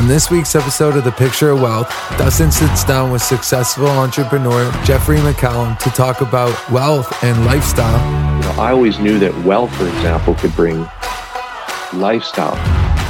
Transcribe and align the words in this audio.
On 0.00 0.08
this 0.08 0.30
week's 0.30 0.54
episode 0.54 0.96
of 0.96 1.04
The 1.04 1.12
Picture 1.12 1.50
of 1.50 1.60
Wealth, 1.60 1.90
Dustin 2.16 2.50
sits 2.50 2.84
down 2.84 3.10
with 3.12 3.20
successful 3.20 3.86
entrepreneur 3.86 4.72
Jeffrey 4.82 5.18
McCallum 5.18 5.76
to 5.76 5.90
talk 5.90 6.22
about 6.22 6.70
wealth 6.70 7.22
and 7.22 7.44
lifestyle. 7.44 8.00
You 8.36 8.40
know, 8.44 8.62
I 8.62 8.72
always 8.72 8.98
knew 8.98 9.18
that 9.18 9.36
wealth, 9.44 9.70
for 9.76 9.86
example, 9.86 10.36
could 10.36 10.56
bring 10.56 10.88
lifestyle. 11.92 12.56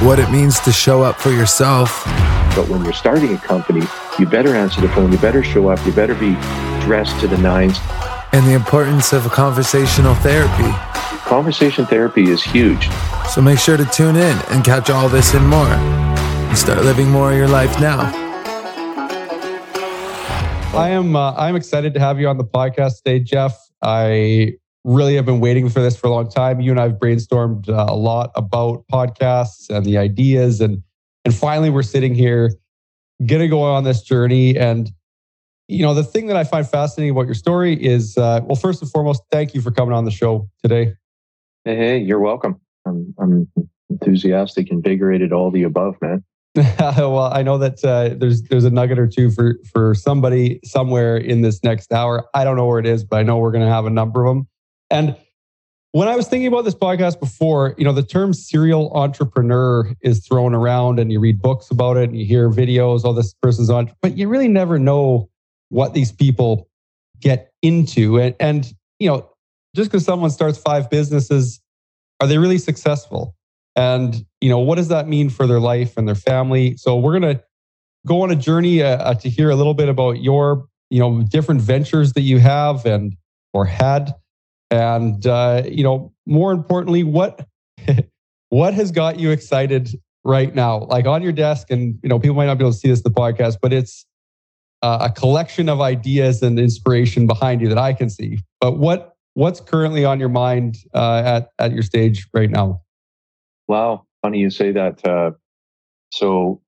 What 0.05 0.19
it 0.19 0.29
means 0.31 0.59
to 0.59 0.73
show 0.73 1.01
up 1.01 1.15
for 1.15 1.31
yourself. 1.31 2.03
But 2.57 2.67
when 2.67 2.83
you're 2.83 2.91
starting 2.91 3.33
a 3.33 3.37
company, 3.37 3.85
you 4.19 4.25
better 4.25 4.53
answer 4.53 4.81
the 4.81 4.89
phone, 4.89 5.13
you 5.13 5.17
better 5.17 5.45
show 5.45 5.69
up, 5.69 5.79
you 5.85 5.93
better 5.93 6.15
be 6.15 6.33
dressed 6.81 7.17
to 7.21 7.27
the 7.29 7.37
nines. 7.37 7.79
And 8.33 8.45
the 8.45 8.53
importance 8.53 9.13
of 9.13 9.23
conversational 9.31 10.15
therapy. 10.15 10.69
Conversation 11.23 11.85
therapy 11.85 12.29
is 12.29 12.43
huge. 12.43 12.89
So 13.29 13.41
make 13.41 13.59
sure 13.59 13.77
to 13.77 13.85
tune 13.85 14.17
in 14.17 14.37
and 14.49 14.65
catch 14.65 14.89
all 14.89 15.07
this 15.07 15.33
and 15.33 15.47
more 15.47 16.00
and 16.51 16.59
start 16.59 16.83
living 16.83 17.09
more 17.09 17.31
of 17.31 17.37
your 17.37 17.47
life 17.47 17.79
now. 17.79 18.01
I 20.77 20.89
am 20.89 21.15
uh, 21.15 21.33
I'm 21.35 21.55
excited 21.55 21.93
to 21.93 21.99
have 22.01 22.19
you 22.19 22.27
on 22.27 22.37
the 22.37 22.43
podcast 22.43 22.97
today, 22.97 23.21
Jeff. 23.21 23.57
I 23.81 24.55
really 24.83 25.15
have 25.15 25.25
been 25.25 25.39
waiting 25.39 25.69
for 25.69 25.79
this 25.79 25.95
for 25.95 26.07
a 26.07 26.09
long 26.09 26.29
time. 26.29 26.59
You 26.59 26.71
and 26.71 26.79
I 26.79 26.83
have 26.83 26.99
brainstormed 26.99 27.69
uh, 27.69 27.85
a 27.87 27.95
lot 27.95 28.31
about 28.35 28.83
podcasts 28.91 29.69
and 29.69 29.85
the 29.85 29.97
ideas, 29.97 30.59
and 30.59 30.83
and 31.23 31.33
finally 31.33 31.69
we're 31.69 31.83
sitting 31.83 32.13
here, 32.13 32.53
gonna 33.25 33.47
go 33.47 33.61
on 33.61 33.85
this 33.85 34.01
journey. 34.01 34.57
And 34.57 34.91
you 35.69 35.83
know, 35.83 35.93
the 35.93 36.03
thing 36.03 36.27
that 36.27 36.35
I 36.35 36.43
find 36.43 36.67
fascinating 36.67 37.11
about 37.11 37.27
your 37.27 37.33
story 37.33 37.81
is, 37.81 38.17
uh, 38.17 38.41
well, 38.43 38.57
first 38.57 38.81
and 38.81 38.91
foremost, 38.91 39.23
thank 39.31 39.55
you 39.55 39.61
for 39.61 39.71
coming 39.71 39.93
on 39.93 40.03
the 40.03 40.11
show 40.11 40.49
today. 40.61 40.95
Hey, 41.63 41.77
hey 41.77 41.97
you're 41.99 42.19
welcome. 42.19 42.59
I'm, 42.85 43.15
I'm 43.17 43.47
enthusiastic, 43.89 44.69
invigorated, 44.69 45.31
all 45.31 45.49
the 45.49 45.63
above, 45.63 45.95
man. 46.01 46.25
well, 46.79 47.31
I 47.33 47.43
know 47.43 47.57
that 47.59 47.83
uh, 47.83 48.15
there's 48.17 48.41
there's 48.43 48.65
a 48.65 48.69
nugget 48.69 48.99
or 48.99 49.07
two 49.07 49.31
for 49.31 49.57
for 49.71 49.95
somebody 49.95 50.59
somewhere 50.65 51.15
in 51.15 51.41
this 51.41 51.63
next 51.63 51.93
hour. 51.93 52.27
I 52.33 52.43
don't 52.43 52.57
know 52.57 52.65
where 52.65 52.79
it 52.79 52.85
is, 52.85 53.05
but 53.05 53.17
I 53.17 53.23
know 53.23 53.37
we're 53.37 53.51
going 53.51 53.63
to 53.63 53.71
have 53.71 53.85
a 53.85 53.89
number 53.89 54.25
of 54.25 54.35
them. 54.35 54.47
And 54.89 55.15
when 55.93 56.09
I 56.09 56.15
was 56.17 56.27
thinking 56.27 56.47
about 56.47 56.65
this 56.65 56.75
podcast 56.75 57.21
before, 57.21 57.73
you 57.77 57.85
know, 57.85 57.93
the 57.93 58.03
term 58.03 58.33
serial 58.33 58.91
entrepreneur 58.93 59.93
is 60.01 60.25
thrown 60.27 60.53
around, 60.53 60.99
and 60.99 61.09
you 61.09 61.21
read 61.21 61.41
books 61.41 61.71
about 61.71 61.95
it, 61.95 62.09
and 62.09 62.19
you 62.19 62.25
hear 62.25 62.49
videos. 62.49 63.01
Oh, 63.05 63.13
this 63.13 63.33
person's 63.35 63.69
on, 63.69 63.89
but 64.01 64.17
you 64.17 64.27
really 64.27 64.49
never 64.49 64.77
know 64.77 65.29
what 65.69 65.93
these 65.93 66.11
people 66.11 66.69
get 67.21 67.53
into. 67.61 68.19
And 68.19 68.35
and 68.41 68.73
you 68.99 69.07
know, 69.07 69.29
just 69.73 69.89
because 69.89 70.03
someone 70.03 70.31
starts 70.31 70.57
five 70.57 70.89
businesses, 70.89 71.61
are 72.19 72.27
they 72.27 72.37
really 72.37 72.57
successful? 72.57 73.35
And 73.75 74.25
you 74.41 74.49
know 74.49 74.59
what 74.59 74.75
does 74.75 74.89
that 74.89 75.07
mean 75.07 75.29
for 75.29 75.47
their 75.47 75.59
life 75.59 75.97
and 75.97 76.07
their 76.07 76.15
family? 76.15 76.75
So 76.77 76.97
we're 76.97 77.19
going 77.19 77.35
to 77.35 77.43
go 78.05 78.21
on 78.21 78.31
a 78.31 78.35
journey 78.35 78.81
uh, 78.81 78.97
uh, 78.97 79.13
to 79.15 79.29
hear 79.29 79.49
a 79.49 79.55
little 79.55 79.73
bit 79.73 79.89
about 79.89 80.21
your 80.21 80.65
you 80.89 80.99
know 80.99 81.23
different 81.23 81.61
ventures 81.61 82.13
that 82.13 82.21
you 82.21 82.39
have 82.39 82.85
and 82.85 83.15
or 83.53 83.65
had. 83.65 84.13
And 84.69 85.25
uh, 85.25 85.63
you 85.65 85.83
know 85.83 86.13
more 86.25 86.51
importantly 86.51 87.03
what 87.03 87.45
what 88.49 88.73
has 88.73 88.91
got 88.91 89.19
you 89.19 89.31
excited 89.31 89.89
right 90.23 90.53
now? 90.53 90.79
Like 90.79 91.05
on 91.05 91.21
your 91.21 91.31
desk 91.31 91.71
and 91.71 91.97
you 92.03 92.09
know 92.09 92.19
people 92.19 92.35
might 92.35 92.47
not 92.47 92.57
be 92.57 92.63
able 92.63 92.73
to 92.73 92.77
see 92.77 92.89
this 92.89 93.01
the 93.01 93.09
podcast 93.09 93.57
but 93.61 93.73
it's 93.73 94.05
uh, 94.81 94.97
a 95.01 95.11
collection 95.11 95.69
of 95.69 95.79
ideas 95.79 96.41
and 96.41 96.59
inspiration 96.59 97.27
behind 97.27 97.61
you 97.61 97.69
that 97.69 97.77
i 97.77 97.93
can 97.93 98.09
see. 98.09 98.39
But 98.59 98.77
what 98.77 99.15
what's 99.33 99.61
currently 99.61 100.03
on 100.03 100.19
your 100.19 100.29
mind 100.29 100.77
uh, 100.93 101.21
at 101.23 101.49
at 101.59 101.71
your 101.71 101.83
stage 101.83 102.27
right 102.33 102.49
now 102.49 102.81
Wow, 103.71 104.05
funny 104.21 104.39
you 104.39 104.49
say 104.49 104.73
that. 104.73 105.07
Uh, 105.07 105.31
so 106.11 106.61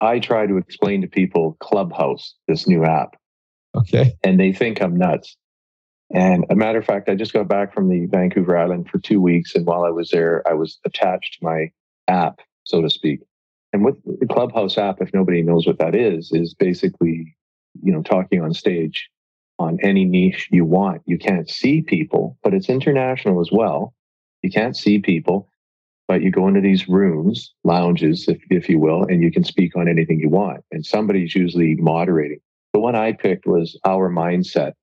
I 0.00 0.18
try 0.18 0.48
to 0.48 0.56
explain 0.56 1.02
to 1.02 1.06
people 1.06 1.56
Clubhouse, 1.60 2.34
this 2.48 2.66
new 2.66 2.84
app. 2.84 3.14
Okay. 3.76 4.16
And 4.24 4.40
they 4.40 4.52
think 4.52 4.82
I'm 4.82 4.96
nuts. 4.96 5.36
And 6.12 6.44
a 6.50 6.56
matter 6.56 6.80
of 6.80 6.84
fact, 6.84 7.08
I 7.08 7.14
just 7.14 7.32
got 7.32 7.46
back 7.46 7.72
from 7.72 7.88
the 7.88 8.06
Vancouver 8.06 8.58
Island 8.58 8.88
for 8.90 8.98
two 8.98 9.20
weeks. 9.20 9.54
And 9.54 9.64
while 9.66 9.84
I 9.84 9.90
was 9.90 10.10
there, 10.10 10.42
I 10.48 10.54
was 10.54 10.80
attached 10.84 11.38
to 11.38 11.44
my 11.44 11.70
app, 12.08 12.40
so 12.64 12.82
to 12.82 12.90
speak. 12.90 13.20
And 13.72 13.84
with 13.84 13.94
the 14.04 14.26
Clubhouse 14.26 14.76
app, 14.76 15.00
if 15.00 15.14
nobody 15.14 15.42
knows 15.42 15.64
what 15.64 15.78
that 15.78 15.94
is, 15.94 16.32
is 16.32 16.54
basically, 16.54 17.36
you 17.84 17.92
know, 17.92 18.02
talking 18.02 18.42
on 18.42 18.52
stage 18.52 19.08
on 19.60 19.78
any 19.80 20.04
niche 20.04 20.48
you 20.50 20.64
want. 20.64 21.02
You 21.06 21.18
can't 21.18 21.48
see 21.48 21.82
people, 21.82 22.36
but 22.42 22.52
it's 22.52 22.68
international 22.68 23.40
as 23.40 23.50
well. 23.52 23.94
You 24.42 24.50
can't 24.50 24.76
see 24.76 24.98
people 24.98 25.48
but 26.08 26.22
you 26.22 26.30
go 26.30 26.46
into 26.48 26.60
these 26.60 26.88
rooms, 26.88 27.52
lounges, 27.64 28.28
if, 28.28 28.38
if 28.50 28.68
you 28.68 28.78
will, 28.78 29.02
and 29.04 29.22
you 29.22 29.32
can 29.32 29.44
speak 29.44 29.76
on 29.76 29.88
anything 29.88 30.20
you 30.20 30.28
want. 30.28 30.62
And 30.70 30.86
somebody's 30.86 31.34
usually 31.34 31.74
moderating. 31.76 32.38
The 32.72 32.80
one 32.80 32.94
I 32.94 33.12
picked 33.12 33.46
was 33.46 33.78
Our 33.84 34.10
Mindset.us. 34.10 34.74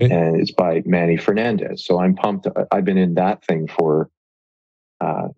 And 0.00 0.40
it's 0.40 0.50
by 0.50 0.82
Manny 0.84 1.16
Fernandez. 1.16 1.84
So 1.84 2.00
I'm 2.00 2.16
pumped. 2.16 2.48
I've 2.72 2.84
been 2.84 2.98
in 2.98 3.14
that 3.14 3.44
thing 3.44 3.68
for 3.68 4.10
uh, 5.00 5.28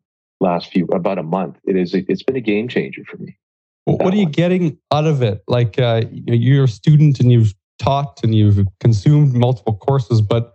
last 0.40 0.72
few 0.72 0.86
about 0.86 1.18
a 1.18 1.22
month. 1.22 1.58
It 1.64 1.76
is. 1.76 1.94
It's 1.94 2.22
been 2.22 2.36
a 2.36 2.40
game 2.40 2.68
changer 2.68 3.02
for 3.04 3.18
me. 3.18 3.36
what 3.84 4.14
are 4.14 4.16
you 4.16 4.24
one. 4.24 4.32
getting 4.32 4.78
out 4.90 5.06
of 5.06 5.22
it? 5.22 5.42
Like 5.48 5.78
uh, 5.78 6.02
you're 6.10 6.64
a 6.64 6.68
student 6.68 7.20
and 7.20 7.30
you've 7.30 7.54
taught 7.78 8.20
and 8.22 8.34
you've 8.34 8.66
consumed 8.80 9.34
multiple 9.34 9.76
courses, 9.76 10.22
but 10.22 10.53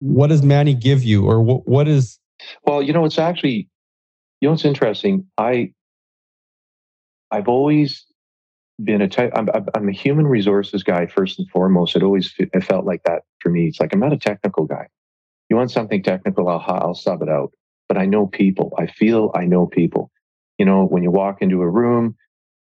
what 0.00 0.28
does 0.28 0.42
Manny 0.42 0.74
give 0.74 1.02
you, 1.02 1.26
or 1.26 1.42
what 1.42 1.66
what 1.66 1.88
is? 1.88 2.18
Well, 2.64 2.82
you 2.82 2.92
know, 2.92 3.04
it's 3.04 3.18
actually, 3.18 3.68
you 4.40 4.48
know, 4.48 4.54
it's 4.54 4.64
interesting. 4.64 5.26
I 5.36 5.72
I've 7.30 7.48
always 7.48 8.04
been 8.82 9.02
a 9.02 9.08
type. 9.08 9.32
I'm, 9.34 9.48
I'm 9.74 9.88
a 9.88 9.92
human 9.92 10.26
resources 10.26 10.82
guy 10.82 11.06
first 11.06 11.38
and 11.38 11.48
foremost. 11.50 11.96
It 11.96 12.02
always 12.02 12.32
it 12.38 12.64
felt 12.64 12.84
like 12.84 13.02
that 13.04 13.22
for 13.40 13.50
me. 13.50 13.66
It's 13.66 13.80
like 13.80 13.92
I'm 13.92 14.00
not 14.00 14.12
a 14.12 14.18
technical 14.18 14.64
guy. 14.66 14.88
You 15.48 15.56
want 15.56 15.70
something 15.70 16.02
technical, 16.02 16.48
I'll 16.48 16.62
I'll 16.66 16.94
sub 16.94 17.22
it 17.22 17.28
out. 17.28 17.52
But 17.88 17.98
I 17.98 18.06
know 18.06 18.26
people. 18.26 18.72
I 18.78 18.86
feel 18.86 19.32
I 19.34 19.44
know 19.46 19.66
people. 19.66 20.10
You 20.58 20.66
know, 20.66 20.84
when 20.84 21.02
you 21.02 21.10
walk 21.10 21.40
into 21.40 21.62
a 21.62 21.68
room 21.68 22.16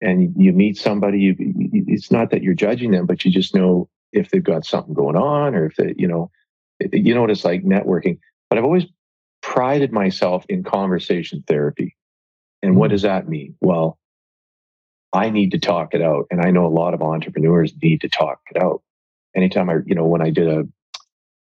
and 0.01 0.33
you 0.37 0.53
meet 0.53 0.77
somebody, 0.77 1.19
you, 1.19 1.35
it's 1.39 2.11
not 2.11 2.31
that 2.31 2.43
you're 2.43 2.53
judging 2.53 2.91
them, 2.91 3.05
but 3.05 3.25
you 3.25 3.31
just 3.31 3.53
know 3.53 3.89
if 4.13 4.29
they've 4.29 4.43
got 4.43 4.65
something 4.65 4.93
going 4.93 5.15
on 5.15 5.55
or 5.55 5.65
if 5.65 5.75
they, 5.75 5.93
you 5.97 6.07
know, 6.07 6.31
you 6.91 7.13
know 7.13 7.21
what 7.21 7.31
it's 7.31 7.45
like 7.45 7.63
networking. 7.63 8.19
But 8.49 8.57
I've 8.57 8.65
always 8.65 8.85
prided 9.41 9.91
myself 9.91 10.45
in 10.49 10.63
conversation 10.63 11.43
therapy. 11.47 11.95
And 12.61 12.75
what 12.75 12.89
mm. 12.89 12.93
does 12.93 13.01
that 13.03 13.27
mean? 13.27 13.55
Well, 13.61 13.97
I 15.13 15.29
need 15.29 15.51
to 15.51 15.59
talk 15.59 15.93
it 15.93 16.01
out. 16.01 16.25
And 16.29 16.41
I 16.41 16.51
know 16.51 16.65
a 16.65 16.67
lot 16.67 16.93
of 16.93 17.01
entrepreneurs 17.01 17.73
need 17.81 18.01
to 18.01 18.09
talk 18.09 18.39
it 18.53 18.61
out. 18.61 18.81
Anytime 19.35 19.69
I, 19.69 19.77
you 19.85 19.95
know, 19.95 20.05
when 20.05 20.21
I 20.21 20.29
did 20.29 20.47
a 20.47 20.67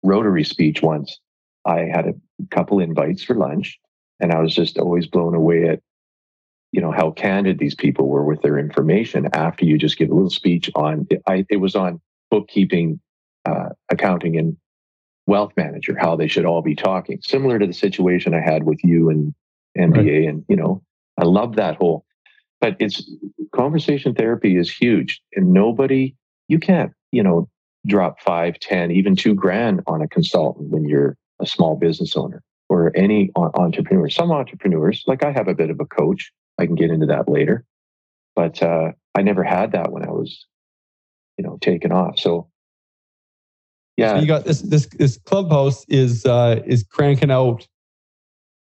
Rotary 0.02 0.44
speech 0.44 0.82
once, 0.82 1.18
I 1.64 1.80
had 1.80 2.06
a 2.06 2.14
couple 2.50 2.80
invites 2.80 3.22
for 3.22 3.34
lunch 3.34 3.78
and 4.20 4.32
I 4.32 4.40
was 4.40 4.54
just 4.54 4.78
always 4.78 5.06
blown 5.06 5.34
away 5.34 5.68
at, 5.68 5.80
you 6.72 6.80
know, 6.80 6.92
how 6.92 7.10
candid 7.10 7.58
these 7.58 7.74
people 7.74 8.08
were 8.08 8.24
with 8.24 8.42
their 8.42 8.58
information 8.58 9.28
after 9.32 9.64
you 9.64 9.78
just 9.78 9.98
give 9.98 10.10
a 10.10 10.14
little 10.14 10.30
speech 10.30 10.70
on, 10.74 11.06
I, 11.26 11.46
it 11.50 11.56
was 11.56 11.74
on 11.74 12.00
bookkeeping, 12.30 13.00
uh, 13.44 13.70
accounting 13.90 14.36
and 14.36 14.56
wealth 15.26 15.52
manager, 15.56 15.96
how 15.98 16.16
they 16.16 16.28
should 16.28 16.44
all 16.44 16.62
be 16.62 16.74
talking. 16.74 17.18
Similar 17.22 17.58
to 17.58 17.66
the 17.66 17.72
situation 17.72 18.34
I 18.34 18.40
had 18.40 18.64
with 18.64 18.82
you 18.84 19.10
and 19.10 19.34
MBA. 19.76 19.96
Right. 19.96 20.28
And, 20.28 20.44
you 20.48 20.56
know, 20.56 20.82
I 21.18 21.24
love 21.24 21.56
that 21.56 21.76
whole, 21.76 22.04
but 22.60 22.76
it's 22.78 23.08
conversation 23.54 24.14
therapy 24.14 24.56
is 24.56 24.70
huge. 24.70 25.20
And 25.34 25.52
nobody, 25.52 26.14
you 26.48 26.58
can't, 26.58 26.92
you 27.10 27.22
know, 27.22 27.48
drop 27.86 28.20
five, 28.20 28.58
ten, 28.58 28.90
even 28.90 29.16
two 29.16 29.34
grand 29.34 29.82
on 29.86 30.02
a 30.02 30.08
consultant 30.08 30.70
when 30.70 30.84
you're 30.84 31.16
a 31.40 31.46
small 31.46 31.76
business 31.76 32.16
owner 32.16 32.42
or 32.68 32.92
any 32.96 33.30
entrepreneur. 33.36 34.08
Some 34.08 34.32
entrepreneurs, 34.32 35.04
like 35.06 35.24
I 35.24 35.32
have 35.32 35.48
a 35.48 35.54
bit 35.54 35.70
of 35.70 35.80
a 35.80 35.86
coach, 35.86 36.32
I 36.58 36.66
can 36.66 36.74
get 36.74 36.90
into 36.90 37.06
that 37.06 37.28
later, 37.28 37.64
but 38.34 38.62
uh, 38.62 38.92
I 39.14 39.22
never 39.22 39.44
had 39.44 39.72
that 39.72 39.92
when 39.92 40.04
I 40.04 40.10
was, 40.10 40.46
you 41.38 41.44
know, 41.44 41.58
taken 41.60 41.92
off. 41.92 42.18
So 42.18 42.48
yeah. 43.96 44.14
So 44.14 44.20
you 44.20 44.26
got 44.26 44.44
this 44.44 44.62
this 44.62 44.86
this 44.86 45.18
clubhouse 45.18 45.84
is 45.88 46.26
uh 46.26 46.62
is 46.66 46.84
cranking 46.84 47.30
out 47.30 47.66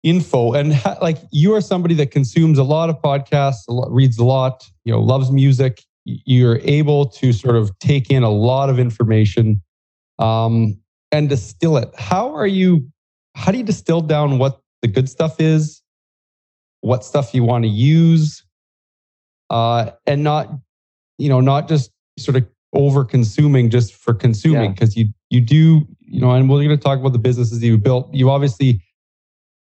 info 0.03 0.53
and 0.53 0.73
ha- 0.73 0.97
like 1.01 1.17
you 1.31 1.53
are 1.55 1.61
somebody 1.61 1.95
that 1.95 2.11
consumes 2.11 2.57
a 2.57 2.63
lot 2.63 2.89
of 2.89 3.01
podcasts, 3.01 3.67
a 3.67 3.73
lot, 3.73 3.91
reads 3.91 4.17
a 4.17 4.23
lot, 4.23 4.63
you 4.85 4.91
know, 4.91 5.01
loves 5.01 5.31
music. 5.31 5.83
You're 6.05 6.59
able 6.63 7.07
to 7.07 7.33
sort 7.33 7.55
of 7.55 7.77
take 7.79 8.09
in 8.09 8.23
a 8.23 8.29
lot 8.29 8.69
of 8.69 8.79
information 8.79 9.61
um 10.19 10.79
and 11.11 11.29
distill 11.29 11.77
it. 11.77 11.89
How 11.97 12.33
are 12.35 12.47
you 12.47 12.87
how 13.35 13.51
do 13.51 13.57
you 13.57 13.63
distill 13.63 14.01
down 14.01 14.39
what 14.39 14.59
the 14.81 14.87
good 14.87 15.09
stuff 15.09 15.39
is, 15.39 15.81
what 16.81 17.03
stuff 17.05 17.33
you 17.33 17.43
want 17.43 17.63
to 17.65 17.69
use, 17.69 18.43
uh, 19.49 19.91
and 20.05 20.23
not, 20.23 20.49
you 21.17 21.29
know, 21.29 21.39
not 21.39 21.67
just 21.67 21.91
sort 22.17 22.37
of 22.37 22.47
over 22.77 23.03
consuming 23.03 23.69
just 23.69 23.93
for 23.93 24.13
consuming 24.13 24.71
because 24.71 24.95
yeah. 24.95 25.03
you 25.03 25.09
you 25.29 25.41
do 25.41 25.87
you 25.99 26.21
know 26.21 26.31
and 26.31 26.49
we're 26.49 26.63
going 26.63 26.69
to 26.69 26.77
talk 26.77 26.99
about 26.99 27.11
the 27.11 27.19
businesses 27.19 27.61
you 27.61 27.77
built 27.77 28.07
you 28.13 28.29
obviously 28.29 28.81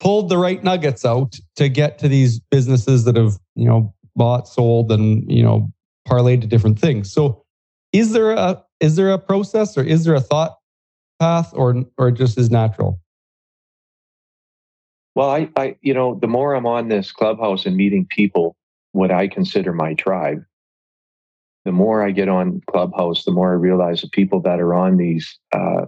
pulled 0.00 0.28
the 0.28 0.38
right 0.38 0.62
nuggets 0.62 1.04
out 1.04 1.38
to 1.56 1.68
get 1.68 1.98
to 1.98 2.08
these 2.08 2.38
businesses 2.38 3.04
that 3.04 3.16
have, 3.16 3.38
you 3.54 3.66
know, 3.66 3.94
bought, 4.14 4.48
sold, 4.48 4.92
and 4.92 5.30
you 5.30 5.42
know, 5.42 5.70
parlayed 6.08 6.40
to 6.42 6.46
different 6.46 6.78
things. 6.78 7.12
So, 7.12 7.44
is 7.92 8.12
there 8.12 8.32
a 8.32 8.62
is 8.80 8.96
there 8.96 9.10
a 9.10 9.18
process 9.18 9.76
or 9.76 9.82
is 9.82 10.04
there 10.04 10.14
a 10.14 10.20
thought 10.20 10.56
path, 11.20 11.50
or 11.54 11.84
or 11.98 12.10
just 12.10 12.38
is 12.38 12.50
natural? 12.50 13.00
Well, 15.14 15.30
I, 15.30 15.48
I, 15.56 15.76
you 15.80 15.94
know, 15.94 16.18
the 16.20 16.26
more 16.26 16.54
I'm 16.54 16.66
on 16.66 16.88
this 16.88 17.10
clubhouse 17.10 17.64
and 17.64 17.74
meeting 17.74 18.06
people, 18.10 18.54
what 18.92 19.10
I 19.10 19.28
consider 19.28 19.72
my 19.72 19.94
tribe, 19.94 20.44
the 21.66 21.72
more 21.72 22.00
I 22.00 22.12
get 22.12 22.28
on 22.28 22.62
Clubhouse, 22.70 23.24
the 23.24 23.32
more 23.32 23.50
I 23.50 23.56
realize 23.56 24.00
the 24.00 24.08
people 24.08 24.40
that 24.42 24.60
are 24.60 24.72
on 24.72 24.96
these, 24.96 25.36
uh, 25.52 25.86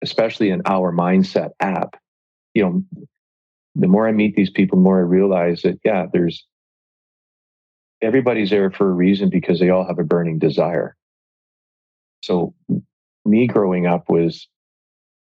especially 0.00 0.50
in 0.50 0.62
our 0.66 0.92
mindset 0.92 1.50
app, 1.58 1.96
you 2.54 2.62
know, 2.62 2.84
the 3.74 3.88
more 3.88 4.06
I 4.06 4.12
meet 4.12 4.36
these 4.36 4.50
people, 4.50 4.78
the 4.78 4.84
more 4.84 4.98
I 4.98 5.02
realize 5.02 5.62
that, 5.62 5.80
yeah, 5.84 6.06
there's 6.10 6.46
everybody's 8.00 8.50
there 8.50 8.70
for 8.70 8.88
a 8.88 8.92
reason 8.92 9.28
because 9.28 9.58
they 9.58 9.68
all 9.68 9.84
have 9.84 9.98
a 9.98 10.04
burning 10.04 10.38
desire. 10.38 10.94
So, 12.22 12.54
me 13.24 13.48
growing 13.48 13.84
up 13.84 14.08
was, 14.08 14.46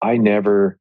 I 0.03 0.17
never 0.17 0.81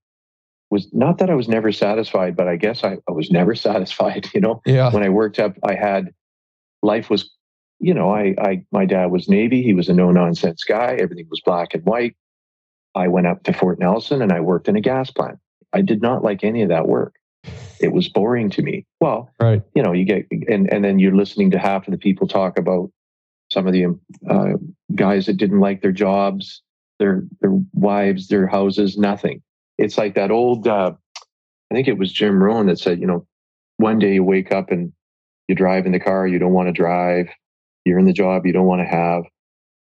was 0.71 0.89
not 0.93 1.19
that 1.19 1.29
I 1.29 1.35
was 1.35 1.47
never 1.47 1.71
satisfied, 1.71 2.35
but 2.35 2.47
I 2.47 2.55
guess 2.55 2.83
I, 2.83 2.97
I 3.07 3.11
was 3.11 3.29
never 3.29 3.53
satisfied. 3.69 4.27
You 4.33 4.41
know, 4.41 4.61
yeah. 4.65 4.91
when 4.91 5.03
I 5.03 5.09
worked 5.09 5.37
up, 5.37 5.55
I 5.63 5.75
had 5.75 6.11
life 6.81 7.11
was 7.11 7.34
you 7.79 7.93
know, 7.93 8.09
I, 8.13 8.35
I, 8.39 8.65
my 8.71 8.85
dad 8.85 9.07
was 9.11 9.29
Navy. 9.29 9.61
He 9.61 9.73
was 9.73 9.89
a 9.89 9.93
no 9.93 10.11
nonsense 10.11 10.63
guy. 10.63 10.97
Everything 10.99 11.27
was 11.29 11.41
black 11.45 11.73
and 11.73 11.83
white. 11.83 12.15
I 12.95 13.07
went 13.09 13.27
up 13.27 13.43
to 13.43 13.53
Fort 13.53 13.79
Nelson 13.79 14.21
and 14.21 14.31
I 14.31 14.39
worked 14.39 14.67
in 14.67 14.75
a 14.75 14.81
gas 14.81 15.11
plant. 15.11 15.39
I 15.73 15.81
did 15.81 16.01
not 16.01 16.23
like 16.23 16.43
any 16.43 16.61
of 16.61 16.69
that 16.69 16.87
work. 16.87 17.15
It 17.81 17.91
was 17.91 18.07
boring 18.07 18.49
to 18.51 18.61
me. 18.61 18.85
Well, 19.01 19.29
right. 19.39 19.61
You 19.75 19.83
know, 19.83 19.91
you 19.91 20.05
get, 20.05 20.25
and, 20.47 20.71
and 20.71 20.83
then 20.83 20.99
you're 20.99 21.15
listening 21.15 21.51
to 21.51 21.59
half 21.59 21.87
of 21.87 21.91
the 21.91 21.97
people 21.97 22.27
talk 22.27 22.57
about 22.57 22.89
some 23.51 23.67
of 23.67 23.73
the 23.73 23.85
uh, 24.29 24.53
guys 24.95 25.25
that 25.25 25.37
didn't 25.37 25.59
like 25.59 25.81
their 25.81 25.91
jobs, 25.91 26.61
their, 26.99 27.23
their 27.41 27.59
wives, 27.73 28.29
their 28.29 28.47
houses, 28.47 28.97
nothing. 28.97 29.41
It's 29.77 29.97
like 29.97 30.15
that 30.15 30.31
old, 30.31 30.67
uh, 30.67 30.93
I 31.69 31.75
think 31.75 31.89
it 31.89 31.97
was 31.97 32.13
Jim 32.13 32.41
Rohn 32.41 32.67
that 32.67 32.79
said, 32.79 33.01
you 33.01 33.07
know, 33.07 33.27
one 33.77 33.99
day 33.99 34.13
you 34.13 34.23
wake 34.23 34.53
up 34.53 34.71
and 34.71 34.93
you 35.47 35.55
drive 35.55 35.85
in 35.85 35.91
the 35.91 35.99
car 35.99 36.25
you 36.25 36.39
don't 36.39 36.53
want 36.53 36.67
to 36.67 36.71
drive 36.71 37.27
you're 37.85 37.99
in 37.99 38.05
the 38.05 38.13
job 38.13 38.45
you 38.45 38.51
don't 38.51 38.65
want 38.65 38.81
to 38.81 38.85
have. 38.85 39.23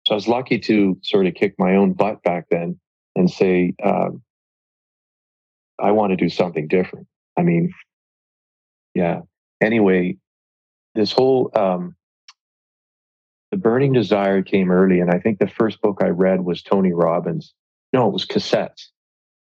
So 0.05 0.13
I 0.13 0.15
was 0.15 0.27
lucky 0.27 0.59
to 0.59 0.97
sort 1.01 1.25
of 1.25 1.33
kick 1.33 1.55
my 1.57 1.75
own 1.75 1.93
butt 1.93 2.21
back 2.21 2.45
then 2.51 2.79
and 3.15 3.31
say, 3.31 3.73
um, 3.83 4.21
I 5.79 5.91
want 5.91 6.11
to 6.11 6.17
do 6.17 6.29
something 6.29 6.67
different. 6.67 7.07
I 7.37 7.41
mean, 7.41 7.71
yeah. 8.93 9.21
Anyway, 9.61 10.17
this 10.93 11.11
whole 11.11 11.51
um, 11.55 11.95
the 13.51 13.57
burning 13.57 13.93
desire 13.93 14.41
came 14.41 14.71
early, 14.71 14.99
and 14.99 15.09
I 15.09 15.19
think 15.19 15.39
the 15.39 15.47
first 15.47 15.81
book 15.81 15.99
I 16.01 16.09
read 16.09 16.41
was 16.41 16.61
Tony 16.61 16.93
Robbins. 16.93 17.53
No, 17.93 18.07
it 18.07 18.13
was 18.13 18.25
cassettes. 18.25 18.87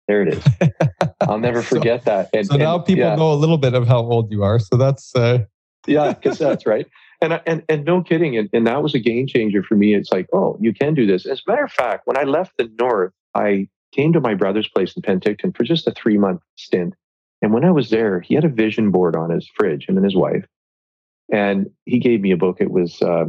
There 0.07 0.21
it 0.21 0.33
is. 0.35 0.43
I'll 1.21 1.39
never 1.39 1.61
forget 1.61 2.03
so, 2.03 2.11
that. 2.11 2.29
And, 2.33 2.45
so 2.45 2.57
now 2.57 2.75
and, 2.75 2.85
people 2.85 3.05
yeah. 3.05 3.15
know 3.15 3.31
a 3.31 3.35
little 3.35 3.57
bit 3.57 3.73
of 3.73 3.87
how 3.87 3.99
old 3.99 4.31
you 4.31 4.43
are. 4.43 4.59
So 4.59 4.75
that's 4.75 5.15
uh... 5.15 5.39
yeah, 5.87 6.13
cassettes, 6.13 6.65
right? 6.65 6.87
And, 7.23 7.41
and, 7.45 7.63
and 7.69 7.85
no 7.85 8.01
kidding. 8.01 8.37
And, 8.37 8.49
and 8.53 8.67
that 8.67 8.83
was 8.83 8.93
a 8.93 8.99
game 8.99 9.27
changer 9.27 9.63
for 9.63 9.75
me. 9.75 9.95
It's 9.95 10.11
like, 10.11 10.27
oh, 10.33 10.57
you 10.59 10.73
can 10.73 10.93
do 10.93 11.05
this. 11.05 11.25
As 11.25 11.41
a 11.45 11.51
matter 11.51 11.63
of 11.63 11.71
fact, 11.71 12.05
when 12.05 12.17
I 12.17 12.23
left 12.23 12.53
the 12.57 12.69
North, 12.79 13.13
I 13.33 13.67
came 13.93 14.13
to 14.13 14.19
my 14.19 14.33
brother's 14.33 14.67
place 14.67 14.95
in 14.95 15.01
Penticton 15.01 15.55
for 15.55 15.63
just 15.63 15.87
a 15.87 15.91
three 15.91 16.17
month 16.17 16.41
stint. 16.55 16.95
And 17.41 17.53
when 17.53 17.65
I 17.65 17.71
was 17.71 17.89
there, 17.89 18.19
he 18.19 18.35
had 18.35 18.45
a 18.45 18.49
vision 18.49 18.91
board 18.91 19.15
on 19.15 19.29
his 19.29 19.49
fridge, 19.55 19.87
him 19.87 19.97
and 19.97 20.05
his 20.05 20.15
wife. 20.15 20.45
And 21.31 21.69
he 21.85 21.99
gave 21.99 22.21
me 22.21 22.31
a 22.31 22.37
book. 22.37 22.57
It 22.59 22.71
was 22.71 23.01
uh, 23.01 23.25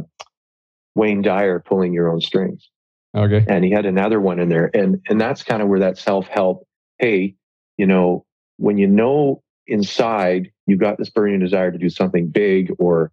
Wayne 0.95 1.21
Dyer, 1.21 1.59
Pulling 1.59 1.93
Your 1.93 2.11
Own 2.11 2.21
Strings. 2.21 2.69
Okay. 3.15 3.45
And 3.47 3.63
he 3.63 3.71
had 3.71 3.85
another 3.85 4.19
one 4.19 4.39
in 4.39 4.49
there. 4.49 4.69
And, 4.73 5.01
and 5.07 5.19
that's 5.19 5.43
kind 5.43 5.61
of 5.61 5.69
where 5.69 5.79
that 5.79 5.97
self 5.97 6.27
help, 6.27 6.67
hey, 6.99 7.35
you 7.77 7.87
know, 7.87 8.25
when 8.57 8.77
you 8.77 8.87
know 8.87 9.41
inside 9.67 10.51
you've 10.67 10.79
got 10.79 10.97
this 10.97 11.09
burning 11.09 11.39
desire 11.39 11.71
to 11.71 11.77
do 11.77 11.89
something 11.89 12.27
big 12.27 12.71
or 12.79 13.11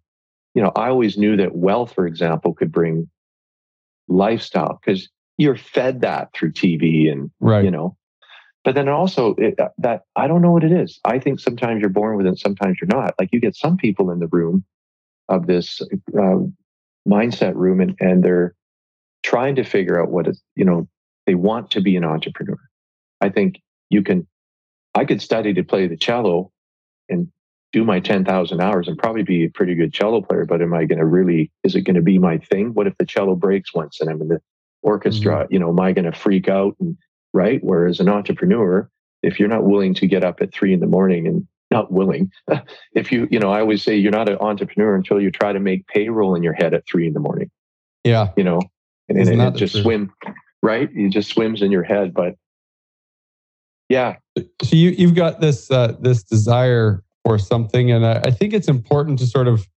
you 0.53 0.61
know, 0.61 0.71
I 0.75 0.89
always 0.89 1.17
knew 1.17 1.35
that 1.37 1.55
wealth, 1.55 1.93
for 1.93 2.05
example, 2.05 2.53
could 2.53 2.71
bring 2.71 3.09
lifestyle 4.07 4.79
because 4.83 5.09
you're 5.37 5.55
fed 5.55 6.01
that 6.01 6.29
through 6.33 6.51
TV 6.51 7.11
and, 7.11 7.31
right. 7.39 7.63
you 7.63 7.71
know, 7.71 7.97
but 8.63 8.75
then 8.75 8.87
also 8.87 9.35
it, 9.35 9.59
uh, 9.59 9.69
that 9.79 10.03
I 10.15 10.27
don't 10.27 10.41
know 10.41 10.51
what 10.51 10.63
it 10.63 10.71
is. 10.71 10.99
I 11.05 11.19
think 11.19 11.39
sometimes 11.39 11.81
you're 11.81 11.89
born 11.89 12.17
with 12.17 12.27
it, 12.27 12.39
sometimes 12.39 12.77
you're 12.79 12.99
not. 12.99 13.15
Like 13.19 13.29
you 13.31 13.39
get 13.39 13.55
some 13.55 13.77
people 13.77 14.11
in 14.11 14.19
the 14.19 14.27
room 14.27 14.63
of 15.27 15.47
this 15.47 15.81
uh, 16.17 16.37
mindset 17.07 17.55
room 17.55 17.81
and, 17.81 17.95
and 17.99 18.23
they're 18.23 18.55
trying 19.23 19.55
to 19.55 19.63
figure 19.63 20.01
out 20.01 20.09
what 20.09 20.25
what 20.25 20.27
is, 20.27 20.41
you 20.55 20.65
know, 20.65 20.87
they 21.25 21.35
want 21.35 21.71
to 21.71 21.81
be 21.81 21.95
an 21.95 22.03
entrepreneur. 22.03 22.59
I 23.21 23.29
think 23.29 23.61
you 23.89 24.03
can, 24.03 24.27
I 24.93 25.05
could 25.05 25.21
study 25.21 25.53
to 25.53 25.63
play 25.63 25.87
the 25.87 25.97
cello 25.97 26.51
and 27.09 27.29
do 27.73 27.83
my 27.83 27.99
10,000 27.99 28.61
hours 28.61 28.87
and 28.87 28.97
probably 28.97 29.23
be 29.23 29.45
a 29.45 29.49
pretty 29.49 29.73
good 29.73 29.91
cello 29.91 30.21
player, 30.21 30.45
but 30.45 30.61
am 30.61 30.73
I 30.73 30.85
going 30.85 30.99
to 30.99 31.05
really, 31.05 31.51
is 31.63 31.75
it 31.75 31.81
going 31.81 31.95
to 31.95 32.01
be 32.01 32.19
my 32.19 32.37
thing? 32.37 32.73
What 32.73 32.85
if 32.85 32.95
the 32.99 33.05
cello 33.05 33.35
breaks 33.35 33.73
once 33.73 33.99
and 33.99 34.09
I'm 34.09 34.21
in 34.21 34.27
the 34.27 34.39
orchestra? 34.83 35.43
Mm-hmm. 35.43 35.53
You 35.53 35.59
know, 35.59 35.69
am 35.69 35.79
I 35.79 35.91
going 35.91 36.05
to 36.05 36.17
freak 36.17 36.47
out? 36.47 36.75
And 36.79 36.95
right. 37.33 37.59
Whereas 37.63 37.99
an 37.99 38.09
entrepreneur, 38.09 38.87
if 39.23 39.39
you're 39.39 39.49
not 39.49 39.63
willing 39.63 39.95
to 39.95 40.07
get 40.07 40.23
up 40.23 40.39
at 40.39 40.53
three 40.53 40.71
in 40.71 40.81
the 40.81 40.87
morning 40.87 41.27
and 41.27 41.47
not 41.71 41.91
willing, 41.91 42.31
if 42.93 43.11
you, 43.11 43.27
you 43.31 43.39
know, 43.39 43.51
I 43.51 43.59
always 43.59 43.81
say 43.81 43.95
you're 43.95 44.11
not 44.11 44.29
an 44.29 44.37
entrepreneur 44.39 44.95
until 44.95 45.19
you 45.19 45.31
try 45.31 45.51
to 45.51 45.59
make 45.59 45.87
payroll 45.87 46.35
in 46.35 46.43
your 46.43 46.53
head 46.53 46.75
at 46.75 46.85
three 46.85 47.07
in 47.07 47.13
the 47.13 47.19
morning. 47.19 47.49
Yeah. 48.03 48.29
You 48.37 48.43
know, 48.43 48.61
and, 49.09 49.17
and 49.17 49.41
it 49.41 49.55
just 49.55 49.81
swim, 49.81 50.13
right? 50.61 50.89
It 50.93 51.09
just 51.09 51.31
swims 51.31 51.63
in 51.63 51.71
your 51.71 51.83
head. 51.83 52.13
But 52.13 52.35
yeah. 53.89 54.17
So 54.37 54.75
you, 54.75 54.91
you've 54.91 55.15
got 55.15 55.41
this, 55.41 55.71
uh, 55.71 55.95
this 55.99 56.21
desire 56.21 57.03
or 57.25 57.37
something. 57.39 57.91
And 57.91 58.05
I, 58.05 58.21
I 58.25 58.31
think 58.31 58.53
it's 58.53 58.67
important 58.67 59.19
to 59.19 59.25
sort 59.25 59.47
of 59.47 59.67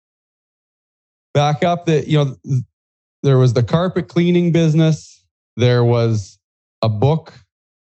back 1.35 1.63
up 1.63 1.87
that, 1.87 2.09
you 2.09 2.25
know, 2.25 2.63
there 3.23 3.39
was 3.39 3.55
the 3.55 3.63
carpet 3.63 4.09
cleaning 4.09 4.53
business, 4.53 5.25
there 5.57 5.85
was 5.85 6.39
a 6.83 6.89
book. 6.89 7.33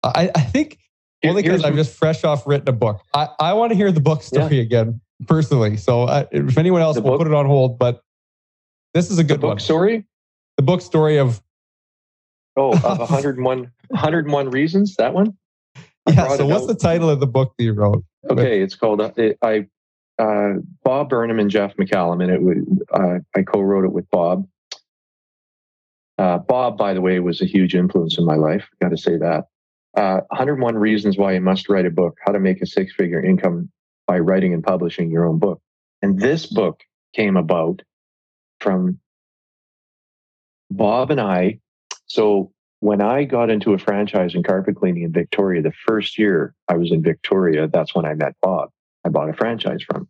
I, 0.03 0.31
I 0.35 0.41
think 0.41 0.79
only 1.25 1.43
because 1.43 1.65
I'm 1.65 1.75
just 1.75 1.95
fresh 1.97 2.25
off 2.25 2.47
written 2.47 2.69
a 2.69 2.73
book. 2.73 3.03
I, 3.15 3.29
I 3.41 3.53
want 3.55 3.71
to 3.71 3.77
hear 3.77 3.91
the 3.91 4.00
book 4.00 4.23
story 4.23 4.56
yeah. 4.56 4.62
again 4.62 5.00
personally. 5.27 5.77
So 5.77 6.05
I, 6.05 6.27
if 6.31 6.56
anyone 6.56 6.82
else 6.82 6.99
will 6.99 7.19
put 7.19 7.27
it 7.27 7.34
on 7.34 7.46
hold, 7.46 7.79
but 7.79 8.03
this 8.94 9.11
is 9.11 9.19
a 9.19 9.25
good 9.25 9.41
book 9.41 9.51
one. 9.51 9.58
story. 9.58 10.06
The 10.56 10.63
book 10.63 10.81
story 10.81 11.19
of 11.19 11.43
oh 12.56 12.72
of 12.72 12.99
101 12.99 13.72
101 13.89 14.51
reasons. 14.51 14.96
That 14.96 15.15
one. 15.15 15.37
yeah. 16.08 16.37
So 16.37 16.46
what's 16.46 16.65
out. 16.65 16.69
the 16.69 16.75
title 16.75 17.11
of 17.11 17.20
the 17.20 17.27
book 17.27 17.55
that 17.58 17.65
you 17.65 17.72
wrote? 17.72 18.05
Okay, 18.31 18.63
it's 18.63 18.75
called 18.75 19.01
uh, 19.01 19.13
it, 19.17 19.39
I 19.43 19.67
uh, 20.19 20.55
Bob 20.82 21.08
Burnham 21.08 21.39
and 21.39 21.51
Jeff 21.51 21.77
McCallum, 21.77 22.23
and 22.23 22.31
it 22.32 22.85
uh, 22.93 23.19
I 23.35 23.43
co-wrote 23.43 23.85
it 23.85 23.93
with 23.93 24.11
Bob. 24.11 24.47
Uh, 26.19 26.39
Bob, 26.39 26.77
by 26.77 26.94
the 26.94 27.01
way, 27.01 27.20
was 27.20 27.41
a 27.41 27.47
huge 27.47 27.75
influence 27.75 28.19
in 28.19 28.25
my 28.25 28.35
life. 28.35 28.69
Got 28.81 28.91
to 28.91 28.97
say 28.97 29.17
that. 29.19 29.44
101 29.93 30.77
uh, 30.77 30.79
reasons 30.79 31.17
why 31.17 31.32
you 31.32 31.41
must 31.41 31.69
write 31.69 31.87
a 31.87 31.91
book: 31.91 32.17
How 32.25 32.32
to 32.32 32.41
make 32.41 32.61
a 32.61 32.67
six-figure 32.67 33.25
income 33.25 33.70
by 34.06 34.19
writing 34.19 34.55
and 34.55 34.65
publishing 34.65 35.11
your 35.11 35.27
own 35.27 35.39
book. 35.39 35.61
And 36.03 36.19
this 36.19 36.47
book 36.47 36.81
came 37.15 37.37
about 37.37 37.82
from 38.61 38.99
Bob 40.70 41.11
and 41.11 41.20
I. 41.20 41.61
So 42.06 42.53
when 42.81 43.01
I 43.01 43.25
got 43.25 43.51
into 43.51 43.73
a 43.73 43.79
franchise 43.79 44.35
in 44.35 44.43
carpet 44.43 44.77
cleaning 44.77 45.03
in 45.03 45.13
Victoria, 45.13 45.63
the 45.63 45.73
first 45.87 46.19
year 46.19 46.55
I 46.69 46.77
was 46.77 46.93
in 46.93 47.03
Victoria, 47.03 47.69
that's 47.69 47.94
when 47.94 48.05
I 48.05 48.15
met 48.15 48.35
Bob. 48.41 48.70
I 49.05 49.08
bought 49.08 49.31
a 49.31 49.35
franchise 49.35 49.82
from. 49.82 50.08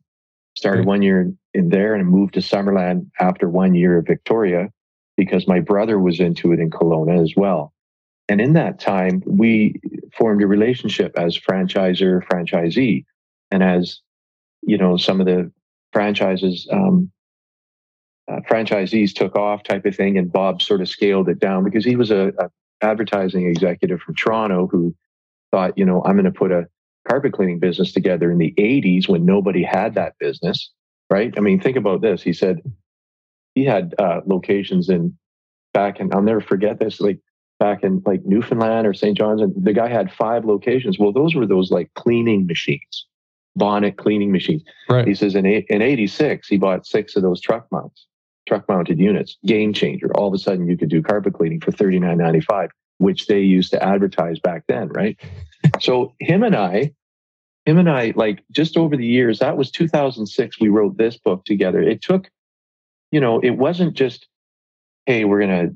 Started 0.54 0.86
one 0.86 1.02
year 1.02 1.32
in 1.54 1.68
there 1.68 1.94
and 1.94 2.08
moved 2.08 2.34
to 2.34 2.40
Summerland 2.40 3.08
after 3.20 3.48
one 3.48 3.74
year 3.74 3.98
of 3.98 4.06
Victoria 4.06 4.70
because 5.16 5.46
my 5.46 5.60
brother 5.60 6.00
was 6.00 6.18
into 6.18 6.52
it 6.52 6.58
in 6.58 6.68
Kelowna 6.68 7.22
as 7.22 7.34
well. 7.36 7.72
And 8.28 8.40
in 8.40 8.54
that 8.54 8.80
time, 8.80 9.22
we 9.24 9.80
formed 10.16 10.42
a 10.42 10.48
relationship 10.48 11.16
as 11.16 11.38
franchisor, 11.38 12.24
franchisee. 12.26 13.04
And 13.52 13.62
as, 13.62 14.00
you 14.62 14.76
know, 14.76 14.96
some 14.96 15.20
of 15.20 15.26
the 15.26 15.50
franchises, 15.92 16.68
um, 16.72 17.10
uh, 18.30 18.40
franchisees 18.50 19.14
took 19.14 19.36
off 19.36 19.62
type 19.62 19.86
of 19.86 19.94
thing. 19.94 20.18
And 20.18 20.30
Bob 20.30 20.60
sort 20.60 20.80
of 20.80 20.88
scaled 20.88 21.28
it 21.28 21.38
down 21.38 21.62
because 21.62 21.84
he 21.84 21.94
was 21.94 22.10
a, 22.10 22.32
a 22.38 22.50
advertising 22.82 23.46
executive 23.46 24.00
from 24.00 24.14
Toronto 24.14 24.66
who 24.66 24.94
thought, 25.50 25.76
you 25.76 25.84
know, 25.84 26.02
I'm 26.04 26.14
going 26.14 26.24
to 26.24 26.30
put 26.30 26.52
a 26.52 26.66
carpet 27.08 27.32
cleaning 27.32 27.58
business 27.58 27.92
together 27.92 28.30
in 28.30 28.38
the 28.38 28.54
80s 28.58 29.08
when 29.08 29.24
nobody 29.24 29.62
had 29.62 29.94
that 29.94 30.14
business, 30.18 30.70
right? 31.10 31.32
I 31.36 31.40
mean, 31.40 31.60
think 31.60 31.76
about 31.76 32.02
this. 32.02 32.22
He 32.22 32.32
said 32.32 32.60
he 33.54 33.64
had 33.64 33.94
uh, 33.98 34.20
locations 34.26 34.88
in 34.88 35.16
back 35.72 36.00
in, 36.00 36.12
I'll 36.14 36.22
never 36.22 36.40
forget 36.40 36.78
this, 36.78 37.00
like 37.00 37.20
back 37.58 37.82
in 37.82 38.02
like 38.06 38.24
Newfoundland 38.24 38.86
or 38.86 38.94
St. 38.94 39.16
John's, 39.16 39.40
and 39.40 39.52
the 39.64 39.72
guy 39.72 39.88
had 39.88 40.12
five 40.12 40.44
locations. 40.44 40.98
Well, 40.98 41.12
those 41.12 41.34
were 41.34 41.46
those 41.46 41.70
like 41.70 41.92
cleaning 41.94 42.46
machines. 42.46 43.06
bonnet 43.56 43.96
cleaning 43.96 44.32
machines. 44.32 44.62
Right. 44.88 45.06
He 45.06 45.14
says 45.14 45.34
in, 45.34 45.44
in 45.46 45.82
86, 45.82 46.48
he 46.48 46.56
bought 46.56 46.86
six 46.86 47.16
of 47.16 47.22
those 47.22 47.40
truck 47.40 47.66
mounts, 47.72 48.06
truck 48.48 48.68
mounted 48.68 48.98
units, 48.98 49.36
game 49.46 49.72
changer. 49.72 50.10
All 50.16 50.28
of 50.28 50.34
a 50.34 50.38
sudden 50.38 50.66
you 50.66 50.76
could 50.76 50.88
do 50.88 51.02
carpet 51.02 51.34
cleaning 51.34 51.60
for 51.60 51.70
$39.95, 51.70 52.70
which 52.96 53.26
they 53.26 53.40
used 53.40 53.70
to 53.72 53.82
advertise 53.82 54.40
back 54.40 54.64
then, 54.66 54.88
right? 54.88 55.18
so 55.80 56.14
him 56.18 56.42
and 56.42 56.56
I, 56.56 56.92
him 57.66 57.78
and 57.78 57.90
I, 57.90 58.14
like 58.16 58.42
just 58.50 58.76
over 58.76 58.96
the 58.96 59.06
years, 59.06 59.40
that 59.40 59.56
was 59.56 59.70
2006, 59.70 60.58
we 60.58 60.68
wrote 60.68 60.96
this 60.96 61.18
book 61.18 61.44
together. 61.44 61.82
It 61.82 62.02
took, 62.02 62.30
you 63.12 63.20
know, 63.20 63.40
it 63.40 63.50
wasn't 63.50 63.94
just, 63.94 64.26
hey, 65.06 65.24
we're 65.24 65.40
going 65.40 65.68
to 65.68 65.74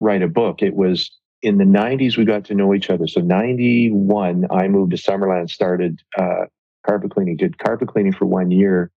write 0.00 0.22
a 0.22 0.28
book. 0.28 0.60
It 0.60 0.74
was 0.74 1.10
in 1.42 1.58
the 1.58 1.64
90s, 1.64 2.16
we 2.16 2.24
got 2.24 2.44
to 2.46 2.54
know 2.54 2.74
each 2.74 2.90
other. 2.90 3.06
So 3.06 3.20
91, 3.20 4.46
I 4.50 4.66
moved 4.66 4.90
to 4.90 4.96
Summerland, 4.96 5.50
started 5.50 6.00
uh, 6.18 6.46
carpet 6.84 7.12
cleaning, 7.12 7.36
did 7.36 7.58
carpet 7.58 7.88
cleaning 7.88 8.12
for 8.12 8.26
one 8.26 8.50
year, 8.50 8.90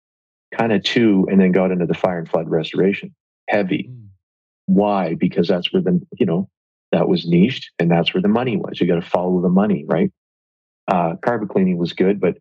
kind 0.57 0.73
of 0.73 0.83
two, 0.83 1.27
and 1.31 1.41
then 1.41 1.53
got 1.53 1.71
into 1.71 1.87
the 1.87 1.95
fire 1.95 2.19
and 2.19 2.29
flood 2.29 2.49
restoration. 2.49 3.15
Heavy. 3.49 3.89
Mm. 3.91 4.09
Why? 4.67 5.15
Because 5.15 5.49
that's 5.49 5.73
where 5.73 5.83
the, 5.83 6.01
you 6.19 6.27
know, 6.27 6.49
that 6.93 7.09
was 7.09 7.27
niched 7.27 7.71
and 7.79 7.91
that's 7.91 8.15
where 8.15 8.23
the 8.23 8.29
money 8.29 8.57
was. 8.57 8.81
You 8.81 8.87
got 8.87 8.95
to 8.95 9.03
follow 9.03 9.41
the 9.41 9.49
money, 9.49 9.85
right? 9.87 10.11
Uh, 10.87 11.17
carpet 11.17 11.49
cleaning 11.49 11.77
was 11.77 11.93
good, 11.93 12.21
but 12.21 12.39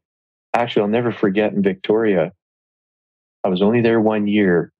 actually, 0.53 0.83
I'll 0.83 0.89
never 0.89 1.11
forget 1.11 1.53
in 1.53 1.63
Victoria, 1.63 2.31
I 3.43 3.49
was 3.49 3.61
only 3.61 3.81
there 3.81 3.99
one 3.99 4.27
year. 4.27 4.71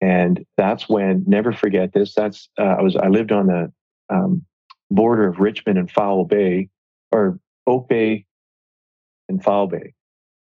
And 0.00 0.44
that's 0.56 0.88
when, 0.88 1.24
never 1.26 1.52
forget 1.52 1.92
this. 1.92 2.14
That's, 2.14 2.48
uh, 2.58 2.76
I 2.78 2.82
was, 2.82 2.96
I 2.96 3.08
lived 3.08 3.32
on 3.32 3.46
the 3.46 3.72
um, 4.10 4.44
border 4.90 5.26
of 5.26 5.40
Richmond 5.40 5.78
and 5.78 5.90
Foul 5.90 6.24
Bay, 6.24 6.68
or 7.10 7.40
Oak 7.66 7.88
Bay 7.88 8.26
and 9.28 9.42
Foul 9.42 9.66
Bay. 9.66 9.94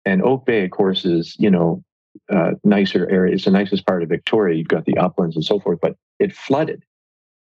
And 0.06 0.24
Oak 0.24 0.46
Bay, 0.46 0.64
of 0.64 0.72
course, 0.72 1.06
is, 1.06 1.36
you 1.38 1.52
know, 1.52 1.84
uh, 2.32 2.52
nicer 2.64 3.10
area. 3.10 3.34
It's 3.34 3.46
the 3.46 3.52
nicest 3.52 3.86
part 3.86 4.04
of 4.04 4.10
Victoria. 4.10 4.58
You've 4.58 4.68
got 4.68 4.86
the 4.86 4.98
uplands 4.98 5.36
and 5.36 5.46
so 5.46 5.60
forth, 5.60 5.80
but 5.82 5.96
it 6.20 6.34
flooded. 6.34 6.84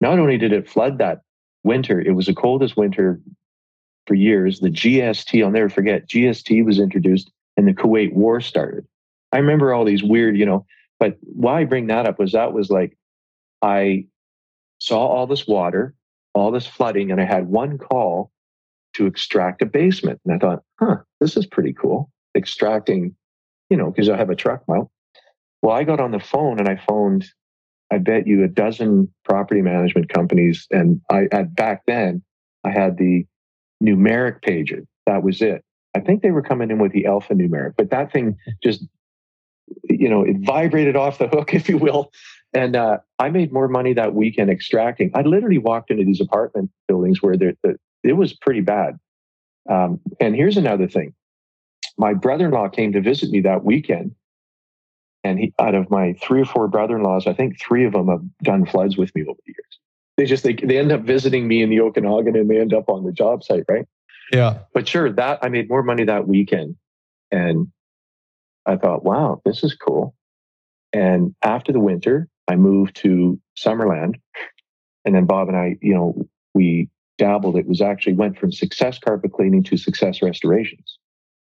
Not 0.01 0.19
only 0.19 0.39
did 0.39 0.53
it 0.53 0.69
flood 0.69 0.99
that 0.99 1.23
winter, 1.65 2.01
it 2.01 2.13
was 2.13 2.27
the 2.27 2.35
coldest 2.35 2.77
winter 2.77 3.21
for 4.07 4.15
years. 4.15 4.61
The 4.61 4.71
GST, 4.71 5.43
I'll 5.43 5.51
never 5.51 5.69
forget, 5.69 6.09
GST 6.09 6.65
was 6.65 6.79
introduced 6.79 7.31
and 7.57 7.67
the 7.67 7.73
Kuwait 7.73 8.13
War 8.13 8.41
started. 8.41 8.87
I 9.33 9.39
remember 9.39 9.73
all 9.73 9.85
these 9.85 10.03
weird, 10.03 10.37
you 10.37 10.47
know, 10.47 10.67
but 10.99 11.17
why 11.23 11.61
I 11.61 11.65
bring 11.65 11.89
that 11.89 12.07
up 12.07 12.19
was 12.19 12.33
that 12.33 12.53
was 12.53 12.71
like, 12.71 12.97
I 13.63 14.07
saw 14.79 15.07
all 15.07 15.27
this 15.27 15.47
water, 15.47 15.95
all 16.35 16.51
this 16.51 16.67
flooding, 16.67 17.11
and 17.11 17.21
I 17.21 17.25
had 17.25 17.49
one 17.49 17.79
call 17.79 18.31
to 18.95 19.07
extract 19.07 19.63
a 19.63 19.67
basement. 19.67 20.21
And 20.25 20.35
I 20.35 20.39
thought, 20.39 20.63
huh, 20.79 20.97
this 21.21 21.37
is 21.37 21.47
pretty 21.47 21.73
cool. 21.73 22.11
Extracting, 22.37 23.15
you 23.71 23.77
know, 23.77 23.91
because 23.91 24.09
I 24.09 24.17
have 24.17 24.31
a 24.31 24.37
truck 24.37 24.63
mount. 24.69 24.89
Well, 25.63 25.75
I 25.75 25.85
got 25.85 26.01
on 26.01 26.13
the 26.13 26.21
phone 26.21 26.59
and 26.59 26.69
I 26.69 26.77
phoned, 26.77 27.27
I 27.91 27.99
bet 27.99 28.27
you 28.27 28.45
a 28.45 28.49
dozen 28.49 29.13
property 29.25 29.63
management 29.63 30.09
companies. 30.09 30.67
And 30.71 31.01
I 31.11 31.29
at 31.33 31.55
back 31.55 31.83
then 31.87 32.23
I 32.65 32.71
had 32.71 32.99
the 32.99 33.27
numeric 33.83 34.43
pager. 34.43 34.87
That 35.07 35.23
was 35.23 35.41
it. 35.41 35.65
I 35.95 36.01
think 36.01 36.23
they 36.23 36.31
were 36.31 36.43
coming 36.43 36.71
in 36.71 36.79
with 36.79 36.93
the 36.93 37.05
alphanumeric, 37.05 37.75
but 37.77 37.91
that 37.91 38.13
thing 38.13 38.37
just, 38.63 38.85
you 39.85 40.09
know, 40.09 40.23
it 40.23 40.37
vibrated 40.41 40.95
off 40.95 41.19
the 41.19 41.29
hook, 41.29 41.55
if 41.55 41.69
you 41.69 41.79
will. 41.79 42.13
And 42.53 42.77
uh, 42.77 42.99
I 43.19 43.31
made 43.31 43.53
more 43.53 43.69
money 43.69 43.93
that 43.95 44.15
weekend 44.15 44.51
extracting. 44.51 45.11
I 45.15 45.23
literally 45.23 45.59
walked 45.59 45.91
into 45.91 46.05
these 46.05 46.21
apartment 46.21 46.71
buildings 46.87 47.23
where 47.23 47.37
the, 47.37 47.57
it 48.03 48.13
was 48.13 48.35
pretty 48.35 48.61
bad. 48.61 48.99
Um, 49.69 50.01
and 50.21 50.35
here's 50.35 50.57
another 50.57 50.87
thing. 50.87 51.15
My 51.99 52.15
brother-in-law 52.15 52.69
came 52.69 52.93
to 52.93 53.01
visit 53.01 53.31
me 53.31 53.41
that 53.43 53.65
weekend. 53.65 54.15
And 55.25 55.39
he, 55.39 55.55
out 55.59 55.75
of 55.75 55.91
my 55.91 56.15
three 56.23 56.43
or 56.43 56.45
four 56.45 56.69
brother-in-laws, 56.69 57.27
I 57.27 57.33
think 57.33 57.61
three 57.61 57.85
of 57.85 57.93
them 57.93 58.09
have 58.09 58.23
done 58.43 58.65
floods 58.67 58.97
with 58.97 59.15
me 59.15 59.23
over 59.23 59.39
the 59.45 59.53
years. 59.53 59.79
They 60.17 60.25
just, 60.25 60.45
they, 60.45 60.55
they 60.55 60.79
end 60.79 60.93
up 60.93 61.03
visiting 61.03 61.49
me 61.49 61.63
in 61.63 61.71
the 61.71 61.81
Okanagan 61.81 62.37
and 62.37 62.49
they 62.49 62.61
end 62.61 62.73
up 62.73 62.89
on 62.89 63.05
the 63.05 63.13
job 63.13 63.43
site, 63.43 63.65
right? 63.69 63.87
Yeah. 64.33 64.59
But 64.73 64.89
sure, 64.89 65.13
that 65.13 65.41
I 65.43 65.49
made 65.49 65.69
more 65.69 65.83
money 65.83 66.05
that 66.05 66.29
weekend. 66.29 66.77
And 67.31 67.69
I 68.67 68.77
thought, 68.77 69.05
wow, 69.05 69.43
this 69.45 69.65
is 69.65 69.75
cool. 69.75 70.15
And 70.93 71.35
after 71.43 71.73
the 71.73 71.81
winter, 71.81 72.29
I 72.49 72.57
moved 72.57 72.97
to 72.97 73.41
Summerland. 73.59 74.15
And 75.05 75.15
then 75.15 75.27
Bob 75.27 75.49
and 75.49 75.57
I, 75.57 75.77
you 75.81 75.95
know, 75.95 76.29
we 76.55 76.89
dabbled. 77.19 77.57
It 77.57 77.67
was 77.67 77.81
actually 77.81 78.15
went 78.15 78.39
from 78.39 78.53
success 78.53 78.99
carpet 78.99 79.33
cleaning 79.33 79.63
to 79.65 79.77
success 79.77 80.23
restorations. 80.23 80.99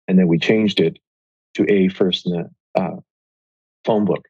And 0.07 0.17
then 0.17 0.27
we 0.27 0.39
changed 0.39 0.79
it 0.79 0.97
to 1.55 1.71
A 1.71 1.89
first 1.89 2.25
in 2.25 2.33
the 2.33 2.81
uh, 2.81 2.95
phone 3.85 4.05
book. 4.05 4.25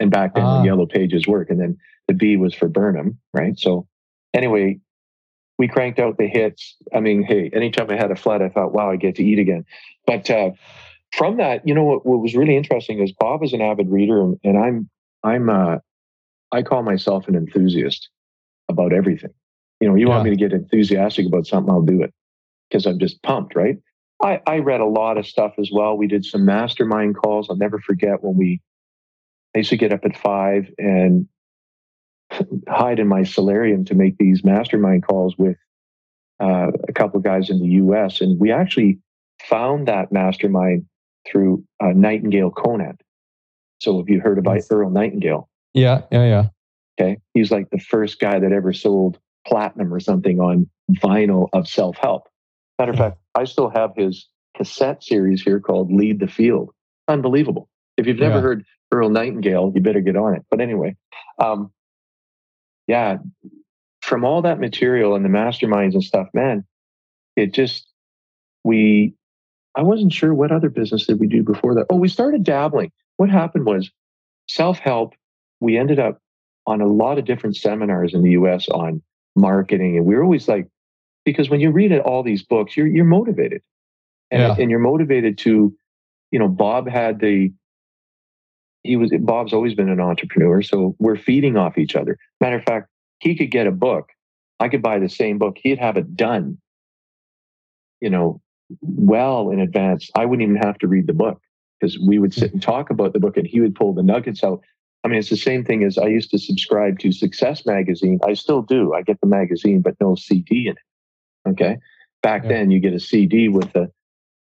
And 0.00 0.10
back 0.10 0.34
then, 0.34 0.44
ah. 0.44 0.60
the 0.60 0.66
yellow 0.66 0.86
pages 0.86 1.26
work. 1.26 1.50
And 1.50 1.60
then 1.60 1.76
the 2.06 2.14
B 2.14 2.36
was 2.36 2.54
for 2.54 2.68
Burnham, 2.68 3.18
right? 3.32 3.58
So 3.58 3.86
anyway, 4.32 4.78
we 5.58 5.68
cranked 5.68 5.98
out 5.98 6.18
the 6.18 6.28
hits. 6.28 6.76
I 6.94 7.00
mean, 7.00 7.22
hey, 7.22 7.50
anytime 7.52 7.90
I 7.90 7.96
had 7.96 8.10
a 8.10 8.16
flat, 8.16 8.42
I 8.42 8.48
thought, 8.48 8.72
wow, 8.72 8.90
I 8.90 8.96
get 8.96 9.16
to 9.16 9.24
eat 9.24 9.38
again. 9.38 9.64
But 10.06 10.30
uh, 10.30 10.50
from 11.12 11.36
that, 11.38 11.66
you 11.66 11.74
know, 11.74 11.84
what, 11.84 12.06
what, 12.06 12.20
was 12.20 12.36
really 12.36 12.56
interesting 12.56 13.00
is 13.00 13.12
Bob 13.12 13.42
is 13.42 13.52
an 13.52 13.60
avid 13.60 13.90
reader, 13.90 14.20
and, 14.20 14.38
and 14.44 14.56
I'm, 14.56 14.88
I'm, 15.24 15.50
uh, 15.50 15.78
I 16.52 16.62
call 16.62 16.82
myself 16.82 17.26
an 17.28 17.34
enthusiast 17.34 18.08
about 18.68 18.92
everything. 18.92 19.32
You 19.80 19.88
know, 19.88 19.94
you 19.96 20.06
yeah. 20.06 20.14
want 20.14 20.24
me 20.24 20.30
to 20.30 20.36
get 20.36 20.52
enthusiastic 20.52 21.26
about 21.26 21.46
something, 21.46 21.72
I'll 21.72 21.82
do 21.82 22.02
it 22.02 22.12
because 22.68 22.86
I'm 22.86 22.98
just 22.98 23.22
pumped, 23.22 23.54
right? 23.54 23.78
I, 24.22 24.40
I 24.46 24.58
read 24.58 24.80
a 24.80 24.86
lot 24.86 25.18
of 25.18 25.26
stuff 25.26 25.54
as 25.58 25.70
well. 25.72 25.96
We 25.96 26.06
did 26.06 26.24
some 26.24 26.44
mastermind 26.44 27.16
calls. 27.16 27.48
I'll 27.48 27.56
never 27.56 27.78
forget 27.78 28.22
when 28.22 28.36
we, 28.36 28.60
I 29.54 29.58
used 29.58 29.70
to 29.70 29.76
get 29.76 29.92
up 29.92 30.04
at 30.04 30.16
five 30.16 30.68
and 30.78 31.28
hide 32.68 32.98
in 32.98 33.08
my 33.08 33.22
solarium 33.22 33.84
to 33.86 33.94
make 33.94 34.18
these 34.18 34.44
mastermind 34.44 35.06
calls 35.06 35.36
with 35.38 35.56
uh, 36.40 36.72
a 36.88 36.92
couple 36.92 37.18
of 37.18 37.24
guys 37.24 37.50
in 37.50 37.60
the 37.60 37.68
US. 37.84 38.20
And 38.20 38.38
we 38.38 38.50
actually 38.50 38.98
found 39.42 39.86
that 39.88 40.12
mastermind 40.12 40.84
through 41.30 41.64
uh, 41.80 41.92
Nightingale 41.94 42.50
Conant. 42.50 43.00
So 43.80 43.98
have 43.98 44.08
you 44.08 44.20
heard 44.20 44.38
about 44.38 44.56
yes. 44.56 44.68
Earl 44.70 44.90
Nightingale? 44.90 45.48
Yeah, 45.74 46.02
yeah, 46.10 46.24
yeah. 46.24 46.44
Okay. 47.00 47.18
He's 47.34 47.50
like 47.50 47.70
the 47.70 47.78
first 47.78 48.18
guy 48.18 48.40
that 48.40 48.52
ever 48.52 48.72
sold 48.72 49.18
platinum 49.46 49.94
or 49.94 50.00
something 50.00 50.40
on 50.40 50.68
vinyl 51.00 51.48
of 51.52 51.68
self 51.68 51.96
help. 51.96 52.28
Matter 52.78 52.92
of 52.92 52.98
fact, 52.98 53.18
I 53.34 53.44
still 53.44 53.70
have 53.70 53.92
his 53.96 54.28
cassette 54.56 55.02
series 55.02 55.42
here 55.42 55.60
called 55.60 55.92
Lead 55.92 56.20
the 56.20 56.28
Field. 56.28 56.70
Unbelievable. 57.08 57.68
If 57.96 58.06
you've 58.06 58.18
never 58.18 58.36
yeah. 58.36 58.42
heard 58.42 58.64
Earl 58.92 59.10
Nightingale, 59.10 59.72
you 59.74 59.80
better 59.80 60.00
get 60.00 60.16
on 60.16 60.34
it. 60.34 60.44
But 60.50 60.60
anyway, 60.60 60.96
um, 61.38 61.72
yeah, 62.86 63.18
from 64.02 64.24
all 64.24 64.42
that 64.42 64.60
material 64.60 65.14
and 65.14 65.24
the 65.24 65.28
masterminds 65.28 65.94
and 65.94 66.04
stuff, 66.04 66.28
man, 66.32 66.64
it 67.36 67.52
just, 67.52 67.86
we, 68.64 69.14
I 69.74 69.82
wasn't 69.82 70.12
sure 70.12 70.32
what 70.32 70.52
other 70.52 70.70
business 70.70 71.06
did 71.06 71.20
we 71.20 71.26
do 71.26 71.42
before 71.42 71.74
that. 71.74 71.86
Oh, 71.90 71.96
we 71.96 72.08
started 72.08 72.44
dabbling. 72.44 72.92
What 73.16 73.30
happened 73.30 73.66
was 73.66 73.90
self 74.48 74.78
help. 74.78 75.14
We 75.60 75.76
ended 75.76 75.98
up 75.98 76.20
on 76.66 76.80
a 76.80 76.86
lot 76.86 77.18
of 77.18 77.24
different 77.24 77.56
seminars 77.56 78.14
in 78.14 78.22
the 78.22 78.30
US 78.30 78.68
on 78.68 79.02
marketing. 79.34 79.96
And 79.96 80.06
we 80.06 80.14
were 80.14 80.22
always 80.22 80.46
like, 80.48 80.68
because 81.30 81.50
when 81.50 81.60
you 81.60 81.70
read 81.70 81.92
all 81.98 82.22
these 82.22 82.42
books, 82.42 82.76
you're 82.76 82.86
you're 82.86 83.04
motivated, 83.04 83.62
and 84.30 84.42
yeah. 84.42 84.56
and 84.58 84.70
you're 84.70 84.80
motivated 84.80 85.38
to, 85.38 85.74
you 86.30 86.38
know, 86.38 86.48
Bob 86.48 86.88
had 86.88 87.20
the. 87.20 87.52
He 88.84 88.96
was 88.96 89.12
Bob's 89.20 89.52
always 89.52 89.74
been 89.74 89.88
an 89.88 90.00
entrepreneur, 90.00 90.62
so 90.62 90.96
we're 90.98 91.16
feeding 91.16 91.56
off 91.56 91.78
each 91.78 91.96
other. 91.96 92.16
Matter 92.40 92.56
of 92.56 92.64
fact, 92.64 92.88
he 93.18 93.34
could 93.36 93.50
get 93.50 93.66
a 93.66 93.72
book, 93.72 94.10
I 94.60 94.68
could 94.68 94.82
buy 94.82 94.98
the 94.98 95.08
same 95.08 95.38
book, 95.38 95.58
he'd 95.60 95.78
have 95.78 95.96
it 95.96 96.16
done. 96.16 96.58
You 98.00 98.10
know, 98.10 98.40
well 98.80 99.50
in 99.50 99.60
advance. 99.60 100.10
I 100.14 100.24
wouldn't 100.24 100.48
even 100.48 100.62
have 100.62 100.78
to 100.78 100.88
read 100.88 101.06
the 101.06 101.12
book 101.12 101.40
because 101.80 101.98
we 101.98 102.18
would 102.18 102.32
hmm. 102.32 102.40
sit 102.40 102.52
and 102.52 102.62
talk 102.62 102.90
about 102.90 103.12
the 103.12 103.20
book, 103.20 103.36
and 103.36 103.46
he 103.46 103.60
would 103.60 103.74
pull 103.74 103.92
the 103.92 104.02
nuggets 104.02 104.42
out 104.42 104.62
I 105.04 105.08
mean, 105.08 105.18
it's 105.18 105.30
the 105.30 105.36
same 105.36 105.64
thing 105.64 105.84
as 105.84 105.96
I 105.96 106.06
used 106.06 106.30
to 106.32 106.38
subscribe 106.38 106.98
to 107.00 107.12
Success 107.12 107.64
Magazine. 107.64 108.18
I 108.26 108.34
still 108.34 108.62
do. 108.62 108.94
I 108.94 109.02
get 109.02 109.20
the 109.20 109.28
magazine, 109.28 109.80
but 109.80 109.94
no 110.00 110.16
CD 110.16 110.66
in 110.66 110.72
it. 110.72 110.78
Okay. 111.46 111.78
Back 112.22 112.44
yeah. 112.44 112.48
then, 112.48 112.70
you 112.70 112.80
get 112.80 112.94
a 112.94 113.00
CD 113.00 113.48
with 113.48 113.74
a, 113.76 113.90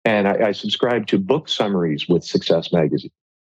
and 0.05 0.29
I, 0.29 0.49
I 0.49 0.53
subscribe 0.53 1.07
to 1.09 1.19
book 1.19 1.49
summaries 1.49 2.09
with 2.09 2.25
Success 2.25 2.73
Magazine. 2.73 3.11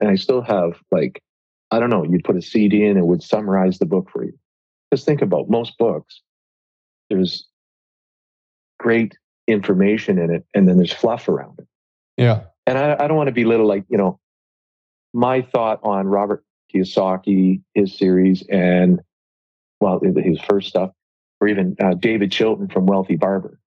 And 0.01 0.11
I 0.11 0.15
still 0.15 0.43
have 0.43 0.81
like, 0.91 1.23
I 1.71 1.81
don't 1.81 1.91
know, 1.91 2.05
you'd 2.05 2.25
put 2.25 2.37
a 2.37 2.43
CD 2.43 2.85
in, 2.85 2.97
it 2.97 3.07
would 3.07 3.23
summarize 3.23 3.79
the 3.79 3.87
book 3.87 4.11
for 4.11 4.25
you. 4.25 4.39
Just 4.93 5.05
think 5.05 5.21
about 5.21 5.51
most 5.51 5.77
books. 5.79 6.23
There's 7.11 7.47
great 8.79 9.17
information 9.47 10.19
in 10.19 10.31
it, 10.31 10.47
and 10.55 10.69
then 10.69 10.77
there's 10.77 10.93
fluff 10.93 11.29
around 11.29 11.59
it. 11.59 11.67
Yeah. 12.17 12.45
And 12.67 12.79
I, 12.79 12.97
I 12.99 13.09
don't 13.09 13.17
want 13.17 13.29
to 13.29 13.35
be 13.35 13.45
little 13.45 13.67
like, 13.67 13.85
you 13.89 13.99
know, 13.99 14.21
my 15.13 15.43
thought 15.43 15.81
on 15.83 16.07
Robert 16.07 16.45
Kiyosaki, 16.73 17.63
his 17.75 17.97
series, 17.97 18.45
and 18.49 19.01
well, 19.81 20.01
his 20.01 20.41
first 20.41 20.69
stuff, 20.69 20.91
or 21.41 21.49
even 21.49 21.77
uh, 21.83 21.95
David 21.95 22.33
Chilton 22.33 22.69
from 22.69 22.87
Wealthy 22.87 23.17
Barber. 23.17 23.59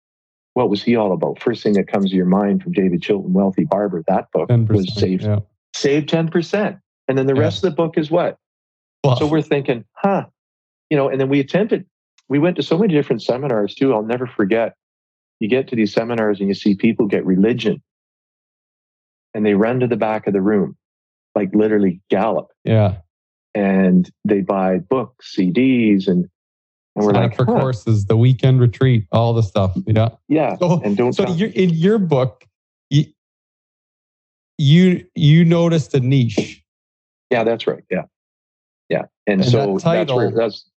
what 0.53 0.69
was 0.69 0.83
he 0.83 0.97
all 0.97 1.13
about? 1.13 1.41
First 1.41 1.63
thing 1.63 1.71
that 1.73 1.87
comes 1.87 2.09
to 2.09 2.15
your 2.17 2.25
mind 2.25 2.61
from 2.61 2.73
David 2.73 3.01
Chilton, 3.01 3.31
Wealthy 3.31 3.63
Barber, 3.63 4.03
that 4.09 4.29
book 4.33 4.49
was 4.67 4.93
save, 4.93 5.21
yeah. 5.21 5.39
save 5.73 6.03
10%. 6.07 6.77
And 7.07 7.17
then 7.17 7.25
the 7.25 7.33
Yeah. 7.35 7.39
rest 7.41 7.63
of 7.63 7.69
the 7.71 7.75
book 7.77 7.97
is 7.97 8.11
what? 8.11 8.37
Well, 9.01 9.15
So 9.15 9.27
we're 9.27 9.41
thinking, 9.41 9.85
huh, 9.93 10.25
you 10.89 10.97
know, 10.97 11.07
and 11.07 11.21
then 11.21 11.29
we 11.29 11.39
attempted, 11.39 11.85
we 12.27 12.37
went 12.37 12.57
to 12.57 12.63
so 12.63 12.77
many 12.77 12.93
different 12.93 13.21
seminars 13.21 13.73
too. 13.75 13.93
I'll 13.93 14.03
never 14.03 14.27
forget. 14.27 14.75
You 15.39 15.47
get 15.47 15.69
to 15.69 15.75
these 15.77 15.93
seminars 15.93 16.39
and 16.41 16.49
you 16.49 16.53
see 16.53 16.75
people 16.75 17.07
get 17.07 17.25
religion 17.25 17.81
and 19.33 19.45
they 19.45 19.53
run 19.53 19.79
to 19.79 19.87
the 19.87 19.95
back 19.95 20.27
of 20.27 20.33
the 20.33 20.41
room, 20.41 20.75
like 21.33 21.55
literally 21.55 22.01
gallop, 22.09 22.47
yeah. 22.65 22.97
and 23.55 24.11
they 24.25 24.41
buy 24.41 24.79
books, 24.79 25.33
CDs, 25.33 26.09
and, 26.09 26.27
and 26.95 27.05
we're 27.05 27.13
Sign 27.13 27.23
like, 27.23 27.31
up 27.31 27.37
for 27.37 27.45
huh, 27.45 27.59
courses, 27.59 28.05
the 28.05 28.17
weekend 28.17 28.59
retreat, 28.59 29.05
all 29.11 29.33
the 29.33 29.43
stuff. 29.43 29.75
Yeah. 29.85 30.09
yeah. 30.27 30.57
So, 30.57 30.81
And 30.83 30.97
don't 30.97 31.13
so 31.13 31.23
in 31.25 31.69
your 31.69 31.97
book, 31.97 32.45
you, 32.89 33.05
you 34.57 35.05
you 35.15 35.45
noticed 35.45 35.93
a 35.93 35.99
niche. 35.99 36.61
Yeah, 37.29 37.43
that's 37.43 37.65
right. 37.65 37.83
Yeah, 37.89 38.03
yeah. 38.89 39.03
And, 39.25 39.41
And 39.41 39.45
so 39.49 39.77
that 39.77 39.83
that's 39.83 40.13
where 40.13 40.31
that's. 40.31 40.69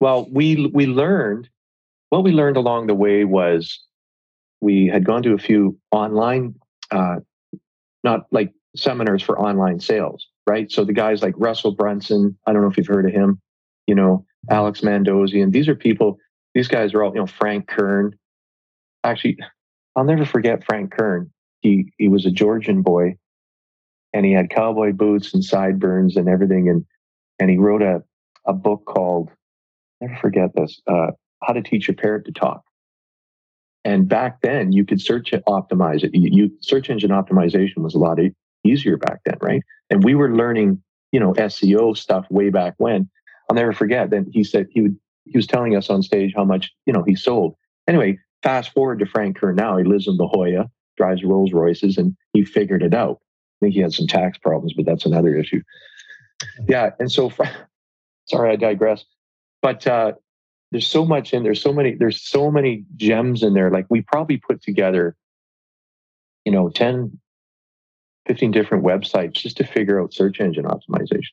Well, 0.00 0.28
we 0.30 0.66
we 0.74 0.86
learned 0.86 1.48
what 2.10 2.24
we 2.24 2.32
learned 2.32 2.56
along 2.56 2.88
the 2.88 2.94
way 2.94 3.24
was 3.24 3.80
we 4.60 4.86
had 4.86 5.04
gone 5.04 5.22
to 5.22 5.32
a 5.32 5.38
few 5.38 5.78
online, 5.92 6.54
uh, 6.90 7.16
not 8.04 8.26
like 8.30 8.52
seminars 8.74 9.22
for 9.22 9.38
online 9.38 9.80
sales, 9.80 10.26
right? 10.46 10.70
So 10.70 10.84
the 10.84 10.92
guys 10.92 11.22
like 11.22 11.34
Russell 11.36 11.72
Brunson, 11.72 12.36
I 12.46 12.52
don't 12.52 12.62
know 12.62 12.68
if 12.68 12.76
you've 12.76 12.86
heard 12.86 13.06
of 13.06 13.12
him, 13.12 13.40
you 13.86 13.94
know, 13.94 14.24
Alex 14.50 14.80
Mandossian. 14.80 15.52
These 15.52 15.68
are 15.68 15.74
people. 15.74 16.18
These 16.54 16.68
guys 16.68 16.94
are 16.94 17.02
all, 17.02 17.12
you 17.14 17.20
know, 17.20 17.26
Frank 17.26 17.68
Kern. 17.68 18.16
Actually, 19.04 19.38
I'll 19.94 20.04
never 20.04 20.24
forget 20.24 20.64
Frank 20.64 20.92
Kern. 20.92 21.30
He 21.60 21.92
he 21.98 22.08
was 22.08 22.26
a 22.26 22.30
Georgian 22.30 22.82
boy 22.82 23.16
and 24.16 24.24
he 24.24 24.32
had 24.32 24.48
cowboy 24.50 24.92
boots 24.92 25.34
and 25.34 25.44
sideburns 25.44 26.16
and 26.16 26.28
everything 26.28 26.68
and 26.68 26.84
and 27.38 27.50
he 27.50 27.58
wrote 27.58 27.82
a 27.82 28.02
a 28.46 28.52
book 28.52 28.84
called 28.86 29.30
never 30.00 30.16
forget 30.16 30.50
this 30.54 30.80
uh, 30.86 31.08
how 31.42 31.52
to 31.52 31.62
teach 31.62 31.88
a 31.88 31.92
parrot 31.92 32.24
to 32.24 32.32
talk 32.32 32.62
and 33.84 34.08
back 34.08 34.40
then 34.42 34.72
you 34.72 34.84
could 34.84 35.00
search 35.00 35.32
it 35.32 35.42
optimize 35.46 36.02
it 36.02 36.14
you, 36.14 36.30
you 36.32 36.50
search 36.60 36.88
engine 36.88 37.10
optimization 37.10 37.78
was 37.78 37.94
a 37.94 37.98
lot 37.98 38.18
easier 38.64 38.96
back 38.96 39.20
then 39.26 39.36
right 39.40 39.62
and 39.90 40.02
we 40.02 40.14
were 40.14 40.34
learning 40.34 40.82
you 41.12 41.20
know 41.20 41.32
seo 41.34 41.96
stuff 41.96 42.24
way 42.30 42.48
back 42.48 42.74
when 42.78 43.08
i'll 43.48 43.56
never 43.56 43.72
forget 43.72 44.10
then 44.10 44.26
he 44.32 44.44
said 44.44 44.66
he 44.70 44.80
would 44.80 44.96
he 45.24 45.36
was 45.36 45.46
telling 45.46 45.76
us 45.76 45.90
on 45.90 46.02
stage 46.02 46.32
how 46.36 46.44
much 46.44 46.72
you 46.86 46.92
know 46.92 47.02
he 47.02 47.14
sold 47.14 47.54
anyway 47.86 48.18
fast 48.42 48.72
forward 48.72 48.98
to 48.98 49.06
frank 49.06 49.36
kern 49.36 49.56
now 49.56 49.76
he 49.76 49.84
lives 49.84 50.06
in 50.06 50.16
la 50.16 50.26
jolla 50.28 50.70
drives 50.96 51.24
rolls 51.24 51.52
royces 51.52 51.98
and 51.98 52.16
he 52.32 52.44
figured 52.44 52.82
it 52.82 52.94
out 52.94 53.20
I 53.56 53.66
think 53.66 53.74
he 53.74 53.80
had 53.80 53.92
some 53.92 54.06
tax 54.06 54.38
problems, 54.38 54.74
but 54.74 54.84
that's 54.84 55.06
another 55.06 55.34
issue. 55.36 55.62
Yeah, 56.68 56.90
and 56.98 57.10
so 57.10 57.32
sorry, 58.26 58.52
I 58.52 58.56
digress. 58.56 59.04
But 59.62 59.86
uh, 59.86 60.12
there's 60.70 60.86
so 60.86 61.06
much 61.06 61.32
in 61.32 61.42
there, 61.42 61.54
so 61.54 61.72
many 61.72 61.94
there's 61.94 62.22
so 62.22 62.50
many 62.50 62.84
gems 62.96 63.42
in 63.42 63.54
there. 63.54 63.70
Like 63.70 63.86
we 63.88 64.02
probably 64.02 64.36
put 64.36 64.62
together, 64.62 65.16
you 66.44 66.52
know, 66.52 66.68
10, 66.68 67.18
15 68.26 68.50
different 68.50 68.84
websites 68.84 69.34
just 69.34 69.56
to 69.56 69.64
figure 69.64 70.00
out 70.00 70.12
search 70.12 70.40
engine 70.40 70.64
optimization. 70.64 71.32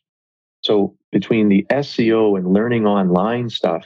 So 0.63 0.95
between 1.11 1.49
the 1.49 1.65
SEO 1.69 2.37
and 2.37 2.53
learning 2.53 2.87
online 2.87 3.49
stuff, 3.49 3.85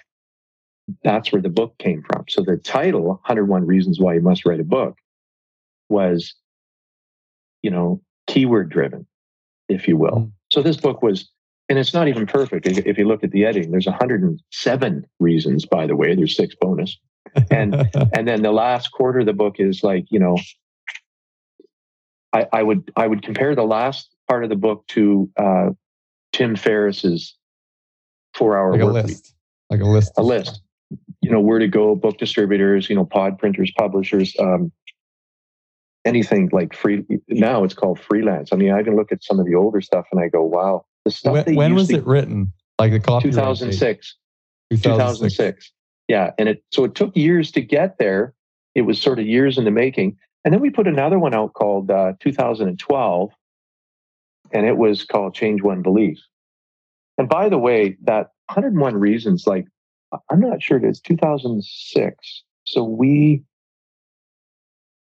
that's 1.03 1.31
where 1.31 1.41
the 1.41 1.49
book 1.49 1.77
came 1.79 2.03
from. 2.03 2.25
So 2.29 2.41
the 2.41 2.57
title, 2.57 3.07
101 3.07 3.65
Reasons 3.65 3.99
Why 3.99 4.13
You 4.13 4.21
Must 4.21 4.45
Write 4.45 4.59
a 4.59 4.63
Book, 4.63 4.95
was, 5.89 6.33
you 7.61 7.71
know, 7.71 8.01
keyword 8.27 8.69
driven, 8.69 9.05
if 9.67 9.87
you 9.87 9.97
will. 9.97 10.11
Mm. 10.11 10.31
So 10.51 10.61
this 10.61 10.77
book 10.77 11.01
was, 11.01 11.29
and 11.67 11.77
it's 11.77 11.93
not 11.93 12.07
even 12.07 12.25
perfect. 12.25 12.67
If 12.67 12.85
if 12.85 12.97
you 12.97 13.05
look 13.05 13.23
at 13.23 13.31
the 13.31 13.43
editing, 13.45 13.71
there's 13.71 13.87
107 13.87 15.05
reasons, 15.19 15.65
by 15.65 15.87
the 15.87 15.95
way, 15.95 16.15
there's 16.15 16.35
six 16.35 16.55
bonus. 16.59 16.97
And- 17.51 17.75
And 18.13 18.27
then 18.27 18.41
the 18.41 18.51
last 18.51 18.91
quarter 18.91 19.19
of 19.19 19.25
the 19.25 19.33
book 19.33 19.55
is 19.59 19.83
like, 19.83 20.05
you 20.09 20.19
know, 20.19 20.37
I, 22.33 22.47
I 22.53 22.63
would 22.63 22.91
I 22.95 23.07
would 23.07 23.23
compare 23.23 23.55
the 23.55 23.63
last 23.63 24.09
part 24.29 24.43
of 24.43 24.49
the 24.49 24.55
book 24.55 24.85
to 24.87 25.29
uh, 25.37 25.69
Tim 26.33 26.55
Ferriss's 26.55 27.35
four 28.33 28.57
hour 28.57 28.71
like 28.71 28.81
a 28.81 28.85
work 28.85 28.95
week 28.95 29.05
list, 29.05 29.35
like 29.69 29.81
a 29.81 29.85
list, 29.85 30.11
a 30.17 30.23
list. 30.23 30.61
You 31.21 31.31
know, 31.31 31.41
where 31.41 31.59
to 31.59 31.67
go, 31.67 31.95
book 31.95 32.17
distributors, 32.17 32.89
you 32.89 32.95
know, 32.95 33.03
pod 33.03 33.37
printers, 33.37 33.71
publishers, 33.77 34.33
um, 34.39 34.71
anything 36.05 36.49
like 36.51 36.73
free. 36.73 37.03
Now 37.27 37.63
it's 37.63 37.73
called 37.73 37.99
freelance. 37.99 38.53
I 38.53 38.55
mean, 38.55 38.71
I 38.71 38.81
can 38.83 38.95
look 38.95 39.11
at 39.11 39.23
some 39.23 39.39
of 39.39 39.45
the 39.45 39.55
older 39.55 39.81
stuff 39.81 40.05
and 40.11 40.21
I 40.21 40.29
go, 40.29 40.41
wow, 40.41 40.85
the 41.05 41.11
stuff 41.11 41.45
When, 41.45 41.55
when 41.55 41.75
was 41.75 41.89
to, 41.89 41.97
it 41.97 42.05
written? 42.05 42.53
Like 42.79 42.91
the 42.91 42.99
date? 42.99 43.21
2006, 43.23 44.15
2006. 44.71 45.35
2006. 45.35 45.71
Yeah. 46.07 46.31
And 46.37 46.49
it, 46.49 46.63
so 46.71 46.85
it 46.85 46.95
took 46.95 47.15
years 47.15 47.51
to 47.51 47.61
get 47.61 47.97
there. 47.97 48.33
It 48.75 48.83
was 48.83 49.01
sort 49.01 49.19
of 49.19 49.25
years 49.25 49.57
in 49.57 49.65
the 49.65 49.71
making. 49.71 50.17
And 50.45 50.53
then 50.53 50.61
we 50.61 50.69
put 50.69 50.87
another 50.87 51.19
one 51.19 51.33
out 51.33 51.53
called 51.53 51.91
uh, 51.91 52.13
2012, 52.21 53.31
and 54.51 54.65
it 54.65 54.77
was 54.77 55.03
called 55.03 55.33
Change 55.33 55.61
One 55.61 55.81
Belief. 55.81 56.19
And 57.17 57.27
by 57.27 57.49
the 57.49 57.57
way, 57.57 57.97
that 58.03 58.31
101 58.47 58.95
Reasons, 58.95 59.47
like, 59.47 59.65
I'm 60.29 60.39
not 60.39 60.61
sure 60.61 60.77
it's 60.77 60.99
2006. 61.01 62.43
So 62.63 62.83
we, 62.83 63.43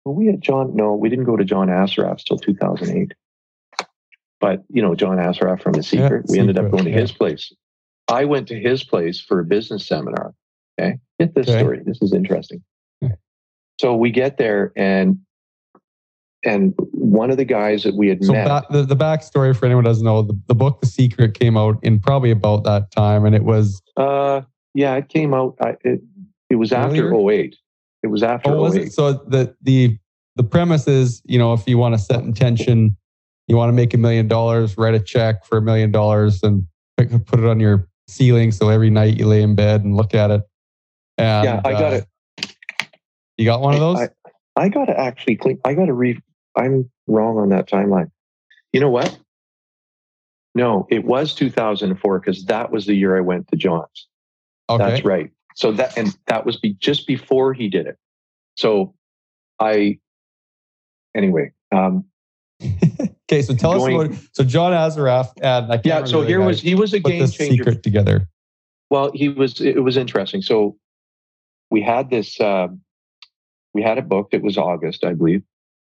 were 0.05 0.13
we 0.13 0.29
at 0.29 0.39
John? 0.39 0.75
No, 0.75 0.95
we 0.95 1.09
didn't 1.09 1.25
go 1.25 1.37
to 1.37 1.45
John 1.45 1.67
Assaraf's 1.67 2.23
till 2.23 2.37
2008. 2.37 3.13
But, 4.41 4.63
you 4.69 4.81
know, 4.81 4.95
John 4.95 5.17
Assaraf 5.17 5.61
from 5.61 5.73
The 5.73 5.83
Secret, 5.83 6.25
we 6.29 6.39
ended 6.39 6.57
up 6.57 6.71
going 6.71 6.85
to 6.85 6.91
yeah. 6.91 7.01
his 7.01 7.11
place. 7.11 7.53
I 8.07 8.25
went 8.25 8.47
to 8.47 8.59
his 8.59 8.83
place 8.83 9.19
for 9.19 9.39
a 9.39 9.45
business 9.45 9.85
seminar. 9.85 10.33
Okay. 10.79 10.97
Get 11.19 11.35
this 11.35 11.47
Okay. 11.49 11.59
story. 11.59 11.81
This 11.85 12.01
is 12.01 12.13
interesting. 12.13 12.63
Yeah. 13.01 13.15
So 13.79 13.95
we 13.95 14.11
get 14.11 14.37
there 14.37 14.71
and 14.75 15.19
and 16.43 16.73
one 16.91 17.31
of 17.31 17.37
the 17.37 17.45
guys 17.45 17.83
that 17.83 17.95
we 17.95 18.07
had 18.07 18.23
So 18.23 18.33
met. 18.33 18.47
back, 18.47 18.69
the, 18.69 18.83
the 18.83 18.95
backstory 18.95 19.55
for 19.55 19.65
anyone 19.65 19.83
who 19.83 19.89
doesn't 19.89 20.05
know, 20.05 20.21
the, 20.21 20.39
the 20.47 20.55
book 20.55 20.81
The 20.81 20.87
Secret 20.87 21.37
came 21.37 21.57
out 21.57 21.77
in 21.83 21.99
probably 21.99 22.31
about 22.31 22.63
that 22.63 22.91
time, 22.91 23.25
and 23.25 23.35
it 23.35 23.43
was 23.43 23.81
uh 23.97 24.41
yeah, 24.73 24.95
it 24.95 25.09
came 25.09 25.33
out 25.33 25.55
I, 25.61 25.75
it, 25.83 26.01
it 26.49 26.55
was 26.55 26.71
after 26.71 27.09
Earlier? 27.09 27.41
08. 27.41 27.55
It 28.03 28.07
was 28.07 28.23
after 28.23 28.51
oh, 28.51 28.61
was 28.61 28.75
08. 28.75 28.81
it? 28.83 28.93
So 28.93 29.13
the 29.13 29.55
the 29.61 29.97
the 30.35 30.43
premise 30.43 30.87
is, 30.87 31.21
you 31.25 31.37
know, 31.37 31.53
if 31.53 31.67
you 31.67 31.77
want 31.77 31.95
to 31.95 31.99
set 31.99 32.21
intention, 32.21 32.95
you 33.47 33.57
want 33.57 33.69
to 33.69 33.73
make 33.73 33.93
a 33.93 33.97
million 33.97 34.27
dollars, 34.27 34.77
write 34.77 34.93
a 34.93 34.99
check 34.99 35.45
for 35.45 35.57
a 35.57 35.61
million 35.61 35.91
dollars, 35.91 36.41
and 36.43 36.65
pick- 36.97 37.25
put 37.25 37.39
it 37.39 37.45
on 37.45 37.59
your 37.59 37.89
ceiling. 38.07 38.51
So 38.51 38.69
every 38.69 38.89
night 38.89 39.17
you 39.17 39.27
lay 39.27 39.41
in 39.41 39.55
bed 39.55 39.83
and 39.83 39.97
look 39.97 40.13
at 40.13 40.31
it. 40.31 40.41
And, 41.17 41.43
Yeah, 41.43 41.61
I 41.65 41.71
got 41.73 41.93
uh, 41.93 41.95
it. 41.97 42.55
You 43.37 43.45
got 43.45 43.61
one 43.61 43.73
of 43.73 43.79
those? 43.79 43.99
I, 43.99 44.09
I 44.55 44.69
got 44.69 44.85
to 44.85 44.99
actually 44.99 45.37
clean. 45.37 45.59
I 45.65 45.73
got 45.73 45.85
to 45.85 45.93
read. 45.93 46.21
I'm 46.59 46.89
wrong 47.07 47.37
on 47.37 47.49
that 47.49 47.67
timeline. 47.67 48.11
You 48.73 48.79
know 48.79 48.89
what? 48.89 49.17
No, 50.55 50.87
it 50.89 51.05
was 51.05 51.33
2004 51.33 52.19
because 52.19 52.45
that 52.45 52.71
was 52.71 52.85
the 52.85 52.95
year 52.95 53.17
I 53.17 53.21
went 53.21 53.47
to 53.49 53.55
John's. 53.55 54.07
okay. 54.69 54.83
That's 54.83 55.05
right. 55.05 55.31
So 55.55 55.71
that 55.73 55.97
and 55.97 56.17
that 56.27 56.45
was 56.45 56.57
be, 56.57 56.73
just 56.79 57.07
before 57.07 57.53
he 57.53 57.69
did 57.69 57.85
it. 57.87 57.97
So 58.55 58.93
I 59.59 59.99
anyway. 61.15 61.51
Um, 61.71 62.05
okay, 62.63 63.41
so 63.41 63.55
tell 63.55 63.77
Going- 63.77 64.11
us 64.11 64.17
about. 64.17 64.29
So 64.33 64.43
John 64.43 64.73
Assaraf 64.73 65.31
and 65.41 65.71
I 65.71 65.77
can't 65.77 65.85
yeah. 65.85 66.05
So 66.05 66.21
here 66.21 66.41
was 66.41 66.61
he 66.61 66.75
was 66.75 66.93
a 66.93 66.99
game 66.99 67.27
changer. 67.27 67.63
secret 67.63 67.83
together. 67.83 68.27
Well, 68.89 69.11
he 69.13 69.29
was. 69.29 69.61
It 69.61 69.83
was 69.83 69.97
interesting. 69.97 70.41
So 70.41 70.77
we 71.69 71.81
had 71.81 72.09
this. 72.09 72.39
Uh, 72.39 72.67
we 73.73 73.83
had 73.83 73.97
it 73.97 74.09
booked. 74.09 74.33
It 74.33 74.41
was 74.41 74.57
August, 74.57 75.03
I 75.03 75.13
believe, 75.13 75.43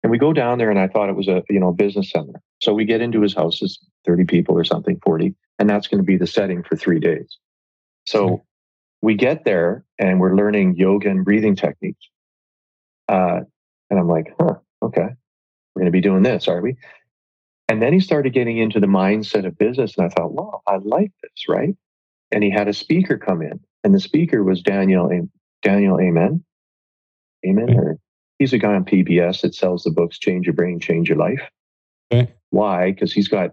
and 0.04 0.12
we 0.12 0.18
go 0.18 0.34
down 0.34 0.58
there, 0.58 0.70
and 0.70 0.80
I 0.80 0.88
thought 0.88 1.10
it 1.10 1.16
was 1.16 1.28
a 1.28 1.44
you 1.50 1.60
know 1.60 1.72
business 1.74 2.12
center. 2.12 2.42
So 2.62 2.74
we 2.74 2.86
get 2.86 3.02
into 3.02 3.22
his 3.22 3.34
house. 3.34 3.62
It's 3.62 3.80
thirty 4.06 4.26
people 4.26 4.58
or 4.58 4.64
something, 4.64 5.00
forty, 5.04 5.36
and 5.60 5.70
that's 5.70 5.88
going 5.88 6.00
to 6.00 6.06
be 6.06 6.18
the 6.18 6.28
setting 6.28 6.64
for 6.64 6.76
three 6.76 7.00
days. 7.00 7.38
So 8.06 8.26
Okay. 8.26 8.44
we 9.02 9.16
get 9.16 9.46
there, 9.46 9.86
and 9.98 10.20
we're 10.20 10.36
learning 10.36 10.76
yoga 10.76 11.10
and 11.10 11.26
breathing 11.26 11.56
techniques. 11.56 12.08
Uh, 13.08 13.42
and 13.90 14.00
I'm 14.00 14.08
like, 14.08 14.34
huh, 14.40 14.56
okay, 14.84 15.10
we're 15.76 15.82
going 15.82 15.86
to 15.86 15.92
be 15.92 16.02
doing 16.02 16.24
this, 16.24 16.48
are 16.48 16.62
we? 16.62 16.76
And 17.68 17.82
then 17.82 17.94
he 17.94 18.00
started 18.00 18.34
getting 18.34 18.58
into 18.58 18.80
the 18.80 18.88
mindset 18.88 19.46
of 19.46 19.58
business, 19.58 19.96
and 19.98 20.06
I 20.06 20.10
thought, 20.10 20.32
wow, 20.34 20.62
I 20.68 20.78
like 20.78 21.12
this, 21.22 21.46
right? 21.48 21.76
and 22.32 22.44
he 22.44 22.52
had 22.52 22.68
a 22.68 22.74
speaker 22.74 23.18
come 23.18 23.42
in, 23.42 23.60
and 23.84 23.94
the 23.94 24.00
speaker 24.00 24.44
was 24.44 24.62
Daniel 24.62 25.10
Daniel 25.64 26.00
Amen. 26.00 26.44
Amen. 27.46 27.70
Or 27.78 27.98
he's 28.40 28.54
a 28.54 28.58
guy 28.58 28.74
on 28.74 28.86
PBS 28.86 29.42
that 29.42 29.54
sells 29.54 29.84
the 29.84 29.92
books 29.92 30.18
"Change 30.18 30.48
Your 30.48 30.54
Brain, 30.56 30.80
Change 30.80 31.10
Your 31.10 31.18
Life." 31.18 31.42
Okay. 32.12 32.32
Why? 32.50 32.92
Because 32.92 33.14
he's 33.14 33.28
got 33.28 33.52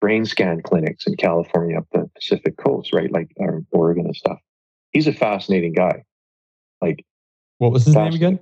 brain 0.00 0.24
scan 0.24 0.62
clinics 0.62 1.06
in 1.06 1.16
California 1.16 1.76
up 1.76 1.86
the 1.92 2.08
Pacific 2.14 2.56
coast, 2.56 2.92
right, 2.92 3.12
like 3.12 3.28
or 3.36 3.64
Oregon 3.72 4.06
and 4.06 4.16
stuff. 4.16 4.38
He's 4.92 5.06
a 5.06 5.12
fascinating 5.12 5.74
guy. 5.74 6.04
Like 6.80 7.04
What 7.58 7.72
was 7.72 7.84
his 7.84 7.94
name 7.94 8.14
again? 8.14 8.40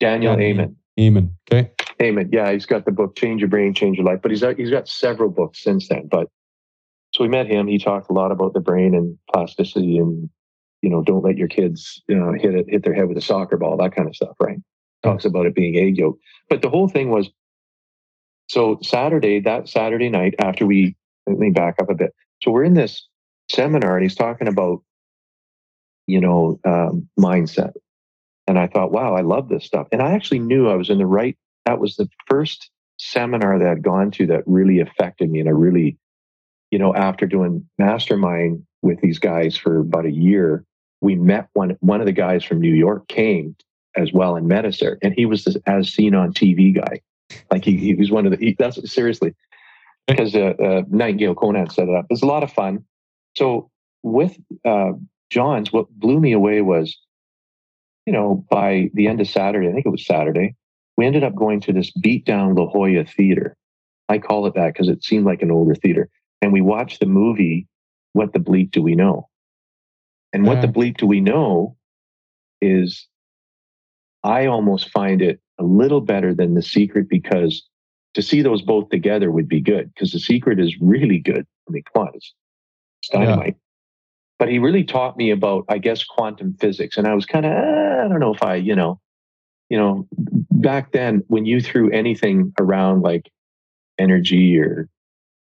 Daniel 0.00 0.38
Amen. 0.38 0.76
Amen. 0.98 1.36
Okay. 1.50 1.70
Amen. 2.00 2.30
Yeah, 2.32 2.52
he's 2.52 2.66
got 2.66 2.84
the 2.84 2.92
book 2.92 3.16
Change 3.16 3.40
Your 3.40 3.48
Brain, 3.48 3.74
Change 3.74 3.96
Your 3.98 4.06
Life, 4.06 4.20
but 4.22 4.30
he's 4.30 4.40
got, 4.40 4.56
he's 4.56 4.70
got 4.70 4.88
several 4.88 5.30
books 5.30 5.62
since 5.62 5.88
then. 5.88 6.08
But 6.10 6.28
so 7.12 7.22
we 7.22 7.28
met 7.28 7.46
him. 7.46 7.66
He 7.66 7.78
talked 7.78 8.10
a 8.10 8.12
lot 8.12 8.32
about 8.32 8.54
the 8.54 8.60
brain 8.60 8.94
and 8.94 9.16
plasticity 9.32 9.98
and 9.98 10.28
you 10.84 10.90
know, 10.90 11.02
don't 11.02 11.24
let 11.24 11.38
your 11.38 11.48
kids 11.48 12.02
you 12.08 12.14
know, 12.14 12.34
hit 12.34 12.54
it, 12.54 12.66
hit 12.68 12.84
their 12.84 12.92
head 12.92 13.08
with 13.08 13.16
a 13.16 13.22
soccer 13.22 13.56
ball, 13.56 13.78
that 13.78 13.94
kind 13.96 14.06
of 14.06 14.14
stuff, 14.14 14.36
right? 14.38 14.58
Talks 15.02 15.24
about 15.24 15.46
it 15.46 15.54
being 15.54 15.78
egg 15.78 15.96
yolk. 15.96 16.18
But 16.50 16.60
the 16.60 16.68
whole 16.68 16.88
thing 16.88 17.08
was 17.08 17.30
so 18.50 18.78
Saturday, 18.82 19.40
that 19.40 19.66
Saturday 19.66 20.10
night 20.10 20.34
after 20.38 20.66
we 20.66 20.94
let 21.26 21.38
me 21.38 21.48
back 21.48 21.76
up 21.80 21.88
a 21.88 21.94
bit. 21.94 22.12
So 22.42 22.50
we're 22.50 22.64
in 22.64 22.74
this 22.74 23.08
seminar 23.50 23.96
and 23.96 24.02
he's 24.02 24.14
talking 24.14 24.46
about, 24.46 24.82
you 26.06 26.20
know, 26.20 26.60
um, 26.66 27.08
mindset. 27.18 27.72
And 28.46 28.58
I 28.58 28.66
thought, 28.66 28.92
wow, 28.92 29.14
I 29.14 29.22
love 29.22 29.48
this 29.48 29.64
stuff. 29.64 29.88
And 29.90 30.02
I 30.02 30.12
actually 30.12 30.40
knew 30.40 30.68
I 30.68 30.74
was 30.74 30.90
in 30.90 30.98
the 30.98 31.06
right. 31.06 31.34
That 31.64 31.80
was 31.80 31.96
the 31.96 32.10
first 32.28 32.70
seminar 32.98 33.58
that 33.58 33.68
I'd 33.68 33.82
gone 33.82 34.10
to 34.12 34.26
that 34.26 34.42
really 34.44 34.80
affected 34.80 35.30
me. 35.30 35.40
And 35.40 35.48
I 35.48 35.52
really, 35.52 35.96
you 36.70 36.78
know, 36.78 36.94
after 36.94 37.24
doing 37.24 37.66
mastermind 37.78 38.66
with 38.82 39.00
these 39.00 39.18
guys 39.18 39.56
for 39.56 39.78
about 39.78 40.04
a 40.04 40.12
year, 40.12 40.66
we 41.00 41.14
met 41.14 41.48
one, 41.52 41.76
one 41.80 42.00
of 42.00 42.06
the 42.06 42.12
guys 42.12 42.44
from 42.44 42.60
New 42.60 42.74
York 42.74 43.08
came 43.08 43.56
as 43.96 44.12
well 44.12 44.36
and 44.36 44.48
met 44.48 44.64
us 44.64 44.80
there. 44.80 44.98
And 45.02 45.14
he 45.14 45.26
was 45.26 45.44
this 45.44 45.56
as 45.66 45.88
seen 45.88 46.14
on 46.14 46.32
TV 46.32 46.74
guy. 46.74 47.00
Like 47.50 47.64
he, 47.64 47.76
he 47.76 47.94
was 47.94 48.10
one 48.10 48.26
of 48.26 48.32
the, 48.32 48.38
he, 48.38 48.56
that's 48.58 48.92
seriously, 48.92 49.34
because 50.06 50.34
uh, 50.34 50.54
uh, 50.62 50.82
Nightingale 50.88 51.34
Conant 51.34 51.72
set 51.72 51.88
it 51.88 51.94
up. 51.94 52.06
It 52.10 52.14
was 52.14 52.22
a 52.22 52.26
lot 52.26 52.42
of 52.42 52.52
fun. 52.52 52.84
So 53.36 53.70
with 54.02 54.36
uh, 54.64 54.92
John's, 55.30 55.72
what 55.72 55.90
blew 55.90 56.20
me 56.20 56.32
away 56.32 56.60
was, 56.60 56.96
you 58.06 58.12
know, 58.12 58.44
by 58.50 58.90
the 58.94 59.08
end 59.08 59.20
of 59.20 59.28
Saturday, 59.28 59.68
I 59.68 59.72
think 59.72 59.86
it 59.86 59.90
was 59.90 60.06
Saturday, 60.06 60.54
we 60.96 61.06
ended 61.06 61.24
up 61.24 61.34
going 61.34 61.60
to 61.62 61.72
this 61.72 61.90
beat 61.90 62.24
down 62.24 62.54
La 62.54 62.66
Jolla 62.66 63.04
theater. 63.04 63.56
I 64.08 64.18
call 64.18 64.46
it 64.46 64.54
that 64.54 64.74
because 64.74 64.88
it 64.88 65.02
seemed 65.02 65.24
like 65.24 65.42
an 65.42 65.50
older 65.50 65.74
theater. 65.74 66.08
And 66.42 66.52
we 66.52 66.60
watched 66.60 67.00
the 67.00 67.06
movie, 67.06 67.66
What 68.12 68.32
the 68.32 68.38
Bleep 68.38 68.70
Do 68.70 68.82
We 68.82 68.94
Know? 68.94 69.28
And 70.34 70.44
what 70.44 70.60
the 70.60 70.66
bleep 70.66 70.96
do 70.96 71.06
we 71.06 71.20
know 71.20 71.76
is 72.60 73.06
I 74.24 74.46
almost 74.46 74.90
find 74.90 75.22
it 75.22 75.38
a 75.60 75.62
little 75.62 76.00
better 76.00 76.34
than 76.34 76.54
The 76.54 76.62
Secret 76.62 77.08
because 77.08 77.62
to 78.14 78.22
see 78.22 78.42
those 78.42 78.60
both 78.60 78.88
together 78.88 79.30
would 79.30 79.48
be 79.48 79.60
good 79.60 79.94
because 79.94 80.10
The 80.10 80.18
Secret 80.18 80.58
is 80.58 80.76
really 80.80 81.20
good. 81.20 81.46
I 81.68 81.70
mean, 81.70 81.84
come 81.94 82.08
on, 82.08 82.12
it's, 82.14 82.34
it's 83.00 83.10
dynamite. 83.10 83.46
Yeah. 83.46 83.60
But 84.40 84.48
he 84.48 84.58
really 84.58 84.82
taught 84.82 85.16
me 85.16 85.30
about, 85.30 85.66
I 85.68 85.78
guess, 85.78 86.02
quantum 86.02 86.56
physics. 86.58 86.98
And 86.98 87.06
I 87.06 87.14
was 87.14 87.26
kind 87.26 87.46
of, 87.46 87.52
eh, 87.52 88.04
I 88.04 88.08
don't 88.08 88.18
know 88.18 88.34
if 88.34 88.42
I, 88.42 88.56
you 88.56 88.74
know, 88.74 89.00
you 89.70 89.78
know, 89.78 90.08
back 90.50 90.90
then 90.90 91.22
when 91.28 91.46
you 91.46 91.60
threw 91.60 91.92
anything 91.92 92.52
around 92.58 93.02
like 93.02 93.30
energy 94.00 94.58
or 94.58 94.88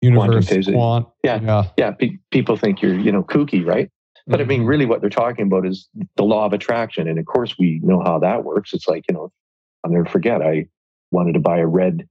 Universe, 0.03 0.27
quantum 0.27 0.43
physics, 0.43 0.75
quant, 0.75 1.09
yeah, 1.25 1.41
yeah, 1.41 1.65
yeah 1.79 1.91
pe- 1.93 2.19
people 2.31 2.59
think 2.59 2.83
you're, 2.83 2.99
you 2.99 3.11
know, 3.11 3.23
kooky, 3.23 3.65
right? 3.65 3.91
But 4.27 4.41
I 4.41 4.45
mean, 4.45 4.61
mm-hmm. 4.61 4.69
really, 4.69 4.87
what 4.87 5.01
they're 5.01 5.11
talking 5.11 5.47
about 5.47 5.67
is 5.67 5.89
the 6.17 6.25
law 6.25 6.47
of 6.47 6.53
attraction. 6.53 7.07
And 7.07 7.19
of 7.19 7.27
course, 7.27 7.57
we 7.59 7.81
know 7.83 8.03
how 8.03 8.19
that 8.19 8.45
works. 8.45 8.75
It's 8.75 8.89
like, 8.89 9.05
you 9.09 9.15
know, 9.15 9.31
I'll 9.85 9.91
never 9.91 10.07
forget, 10.07 10.43
I 10.43 10.67
wanted 11.13 11.35
to 11.35 11.41
buy 11.41 11.59
a 11.59 11.67
red 11.67 12.09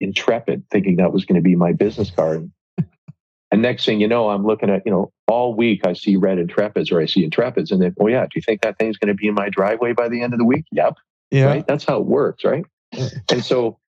Intrepid, 0.00 0.62
thinking 0.70 0.96
that 0.96 1.12
was 1.12 1.24
going 1.24 1.34
to 1.34 1.42
be 1.42 1.56
my 1.56 1.72
business 1.72 2.12
card. 2.12 2.48
and 3.50 3.62
next 3.62 3.84
thing 3.84 4.00
you 4.00 4.06
know, 4.06 4.28
I'm 4.28 4.46
looking 4.46 4.70
at, 4.70 4.82
you 4.86 4.92
know, 4.92 5.10
all 5.26 5.54
week 5.54 5.84
I 5.84 5.94
see 5.94 6.14
red 6.14 6.38
Intrepids 6.38 6.92
or 6.92 7.00
I 7.00 7.06
see 7.06 7.28
Intrepids. 7.28 7.72
And 7.72 7.82
then, 7.82 7.96
oh, 8.00 8.06
yeah, 8.06 8.22
do 8.22 8.30
you 8.36 8.42
think 8.42 8.60
that 8.60 8.78
thing's 8.78 8.96
going 8.96 9.08
to 9.08 9.14
be 9.14 9.26
in 9.26 9.34
my 9.34 9.48
driveway 9.48 9.94
by 9.94 10.08
the 10.08 10.22
end 10.22 10.34
of 10.34 10.38
the 10.38 10.44
week? 10.44 10.66
Yep. 10.70 10.94
Yeah. 11.32 11.46
Right. 11.46 11.66
That's 11.66 11.84
how 11.84 11.98
it 11.98 12.06
works. 12.06 12.44
Right. 12.44 12.64
and 12.92 13.44
so, 13.44 13.78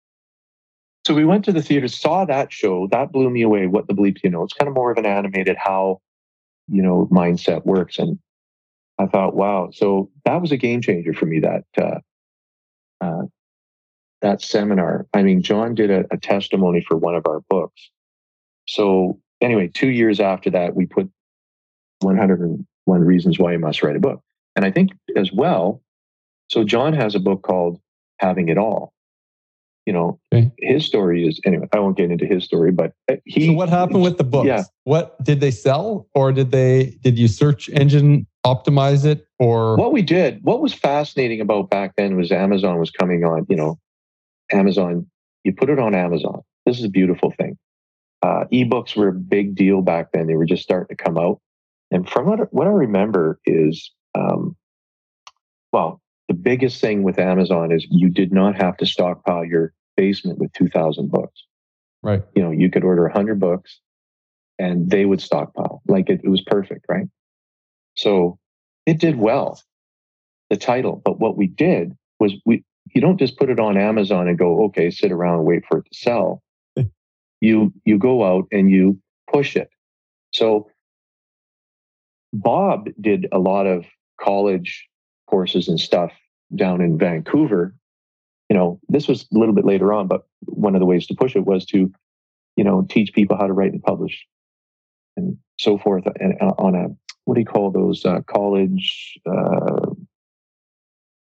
so 1.06 1.14
we 1.14 1.24
went 1.24 1.44
to 1.44 1.52
the 1.52 1.62
theater, 1.62 1.86
saw 1.86 2.24
that 2.24 2.52
show. 2.52 2.88
That 2.88 3.12
blew 3.12 3.30
me 3.30 3.42
away. 3.42 3.68
What 3.68 3.86
the 3.86 3.94
bleep, 3.94 4.18
you 4.24 4.30
know, 4.30 4.42
it's 4.42 4.52
kind 4.52 4.68
of 4.68 4.74
more 4.74 4.90
of 4.90 4.98
an 4.98 5.06
animated 5.06 5.56
how 5.56 6.00
you 6.70 6.82
know, 6.82 7.08
mindset 7.10 7.64
works. 7.64 7.98
And 7.98 8.18
I 8.98 9.06
thought, 9.06 9.34
wow. 9.34 9.70
So 9.72 10.10
that 10.24 10.40
was 10.40 10.52
a 10.52 10.56
game 10.56 10.80
changer 10.82 11.12
for 11.12 11.26
me. 11.26 11.40
That 11.40 11.64
uh, 11.80 12.00
uh, 13.00 13.22
that 14.22 14.42
seminar. 14.42 15.06
I 15.14 15.22
mean, 15.22 15.42
John 15.42 15.74
did 15.74 15.90
a, 15.90 16.04
a 16.10 16.16
testimony 16.16 16.84
for 16.86 16.96
one 16.96 17.14
of 17.14 17.26
our 17.26 17.40
books. 17.48 17.90
So 18.66 19.18
anyway, 19.40 19.68
two 19.72 19.88
years 19.88 20.20
after 20.20 20.50
that, 20.50 20.76
we 20.76 20.86
put 20.86 21.10
101 22.00 23.00
Reasons 23.00 23.38
Why 23.38 23.52
You 23.52 23.58
Must 23.58 23.82
Write 23.82 23.96
a 23.96 24.00
Book. 24.00 24.22
And 24.56 24.64
I 24.64 24.70
think 24.70 24.90
as 25.16 25.32
well, 25.32 25.82
so 26.48 26.64
John 26.64 26.92
has 26.92 27.14
a 27.14 27.20
book 27.20 27.42
called 27.42 27.80
Having 28.18 28.48
It 28.48 28.58
All 28.58 28.92
you 29.90 29.94
know, 29.94 30.20
okay. 30.32 30.52
his 30.60 30.86
story 30.86 31.26
is 31.26 31.40
anyway. 31.44 31.66
I 31.72 31.80
won't 31.80 31.96
get 31.96 32.12
into 32.12 32.24
his 32.24 32.44
story, 32.44 32.70
but 32.70 32.92
uh, 33.10 33.16
he. 33.24 33.48
So 33.48 33.54
what 33.54 33.68
happened 33.68 34.02
with 34.02 34.18
the 34.18 34.24
books? 34.24 34.46
Yeah. 34.46 34.62
What 34.84 35.20
did 35.24 35.40
they 35.40 35.50
sell, 35.50 36.06
or 36.14 36.30
did 36.30 36.52
they? 36.52 36.96
Did 37.02 37.18
you 37.18 37.26
search 37.26 37.68
engine 37.70 38.28
optimize 38.46 39.04
it, 39.04 39.26
or 39.40 39.76
what 39.76 39.92
we 39.92 40.02
did? 40.02 40.44
What 40.44 40.60
was 40.60 40.72
fascinating 40.72 41.40
about 41.40 41.70
back 41.70 41.96
then 41.96 42.14
was 42.16 42.30
Amazon 42.30 42.78
was 42.78 42.92
coming 42.92 43.24
on. 43.24 43.46
You 43.48 43.56
know, 43.56 43.80
Amazon. 44.52 45.10
You 45.42 45.52
put 45.52 45.70
it 45.70 45.80
on 45.80 45.92
Amazon. 45.92 46.42
This 46.66 46.78
is 46.78 46.84
a 46.84 46.88
beautiful 46.88 47.32
thing. 47.32 47.58
Uh, 48.22 48.44
ebooks 48.52 48.94
were 48.94 49.08
a 49.08 49.12
big 49.12 49.56
deal 49.56 49.82
back 49.82 50.12
then. 50.12 50.28
They 50.28 50.36
were 50.36 50.46
just 50.46 50.62
starting 50.62 50.96
to 50.96 51.02
come 51.02 51.18
out, 51.18 51.40
and 51.90 52.08
from 52.08 52.26
what 52.26 52.54
what 52.54 52.68
I 52.68 52.70
remember 52.70 53.40
is, 53.44 53.90
um, 54.14 54.54
well, 55.72 56.00
the 56.28 56.34
biggest 56.34 56.80
thing 56.80 57.02
with 57.02 57.18
Amazon 57.18 57.72
is 57.72 57.84
you 57.90 58.08
did 58.08 58.32
not 58.32 58.54
have 58.54 58.76
to 58.76 58.86
stockpile 58.86 59.44
your 59.44 59.72
basement 60.00 60.38
with 60.38 60.50
2000 60.54 61.10
books. 61.10 61.44
Right. 62.02 62.22
You 62.34 62.42
know, 62.42 62.50
you 62.50 62.70
could 62.70 62.84
order 62.84 63.02
100 63.02 63.38
books 63.38 63.80
and 64.58 64.88
they 64.88 65.04
would 65.04 65.20
stockpile. 65.20 65.82
Like 65.86 66.08
it, 66.08 66.22
it 66.24 66.28
was 66.30 66.40
perfect, 66.40 66.86
right? 66.88 67.06
So 67.94 68.38
it 68.86 68.98
did 68.98 69.16
well, 69.18 69.60
the 70.48 70.56
title. 70.56 71.02
But 71.04 71.20
what 71.20 71.36
we 71.36 71.46
did 71.46 71.92
was 72.18 72.32
we, 72.46 72.64
you 72.94 73.02
don't 73.02 73.18
just 73.18 73.36
put 73.36 73.50
it 73.50 73.60
on 73.60 73.76
Amazon 73.76 74.26
and 74.26 74.38
go, 74.38 74.64
okay, 74.64 74.90
sit 74.90 75.12
around 75.12 75.40
and 75.40 75.46
wait 75.46 75.64
for 75.68 75.78
it 75.78 75.84
to 75.92 75.98
sell. 75.98 76.42
you, 77.42 77.74
you 77.84 77.98
go 77.98 78.24
out 78.24 78.46
and 78.50 78.70
you 78.70 78.98
push 79.30 79.54
it. 79.54 79.68
So 80.32 80.70
Bob 82.32 82.88
did 82.98 83.26
a 83.32 83.38
lot 83.38 83.66
of 83.66 83.84
college 84.18 84.88
courses 85.28 85.68
and 85.68 85.78
stuff 85.78 86.12
down 86.56 86.80
in 86.80 86.96
Vancouver 86.96 87.74
you 88.50 88.56
know, 88.56 88.80
this 88.88 89.06
was 89.06 89.22
a 89.32 89.38
little 89.38 89.54
bit 89.54 89.64
later 89.64 89.92
on, 89.92 90.08
but 90.08 90.26
one 90.40 90.74
of 90.74 90.80
the 90.80 90.86
ways 90.86 91.06
to 91.06 91.14
push 91.14 91.36
it 91.36 91.46
was 91.46 91.64
to, 91.66 91.90
you 92.56 92.64
know, 92.64 92.84
teach 92.90 93.12
people 93.12 93.36
how 93.36 93.46
to 93.46 93.52
write 93.52 93.72
and 93.72 93.82
publish 93.82 94.26
and 95.16 95.36
so 95.58 95.78
forth 95.78 96.04
and 96.18 96.34
on 96.58 96.74
a, 96.74 96.88
what 97.24 97.34
do 97.34 97.40
you 97.40 97.46
call 97.46 97.70
those 97.70 98.04
uh, 98.04 98.20
college 98.26 99.18
uh, 99.24 99.86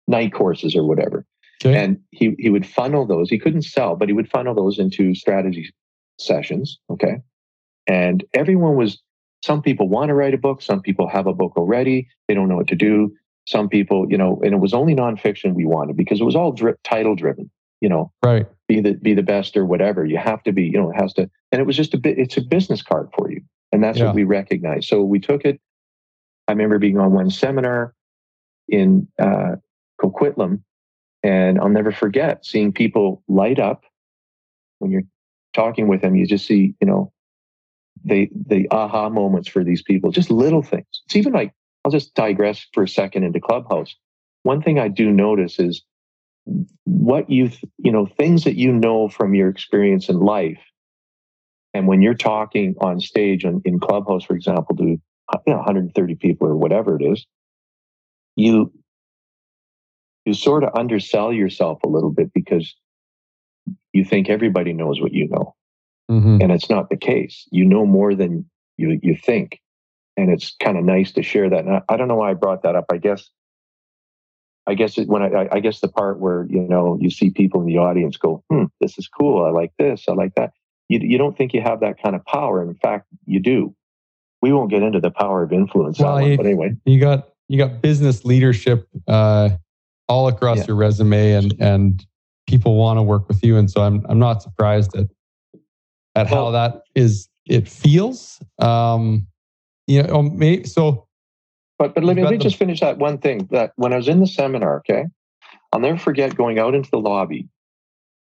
night 0.06 0.34
courses 0.34 0.76
or 0.76 0.87
whatever. 0.87 1.24
Okay. 1.64 1.82
And 1.82 1.98
he, 2.10 2.34
he 2.38 2.50
would 2.50 2.66
funnel 2.66 3.06
those. 3.06 3.30
He 3.30 3.38
couldn't 3.38 3.62
sell, 3.62 3.96
but 3.96 4.08
he 4.08 4.12
would 4.12 4.28
funnel 4.28 4.54
those 4.54 4.78
into 4.78 5.14
strategy 5.14 5.72
sessions. 6.18 6.78
Okay. 6.90 7.22
And 7.87 8.22
everyone 8.34 8.76
was, 8.76 9.00
some 9.42 9.62
people 9.62 9.88
want 9.88 10.08
to 10.08 10.14
write 10.14 10.34
a 10.34 10.38
book. 10.38 10.60
Some 10.60 10.82
people 10.82 11.08
have 11.08 11.26
a 11.26 11.32
book 11.32 11.56
already. 11.56 12.08
They 12.28 12.34
don't 12.34 12.50
know 12.50 12.56
what 12.56 12.68
to 12.68 12.76
do 12.76 13.14
some 13.46 13.68
people, 13.68 14.07
you 14.11 14.16
know, 14.16 14.40
and 14.42 14.54
it 14.54 14.59
was 14.59 14.74
only 14.74 14.94
nonfiction 14.94 15.54
we 15.54 15.64
wanted 15.64 15.96
because 15.96 16.20
it 16.20 16.24
was 16.24 16.35
all 16.35 16.52
drip 16.52 16.78
title 16.83 17.14
driven, 17.14 17.50
you 17.80 17.88
know, 17.88 18.12
right. 18.22 18.46
Be 18.66 18.80
the, 18.80 18.94
be 18.94 19.12
the 19.12 19.22
best 19.22 19.57
or 19.57 19.66
whatever. 19.66 20.07
You 20.07 20.16
have 20.16 20.42
to 20.44 20.52
be, 20.52 20.64
you 20.64 20.80
know, 20.80 20.90
it 20.90 21.00
has 21.00 21.12
to, 21.14 21.28
and 21.52 21.61
it 21.61 21.66
was 21.66 21.76
just 21.76 21.92
a 21.92 21.98
bit, 21.98 22.18
it's 22.18 22.38
a 22.38 22.40
business 22.40 22.80
card 22.80 23.11
for 23.14 23.30
you. 23.30 23.42
And 23.72 23.85
that's 23.85 23.98
yeah. 23.98 24.07
what 24.07 24.14
we 24.14 24.24
recognized. 24.24 24.88
So 24.88 25.02
we 25.02 25.20
took 25.20 25.44
it. 25.44 25.61
I 26.48 26.52
remember 26.52 26.78
being 26.78 26.98
on 26.98 27.12
one 27.12 27.30
seminar 27.30 27.94
in 28.68 29.09
uh, 29.18 29.57
Coquitlam 30.00 30.61
and 31.24 31.59
I'll 31.59 31.70
never 31.70 31.90
forget 31.90 32.44
seeing 32.44 32.72
people 32.72 33.22
light 33.28 33.59
up 33.59 33.85
when 34.78 34.90
you're 34.90 35.02
talking 35.54 35.88
with 35.88 36.02
them. 36.02 36.14
You 36.14 36.26
just 36.26 36.46
see, 36.46 36.74
you 36.80 36.87
know, 36.87 37.12
the 38.04 38.30
the 38.46 38.68
aha 38.70 39.09
moments 39.09 39.48
for 39.48 39.64
these 39.64 39.83
people, 39.83 40.11
just 40.11 40.30
little 40.30 40.62
things. 40.62 40.87
It's 41.07 41.16
even 41.16 41.33
like 41.33 41.52
I'll 41.84 41.92
just 41.92 42.14
digress 42.14 42.66
for 42.72 42.84
a 42.84 42.88
second 42.88 43.24
into 43.24 43.40
Clubhouse. 43.40 43.94
One 44.42 44.62
thing 44.62 44.78
I 44.78 44.88
do 44.88 45.10
notice 45.10 45.58
is 45.58 45.82
what 46.84 47.30
you, 47.30 47.50
you 47.78 47.92
know, 47.92 48.06
things 48.06 48.44
that 48.44 48.56
you 48.56 48.72
know 48.72 49.08
from 49.08 49.34
your 49.34 49.48
experience 49.48 50.08
in 50.08 50.20
life. 50.20 50.60
And 51.72 51.86
when 51.88 52.02
you're 52.02 52.14
talking 52.14 52.74
on 52.80 53.00
stage 53.00 53.44
in, 53.44 53.60
in 53.64 53.80
Clubhouse, 53.80 54.24
for 54.24 54.34
example, 54.34 54.76
to 54.76 54.84
you 54.84 55.00
know, 55.46 55.56
130 55.56 56.14
people 56.16 56.46
or 56.46 56.56
whatever 56.56 56.96
it 56.96 57.04
is, 57.04 57.26
you 58.36 58.72
you 60.24 60.34
sort 60.34 60.64
of 60.64 60.70
undersell 60.74 61.32
yourself 61.32 61.82
a 61.84 61.88
little 61.88 62.10
bit 62.10 62.32
because 62.32 62.74
you 63.92 64.04
think 64.04 64.28
everybody 64.28 64.72
knows 64.72 65.00
what 65.00 65.12
you 65.12 65.28
know. 65.28 65.54
Mm-hmm. 66.10 66.38
And 66.40 66.52
it's 66.52 66.70
not 66.70 66.90
the 66.90 66.96
case. 66.96 67.46
You 67.50 67.64
know 67.64 67.86
more 67.86 68.14
than 68.14 68.48
you, 68.76 68.98
you 69.02 69.16
think 69.16 69.60
and 70.16 70.31
it's 70.31 70.55
kind 70.62 70.79
of 70.79 70.85
nice 70.85 71.12
to 71.12 71.22
share 71.22 71.50
that. 71.50 71.64
And 71.64 71.77
I, 71.77 71.83
I 71.88 71.96
don't 71.96 72.09
know 72.09 72.16
why 72.16 72.31
I 72.31 72.35
brought 72.35 72.62
that 72.62 72.77
up. 72.77 72.87
I 72.90 72.98
guess 72.98 73.29
I 74.66 74.74
guess 74.74 74.96
it, 74.96 75.09
when 75.09 75.22
I, 75.22 75.48
I 75.53 75.61
guess 75.61 75.81
the 75.81 75.88
part 75.88 76.20
where 76.20 76.46
you 76.48 76.61
know 76.61 76.98
you 77.00 77.11
see 77.11 77.31
people 77.31 77.61
in 77.61 77.66
the 77.66 77.79
audience 77.79 78.16
go, 78.16 78.42
"Hmm, 78.50 78.64
this 78.81 78.98
is 78.98 79.09
cool. 79.09 79.44
I 79.44 79.50
like 79.50 79.72
this. 79.79 80.05
I 80.09 80.12
like 80.12 80.35
that." 80.37 80.53
You 80.88 81.00
you 81.03 81.18
don't 81.18 81.37
think 81.37 81.53
you 81.53 81.61
have 81.61 81.81
that 81.81 82.03
kind 82.03 82.16
of 82.16 82.24
power, 82.24 82.62
in 82.62 82.74
fact, 82.74 83.07
you 83.27 83.40
do. 83.40 83.74
We 84.40 84.53
won't 84.53 84.70
get 84.70 84.83
into 84.83 85.00
the 85.00 85.11
power 85.11 85.42
of 85.42 85.53
influence, 85.53 85.98
well, 85.98 86.20
you, 86.20 86.37
but 86.37 86.46
anyway, 86.46 86.74
you 86.85 87.00
got 87.00 87.29
you 87.48 87.59
got 87.59 87.83
business 87.83 88.24
leadership 88.24 88.88
uh, 89.07 89.50
all 90.09 90.29
across 90.29 90.59
yeah. 90.59 90.64
your 90.68 90.77
resume, 90.77 91.33
and 91.33 91.55
and 91.61 92.07
people 92.46 92.77
want 92.77 92.98
to 92.98 93.03
work 93.03 93.29
with 93.29 93.42
you, 93.44 93.57
and 93.57 93.70
so 93.70 93.83
I'm 93.83 94.05
I'm 94.09 94.18
not 94.18 94.42
surprised 94.42 94.96
at 94.96 95.07
at 96.14 96.31
well, 96.31 96.46
how 96.46 96.50
that 96.53 96.83
is 96.94 97.29
it 97.46 97.68
feels. 97.68 98.42
Um, 98.59 99.27
you 99.86 100.02
know, 100.02 100.14
um, 100.16 100.38
maybe, 100.38 100.64
so 100.64 101.06
but 101.78 101.94
but 101.94 102.04
let 102.04 102.16
me, 102.16 102.22
let 102.22 102.32
me 102.32 102.38
just 102.38 102.56
finish 102.56 102.80
that 102.80 102.98
one 102.98 103.18
thing. 103.18 103.48
That 103.50 103.72
when 103.76 103.92
I 103.92 103.96
was 103.96 104.08
in 104.08 104.20
the 104.20 104.26
seminar, 104.26 104.78
okay, 104.78 105.06
I'll 105.72 105.80
never 105.80 105.98
forget 105.98 106.36
going 106.36 106.58
out 106.58 106.74
into 106.74 106.90
the 106.90 106.98
lobby, 106.98 107.48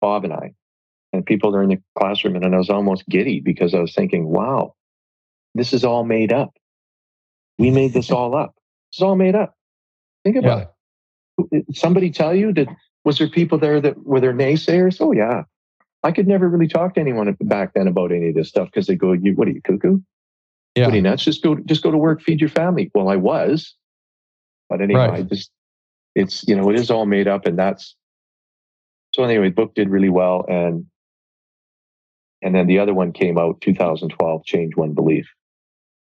Bob 0.01 0.23
and 0.23 0.33
I, 0.33 0.53
and 1.13 1.25
people 1.25 1.55
are 1.55 1.63
in 1.63 1.69
the 1.69 1.81
classroom, 1.97 2.35
and 2.35 2.55
I 2.55 2.57
was 2.57 2.69
almost 2.69 3.07
giddy 3.07 3.39
because 3.39 3.73
I 3.73 3.79
was 3.79 3.93
thinking, 3.93 4.27
"Wow, 4.27 4.75
this 5.53 5.73
is 5.73 5.83
all 5.83 6.03
made 6.03 6.33
up. 6.33 6.53
We 7.59 7.71
made 7.71 7.93
this 7.93 8.11
all 8.11 8.35
up. 8.35 8.55
It's 8.91 9.01
all 9.01 9.15
made 9.15 9.35
up. 9.35 9.55
Think 10.23 10.37
about 10.37 10.73
yeah. 11.37 11.45
it. 11.51 11.67
Uh, 11.69 11.73
somebody 11.73 12.09
tell 12.09 12.35
you 12.35 12.51
that 12.53 12.67
was 13.03 13.19
there 13.19 13.29
people 13.29 13.59
there 13.59 13.79
that 13.79 14.03
were 14.03 14.19
there 14.19 14.33
naysayers? 14.33 14.97
Oh 14.99 15.11
yeah, 15.11 15.43
I 16.01 16.11
could 16.11 16.27
never 16.27 16.49
really 16.49 16.67
talk 16.67 16.95
to 16.95 16.99
anyone 16.99 17.37
back 17.41 17.73
then 17.75 17.87
about 17.87 18.11
any 18.11 18.29
of 18.29 18.35
this 18.35 18.49
stuff 18.49 18.69
because 18.71 18.87
they 18.87 18.95
go, 18.95 19.13
"You 19.13 19.35
what 19.35 19.47
are 19.47 19.51
you 19.51 19.61
cuckoo? 19.61 19.99
Yeah. 20.75 20.91
You 20.91 21.01
nuts? 21.01 21.23
Just 21.23 21.41
go, 21.41 21.55
just 21.65 21.81
go 21.81 21.91
to 21.91 21.97
work, 21.97 22.21
feed 22.21 22.41
your 22.41 22.49
family. 22.49 22.91
Well, 22.93 23.07
I 23.07 23.15
was, 23.15 23.75
but 24.69 24.81
anyway, 24.81 25.07
right. 25.07 25.19
I 25.19 25.21
just, 25.21 25.49
it's, 26.15 26.45
you 26.47 26.55
know, 26.55 26.69
it 26.69 26.77
is 26.77 26.91
all 26.91 27.05
made 27.05 27.27
up 27.27 27.45
and 27.45 27.57
that's, 27.57 27.95
so 29.13 29.23
anyway, 29.23 29.49
book 29.49 29.73
did 29.73 29.89
really 29.89 30.09
well. 30.09 30.45
And, 30.49 30.85
and 32.41 32.53
then 32.53 32.67
the 32.67 32.79
other 32.79 32.93
one 32.93 33.13
came 33.13 33.37
out 33.37 33.61
2012, 33.61 34.45
Change 34.45 34.75
One 34.75 34.93
Belief. 34.93 35.25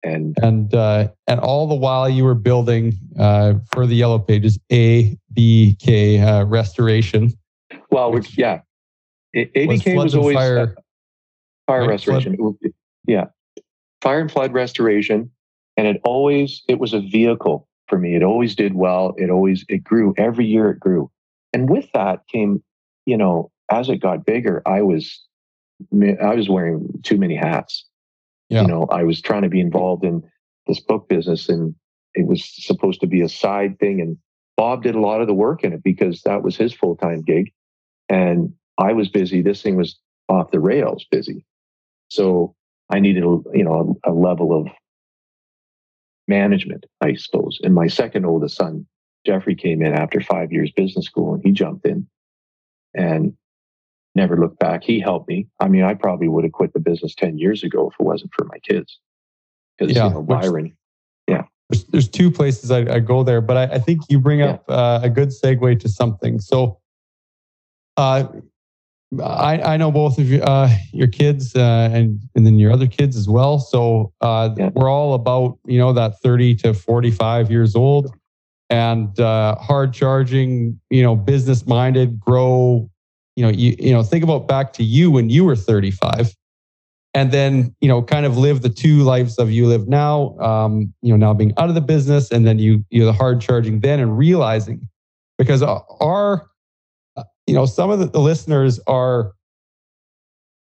And, 0.02 0.34
and, 0.42 0.74
uh, 0.74 1.08
and 1.26 1.40
all 1.40 1.66
the 1.66 1.74
while 1.74 2.08
you 2.08 2.24
were 2.24 2.34
building, 2.34 2.94
uh, 3.18 3.54
for 3.72 3.86
the 3.86 3.94
yellow 3.94 4.18
pages, 4.18 4.58
A, 4.72 5.16
B, 5.32 5.76
K, 5.78 6.20
uh, 6.20 6.44
restoration. 6.44 7.32
Well, 7.90 8.12
which, 8.12 8.36
yeah, 8.38 8.60
ABK 9.36 9.96
was, 9.96 10.04
was 10.04 10.14
always 10.14 10.36
fire, 10.36 10.74
fire 11.66 11.80
right, 11.80 11.88
restoration. 11.90 12.36
Flood. 12.36 12.56
Yeah 13.06 13.26
fire 14.04 14.20
and 14.20 14.30
flood 14.30 14.52
restoration. 14.52 15.30
And 15.76 15.88
it 15.88 16.00
always, 16.04 16.62
it 16.68 16.78
was 16.78 16.92
a 16.92 17.00
vehicle 17.00 17.66
for 17.88 17.98
me. 17.98 18.14
It 18.14 18.22
always 18.22 18.54
did 18.54 18.74
well. 18.74 19.14
It 19.16 19.30
always, 19.30 19.64
it 19.68 19.82
grew 19.82 20.14
every 20.18 20.44
year 20.44 20.70
it 20.70 20.78
grew. 20.78 21.10
And 21.52 21.68
with 21.68 21.86
that 21.94 22.20
came, 22.30 22.62
you 23.06 23.16
know, 23.16 23.50
as 23.70 23.88
it 23.88 23.96
got 23.96 24.26
bigger, 24.26 24.62
I 24.66 24.82
was, 24.82 25.20
I 26.22 26.34
was 26.34 26.48
wearing 26.48 26.86
too 27.02 27.16
many 27.16 27.34
hats. 27.34 27.86
Yeah. 28.50 28.62
You 28.62 28.68
know, 28.68 28.86
I 28.90 29.04
was 29.04 29.22
trying 29.22 29.42
to 29.42 29.48
be 29.48 29.60
involved 29.60 30.04
in 30.04 30.22
this 30.66 30.80
book 30.80 31.08
business 31.08 31.48
and 31.48 31.74
it 32.12 32.26
was 32.26 32.44
supposed 32.44 33.00
to 33.00 33.06
be 33.06 33.22
a 33.22 33.28
side 33.28 33.78
thing. 33.78 34.02
And 34.02 34.18
Bob 34.56 34.82
did 34.82 34.94
a 34.94 35.00
lot 35.00 35.22
of 35.22 35.26
the 35.26 35.34
work 35.34 35.64
in 35.64 35.72
it 35.72 35.82
because 35.82 36.22
that 36.22 36.42
was 36.42 36.56
his 36.56 36.74
full 36.74 36.94
time 36.96 37.22
gig. 37.22 37.52
And 38.10 38.52
I 38.76 38.92
was 38.92 39.08
busy. 39.08 39.40
This 39.40 39.62
thing 39.62 39.76
was 39.76 39.98
off 40.28 40.50
the 40.50 40.60
rails 40.60 41.06
busy. 41.10 41.46
So 42.10 42.54
I 42.90 43.00
needed, 43.00 43.24
a, 43.24 43.38
you 43.52 43.64
know, 43.64 43.98
a, 44.04 44.10
a 44.10 44.12
level 44.12 44.58
of 44.58 44.68
management, 46.28 46.84
I 47.00 47.14
suppose. 47.14 47.58
And 47.62 47.74
my 47.74 47.86
second 47.86 48.24
oldest 48.26 48.56
son, 48.56 48.86
Jeffrey, 49.26 49.54
came 49.54 49.82
in 49.82 49.94
after 49.94 50.20
five 50.20 50.52
years 50.52 50.70
business 50.74 51.06
school, 51.06 51.34
and 51.34 51.42
he 51.42 51.52
jumped 51.52 51.86
in 51.86 52.06
and 52.94 53.34
never 54.14 54.38
looked 54.38 54.58
back. 54.58 54.84
He 54.84 55.00
helped 55.00 55.28
me. 55.28 55.46
I 55.60 55.68
mean, 55.68 55.82
I 55.82 55.94
probably 55.94 56.28
would 56.28 56.44
have 56.44 56.52
quit 56.52 56.72
the 56.72 56.80
business 56.80 57.14
ten 57.14 57.38
years 57.38 57.62
ago 57.62 57.88
if 57.90 57.94
it 57.98 58.04
wasn't 58.04 58.32
for 58.34 58.44
my 58.44 58.58
kids. 58.58 58.98
Because 59.78 59.94
yeah, 59.94 60.08
you 60.08 60.14
know, 60.14 60.22
Byron, 60.22 60.76
yeah. 61.26 61.44
There's, 61.70 61.84
there's 61.86 62.08
two 62.08 62.30
places 62.30 62.70
I, 62.70 62.80
I, 62.80 63.00
go 63.00 63.24
there, 63.24 63.40
but 63.40 63.56
I, 63.56 63.74
I 63.74 63.78
think 63.78 64.02
you 64.08 64.20
bring 64.20 64.42
up 64.42 64.64
uh, 64.68 65.00
a 65.02 65.10
good 65.10 65.30
segue 65.30 65.80
to 65.80 65.88
something. 65.88 66.38
So, 66.38 66.78
uh, 67.96 68.28
I, 69.22 69.74
I 69.74 69.76
know 69.76 69.90
both 69.90 70.18
of 70.18 70.28
you, 70.28 70.42
uh, 70.42 70.68
your 70.92 71.08
kids 71.08 71.54
uh, 71.54 71.90
and 71.92 72.20
and 72.34 72.46
then 72.46 72.58
your 72.58 72.72
other 72.72 72.86
kids 72.86 73.16
as 73.16 73.28
well. 73.28 73.58
So 73.58 74.12
uh, 74.20 74.50
yeah. 74.56 74.70
we're 74.74 74.90
all 74.90 75.14
about 75.14 75.58
you 75.66 75.78
know 75.78 75.92
that 75.92 76.20
thirty 76.20 76.54
to 76.56 76.74
forty 76.74 77.10
five 77.10 77.50
years 77.50 77.76
old, 77.76 78.14
and 78.70 79.18
uh, 79.20 79.56
hard 79.56 79.92
charging, 79.92 80.80
you 80.90 81.02
know, 81.02 81.16
business 81.16 81.66
minded, 81.66 82.18
grow. 82.18 82.90
You 83.36 83.44
know, 83.44 83.50
you 83.50 83.76
you 83.78 83.92
know, 83.92 84.02
think 84.02 84.24
about 84.24 84.46
back 84.48 84.72
to 84.74 84.84
you 84.84 85.10
when 85.10 85.30
you 85.30 85.44
were 85.44 85.56
thirty 85.56 85.90
five, 85.90 86.34
and 87.14 87.32
then 87.32 87.74
you 87.80 87.88
know, 87.88 88.02
kind 88.02 88.26
of 88.26 88.36
live 88.36 88.62
the 88.62 88.68
two 88.68 89.02
lives 89.02 89.38
of 89.38 89.50
you 89.50 89.66
live 89.66 89.88
now. 89.88 90.38
Um, 90.38 90.92
you 91.02 91.10
know, 91.10 91.16
now 91.16 91.34
being 91.34 91.52
out 91.58 91.68
of 91.68 91.74
the 91.74 91.80
business, 91.80 92.30
and 92.30 92.46
then 92.46 92.58
you 92.58 92.84
you're 92.90 93.06
the 93.06 93.12
hard 93.12 93.40
charging 93.40 93.80
then, 93.80 94.00
and 94.00 94.16
realizing 94.16 94.88
because 95.38 95.62
our 95.62 96.46
you 97.46 97.54
know, 97.54 97.66
some 97.66 97.90
of 97.90 97.98
the, 97.98 98.06
the 98.06 98.20
listeners 98.20 98.80
are 98.86 99.32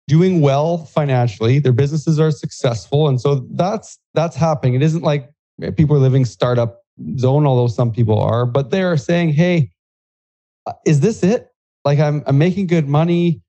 doing 0.07 0.41
well 0.41 0.85
financially. 0.85 1.59
Their 1.59 1.73
businesses 1.73 2.19
are 2.19 2.31
successful. 2.31 3.07
And 3.07 3.19
so 3.19 3.45
that's 3.51 3.97
that's 4.13 4.35
happening. 4.35 4.75
It 4.75 4.83
isn't 4.83 5.03
like 5.03 5.29
people 5.75 5.95
are 5.95 5.99
living 5.99 6.25
startup 6.25 6.81
zone, 7.17 7.45
although 7.45 7.67
some 7.67 7.91
people 7.91 8.19
are, 8.19 8.45
but 8.45 8.71
they're 8.71 8.97
saying, 8.97 9.33
hey, 9.33 9.71
uh, 10.65 10.73
is 10.85 10.99
this 10.99 11.23
it? 11.23 11.49
Like 11.83 11.99
I'm 11.99 12.23
I'm 12.25 12.37
making 12.37 12.67
good 12.67 12.87
money, 12.87 13.41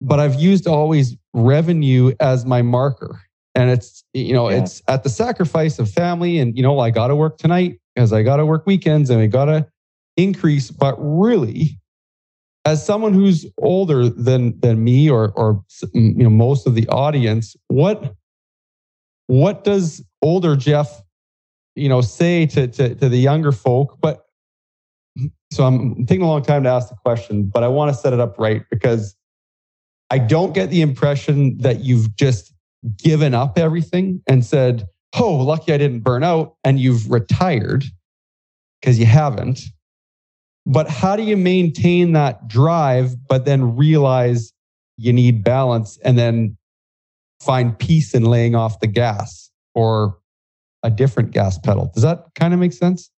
but 0.00 0.20
I've 0.20 0.36
used 0.36 0.66
always 0.66 1.16
revenue 1.32 2.12
as 2.20 2.44
my 2.44 2.62
marker. 2.62 3.20
And 3.56 3.68
it's, 3.68 4.04
you 4.14 4.32
know, 4.32 4.48
yeah. 4.48 4.62
it's 4.62 4.80
at 4.86 5.02
the 5.02 5.10
sacrifice 5.10 5.80
of 5.80 5.90
family. 5.90 6.38
And, 6.38 6.56
you 6.56 6.62
know, 6.62 6.78
I 6.78 6.90
gotta 6.90 7.16
work 7.16 7.38
tonight 7.38 7.80
because 7.94 8.12
I 8.12 8.22
gotta 8.22 8.46
work 8.46 8.64
weekends 8.64 9.10
and 9.10 9.20
I 9.20 9.26
gotta 9.26 9.66
increase. 10.16 10.70
But 10.70 10.94
really, 10.98 11.78
as 12.64 12.84
someone 12.84 13.14
who's 13.14 13.46
older 13.58 14.08
than 14.08 14.58
than 14.60 14.82
me 14.82 15.08
or 15.08 15.32
or 15.32 15.64
you 15.94 16.24
know 16.24 16.30
most 16.30 16.66
of 16.66 16.74
the 16.74 16.86
audience 16.88 17.56
what 17.68 18.14
what 19.26 19.64
does 19.64 20.04
older 20.22 20.56
jeff 20.56 21.02
you 21.74 21.88
know 21.88 22.00
say 22.00 22.46
to 22.46 22.66
to, 22.68 22.94
to 22.94 23.08
the 23.08 23.18
younger 23.18 23.52
folk? 23.52 23.98
But 24.00 24.26
so 25.52 25.64
i'm 25.64 26.06
taking 26.06 26.22
a 26.22 26.28
long 26.28 26.42
time 26.42 26.62
to 26.62 26.68
ask 26.68 26.88
the 26.88 26.94
question 27.04 27.44
but 27.44 27.62
i 27.62 27.68
want 27.68 27.92
to 27.92 28.00
set 28.00 28.12
it 28.12 28.20
up 28.20 28.38
right 28.38 28.62
because 28.70 29.16
i 30.10 30.18
don't 30.18 30.54
get 30.54 30.70
the 30.70 30.80
impression 30.80 31.58
that 31.58 31.80
you've 31.80 32.14
just 32.16 32.54
given 32.96 33.34
up 33.34 33.58
everything 33.58 34.22
and 34.28 34.44
said 34.44 34.86
oh 35.18 35.34
lucky 35.34 35.72
i 35.72 35.78
didn't 35.78 36.00
burn 36.00 36.22
out 36.22 36.54
and 36.64 36.78
you've 36.78 37.10
retired 37.10 37.84
because 38.80 38.98
you 38.98 39.06
haven't 39.06 39.62
but 40.70 40.88
how 40.88 41.16
do 41.16 41.24
you 41.24 41.36
maintain 41.36 42.12
that 42.12 42.46
drive, 42.46 43.26
but 43.26 43.44
then 43.44 43.76
realize 43.76 44.52
you 44.96 45.12
need 45.12 45.42
balance 45.42 45.98
and 46.04 46.16
then 46.16 46.56
find 47.40 47.76
peace 47.76 48.14
in 48.14 48.22
laying 48.22 48.54
off 48.54 48.78
the 48.78 48.86
gas 48.86 49.50
or 49.74 50.16
a 50.84 50.90
different 50.90 51.32
gas 51.32 51.58
pedal? 51.58 51.90
Does 51.92 52.04
that 52.04 52.26
kind 52.36 52.54
of 52.54 52.60
make 52.60 52.72
sense? 52.72 53.10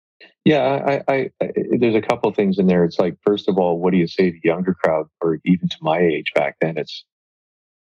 Yeah, 0.45 1.03
I, 1.09 1.13
I, 1.13 1.31
I, 1.43 1.51
there's 1.77 1.97
a 1.97 2.01
couple 2.01 2.33
things 2.33 2.59
in 2.61 2.69
there. 2.69 2.85
It's 2.85 3.01
like, 3.01 3.17
first 3.27 3.49
of 3.49 3.59
all, 3.59 3.81
what 3.81 3.91
do 3.91 3.99
you 3.99 4.07
say 4.07 4.31
to 4.31 4.39
younger 4.45 4.75
crowd, 4.75 5.09
or 5.21 5.41
even 5.45 5.69
to 5.69 5.77
my 5.83 5.99
age 5.99 6.33
back 6.35 6.57
then? 6.61 6.79
It's, 6.79 7.05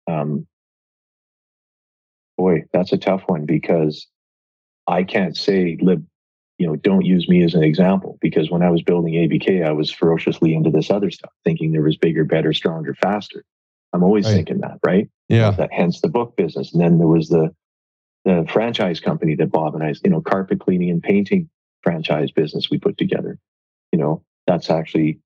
um, 0.09 0.47
boy, 2.39 2.65
that's 2.73 2.93
a 2.93 2.99
tough 2.99 3.25
one 3.27 3.47
because 3.47 4.07
I 4.87 5.03
can't 5.03 5.37
say 5.37 5.77
live 5.81 6.03
you 6.59 6.67
know, 6.67 6.77
don't 6.77 7.05
use 7.05 7.29
me 7.29 7.43
as 7.43 7.55
an 7.55 7.63
example 7.63 8.19
because 8.21 8.51
when 8.51 8.63
I 8.63 8.71
was 8.71 8.83
building 8.83 9.15
ABK, 9.15 9.67
I 9.67 9.73
was 9.73 9.91
ferociously 9.91 10.55
into 10.55 10.71
this 10.71 10.91
other 10.91 11.11
stuff, 11.11 11.33
thinking 11.45 11.73
there 11.73 11.83
was 11.83 11.97
bigger, 11.97 12.25
better, 12.25 12.53
stronger, 12.53 12.95
faster. 12.95 13.45
I'm 13.93 14.03
always 14.03 14.27
right. 14.27 14.35
thinking 14.35 14.61
that, 14.61 14.79
right? 14.85 15.09
Yeah. 15.29 15.51
That, 15.51 15.73
hence 15.73 16.01
the 16.01 16.09
book 16.09 16.37
business. 16.37 16.73
And 16.73 16.81
then 16.81 16.99
there 16.99 17.09
was 17.09 17.29
the 17.29 17.55
the 18.25 18.45
franchise 18.53 18.99
company 18.99 19.37
that 19.37 19.53
Bob 19.53 19.75
and 19.77 19.85
I, 19.85 19.95
you 20.03 20.11
know, 20.11 20.21
carpet 20.21 20.59
cleaning 20.59 20.91
and 20.91 21.01
painting 21.03 21.49
franchise 21.83 22.33
business 22.33 22.69
we 22.71 22.79
put 22.79 22.99
together. 22.99 23.39
You 23.93 24.01
know, 24.01 24.25
that's 24.47 24.71
actually 24.71 25.21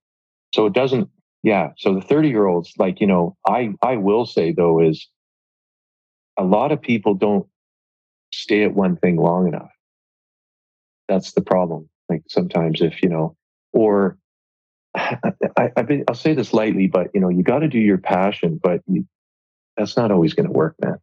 so 0.55 0.67
it 0.67 0.75
doesn't, 0.75 1.09
yeah. 1.43 1.71
So 1.79 1.95
the 1.95 2.03
30 2.03 2.29
year 2.29 2.47
olds, 2.47 2.75
like, 2.77 3.01
you 3.01 3.07
know, 3.07 3.37
I 3.47 3.71
I 3.83 3.97
will 3.97 4.27
say 4.27 4.53
though, 4.53 4.81
is 4.81 5.09
a 6.37 6.45
lot 6.45 6.73
of 6.73 6.83
people 6.83 7.15
don't 7.15 7.47
stay 8.35 8.65
at 8.65 8.75
one 8.75 8.97
thing 8.97 9.17
long 9.17 9.47
enough 9.47 9.71
that's 11.11 11.33
the 11.33 11.43
problem. 11.43 11.89
Like 12.09 12.23
sometimes 12.29 12.81
if, 12.81 13.03
you 13.03 13.09
know, 13.09 13.37
or 13.73 14.17
I, 14.97 15.21
I 15.77 15.83
will 15.83 16.15
say 16.15 16.35
this 16.35 16.55
lightly, 16.55 16.87
but 16.87 17.09
you 17.13 17.21
know, 17.21 17.29
you 17.29 17.43
got 17.43 17.59
to 17.59 17.69
do 17.69 17.79
your 17.79 17.99
passion, 17.99 18.61
but 18.63 18.81
you, 18.87 19.07
that's 19.77 19.97
not 19.97 20.13
always 20.13 20.35
going 20.35 20.47
to 20.47 20.53
work, 20.53 20.77
man. 20.81 20.99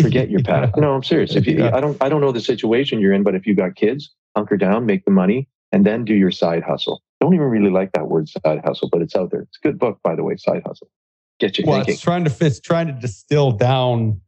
Forget 0.00 0.28
your 0.28 0.42
passion. 0.44 0.72
No, 0.78 0.94
I'm 0.94 1.04
serious. 1.04 1.36
If 1.36 1.46
you. 1.46 1.64
I 1.64 1.80
don't, 1.80 1.96
I 2.02 2.08
don't 2.08 2.20
know 2.20 2.32
the 2.32 2.40
situation 2.40 3.00
you're 3.00 3.12
in, 3.12 3.22
but 3.22 3.34
if 3.34 3.46
you 3.46 3.54
got 3.54 3.76
kids, 3.76 4.12
hunker 4.34 4.56
down, 4.56 4.86
make 4.86 5.04
the 5.04 5.10
money, 5.12 5.48
and 5.72 5.86
then 5.86 6.04
do 6.04 6.14
your 6.14 6.32
side 6.32 6.64
hustle. 6.64 7.02
don't 7.20 7.34
even 7.34 7.46
really 7.46 7.70
like 7.70 7.92
that 7.92 8.08
word 8.08 8.28
side 8.28 8.60
hustle, 8.64 8.88
but 8.90 9.02
it's 9.02 9.14
out 9.14 9.30
there. 9.30 9.42
It's 9.42 9.58
a 9.62 9.68
good 9.68 9.78
book, 9.78 10.00
by 10.02 10.16
the 10.16 10.24
way, 10.24 10.36
Side 10.36 10.62
Hustle. 10.66 10.88
Get 11.38 11.58
you 11.58 11.64
well, 11.66 11.76
thinking. 11.76 11.94
it's 11.94 12.02
trying 12.02 12.24
to 12.24 12.34
it's 12.40 12.60
trying 12.60 12.86
to 12.88 12.92
distill 12.92 13.52
down 13.52 14.20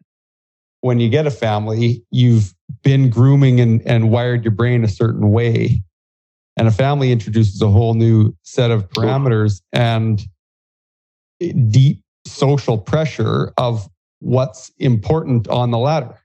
when 0.80 1.00
you 1.00 1.08
get 1.08 1.26
a 1.26 1.30
family, 1.30 2.04
you've 2.10 2.54
been 2.82 3.10
grooming 3.10 3.60
and, 3.60 3.82
and 3.86 4.10
wired 4.10 4.44
your 4.44 4.52
brain 4.52 4.84
a 4.84 4.88
certain 4.88 5.30
way. 5.30 5.82
And 6.56 6.66
a 6.66 6.72
family 6.72 7.12
introduces 7.12 7.60
a 7.62 7.68
whole 7.68 7.94
new 7.94 8.34
set 8.42 8.70
of 8.70 8.88
parameters 8.88 9.62
and 9.72 10.20
deep 11.70 12.02
social 12.26 12.78
pressure 12.78 13.52
of 13.56 13.88
what's 14.20 14.70
important 14.78 15.48
on 15.48 15.70
the 15.70 15.78
ladder. 15.78 16.18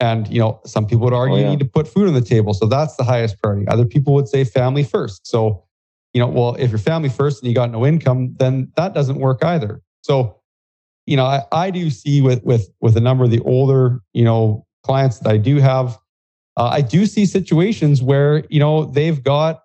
And 0.00 0.28
you 0.28 0.38
know, 0.38 0.60
some 0.64 0.86
people 0.86 1.04
would 1.04 1.12
argue 1.12 1.36
oh, 1.36 1.38
yeah. 1.38 1.44
you 1.44 1.50
need 1.50 1.58
to 1.60 1.64
put 1.64 1.88
food 1.88 2.08
on 2.08 2.14
the 2.14 2.20
table, 2.20 2.54
so 2.54 2.66
that's 2.66 2.96
the 2.96 3.04
highest 3.04 3.40
priority. 3.42 3.66
Other 3.68 3.84
people 3.84 4.14
would 4.14 4.28
say 4.28 4.44
family 4.44 4.84
first. 4.84 5.26
So, 5.26 5.64
you 6.12 6.20
know, 6.20 6.28
well, 6.28 6.54
if 6.58 6.70
you're 6.70 6.78
family 6.78 7.08
first 7.08 7.42
and 7.42 7.48
you 7.48 7.54
got 7.54 7.70
no 7.70 7.84
income, 7.84 8.34
then 8.38 8.72
that 8.76 8.94
doesn't 8.94 9.18
work 9.18 9.44
either. 9.44 9.82
So, 10.02 10.37
you 11.08 11.16
know, 11.16 11.24
I, 11.24 11.42
I 11.50 11.70
do 11.70 11.88
see 11.88 12.20
with 12.20 12.44
with 12.44 12.68
with 12.82 12.94
a 12.98 13.00
number 13.00 13.24
of 13.24 13.30
the 13.30 13.40
older, 13.40 14.00
you 14.12 14.24
know, 14.24 14.66
clients 14.82 15.20
that 15.20 15.30
I 15.30 15.38
do 15.38 15.56
have, 15.56 15.98
uh, 16.58 16.68
I 16.70 16.82
do 16.82 17.06
see 17.06 17.24
situations 17.24 18.02
where 18.02 18.44
you 18.50 18.60
know 18.60 18.84
they've 18.84 19.22
got, 19.22 19.62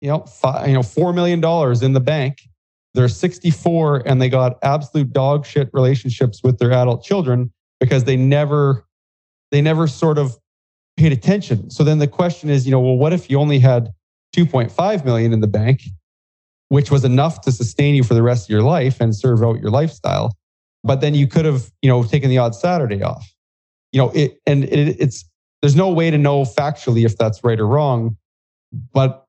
you 0.00 0.08
know, 0.08 0.20
five, 0.20 0.68
you 0.68 0.74
know, 0.74 0.84
four 0.84 1.12
million 1.12 1.40
dollars 1.40 1.82
in 1.82 1.94
the 1.94 2.00
bank. 2.00 2.42
They're 2.94 3.08
64 3.08 4.04
and 4.06 4.22
they 4.22 4.28
got 4.28 4.58
absolute 4.62 5.12
dog 5.12 5.44
shit 5.44 5.68
relationships 5.72 6.42
with 6.44 6.58
their 6.58 6.72
adult 6.72 7.02
children 7.02 7.52
because 7.80 8.04
they 8.04 8.16
never 8.16 8.86
they 9.50 9.60
never 9.60 9.88
sort 9.88 10.16
of 10.16 10.36
paid 10.96 11.10
attention. 11.10 11.70
So 11.70 11.82
then 11.82 11.98
the 11.98 12.06
question 12.06 12.50
is, 12.50 12.66
you 12.66 12.70
know, 12.70 12.80
well, 12.80 12.96
what 12.96 13.12
if 13.12 13.28
you 13.28 13.40
only 13.40 13.58
had 13.58 13.90
2.5 14.34 15.04
million 15.04 15.32
in 15.32 15.40
the 15.40 15.48
bank, 15.48 15.82
which 16.68 16.90
was 16.90 17.04
enough 17.04 17.40
to 17.42 17.52
sustain 17.52 17.94
you 17.94 18.02
for 18.02 18.14
the 18.14 18.22
rest 18.22 18.46
of 18.46 18.50
your 18.50 18.62
life 18.62 19.00
and 19.00 19.14
serve 19.14 19.42
out 19.42 19.60
your 19.60 19.70
lifestyle? 19.70 20.36
But 20.84 21.00
then 21.00 21.14
you 21.14 21.26
could 21.26 21.44
have, 21.44 21.70
you 21.82 21.88
know, 21.88 22.02
taken 22.04 22.30
the 22.30 22.38
odd 22.38 22.54
Saturday 22.54 23.02
off. 23.02 23.28
You 23.92 24.00
know, 24.00 24.10
it 24.10 24.38
and 24.46 24.64
it, 24.64 24.96
it's 25.00 25.24
there's 25.62 25.76
no 25.76 25.90
way 25.90 26.10
to 26.10 26.18
know 26.18 26.42
factually 26.42 27.04
if 27.04 27.16
that's 27.16 27.42
right 27.42 27.58
or 27.58 27.66
wrong. 27.66 28.16
But 28.92 29.24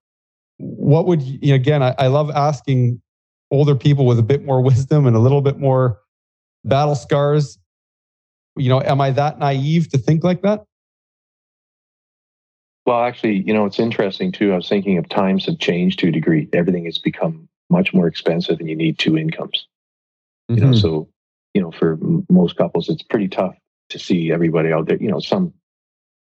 what 0.58 1.06
would 1.08 1.22
you 1.22 1.56
again? 1.56 1.84
I, 1.84 1.96
I 1.98 2.08
love 2.08 2.30
asking 2.32 3.02
older 3.50 3.76
people 3.76 4.06
with 4.06 4.20
a 4.20 4.24
bit 4.24 4.44
more 4.44 4.62
wisdom 4.72 5.06
and 5.06 5.16
a 5.16 5.20
little 5.20 5.42
bit 5.42 5.58
more 5.58 6.00
battle 6.64 6.96
scars 6.96 7.58
you 8.58 8.70
know, 8.70 8.82
am 8.82 9.00
I 9.00 9.12
that 9.12 9.40
naive 9.40 9.90
to 9.90 9.98
think 9.98 10.24
like 10.24 10.42
that? 10.42 10.64
Well, 12.88 13.04
actually, 13.04 13.44
you 13.46 13.54
know, 13.54 13.66
it's 13.66 13.80
interesting 13.80 14.32
too. 14.32 14.54
I 14.54 14.56
was 14.56 14.70
thinking 14.70 14.98
of 14.98 15.10
times 15.10 15.46
have 15.46 15.60
changed 15.60 16.00
to 16.00 16.08
a 16.08 16.12
degree. 16.12 16.48
Everything 16.54 16.86
has 16.86 16.98
become 16.98 17.50
much 17.70 17.94
more 17.94 18.08
expensive 18.08 18.62
and 18.62 18.70
you 18.70 18.78
need 18.78 18.98
two 18.98 19.18
incomes. 19.18 19.68
Mm-hmm. 20.50 20.58
You 20.58 20.66
know, 20.66 20.72
mm-hmm. 20.72 20.80
so, 20.80 21.10
you 21.54 21.62
know, 21.62 21.72
for 21.72 21.94
m- 22.02 22.26
most 22.30 22.56
couples, 22.56 22.88
it's 22.88 23.04
pretty 23.04 23.28
tough 23.28 23.56
to 23.90 24.00
see 24.00 24.32
everybody 24.32 24.72
out 24.72 24.88
there. 24.88 24.96
You 24.96 25.12
know, 25.12 25.20
some, 25.20 25.54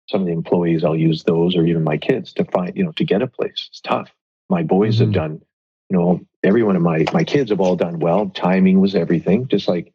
some 0.10 0.20
of 0.20 0.28
the 0.28 0.34
employees, 0.34 0.84
I'll 0.84 0.94
use 0.94 1.24
those 1.24 1.56
or 1.56 1.66
even 1.66 1.86
my 1.86 1.98
kids 1.98 2.34
to 2.34 2.44
find, 2.44 2.76
you 2.76 2.84
know, 2.84 2.92
to 2.94 3.06
get 3.06 3.22
a 3.22 3.28
place. 3.28 3.70
It's 3.70 3.80
tough. 3.80 4.12
My 4.50 4.62
boys 4.62 4.96
mm-hmm. 4.96 5.06
have 5.06 5.14
done, 5.14 5.42
you 5.90 5.98
know, 5.98 6.20
every 6.44 6.64
one 6.64 6.76
of 6.76 6.82
my, 6.82 7.06
my 7.14 7.24
kids 7.24 7.52
have 7.52 7.62
all 7.62 7.78
done 7.78 8.00
well. 8.00 8.30
Timing 8.30 8.82
was 8.82 8.94
everything. 8.94 9.48
Just 9.48 9.70
like 9.70 9.94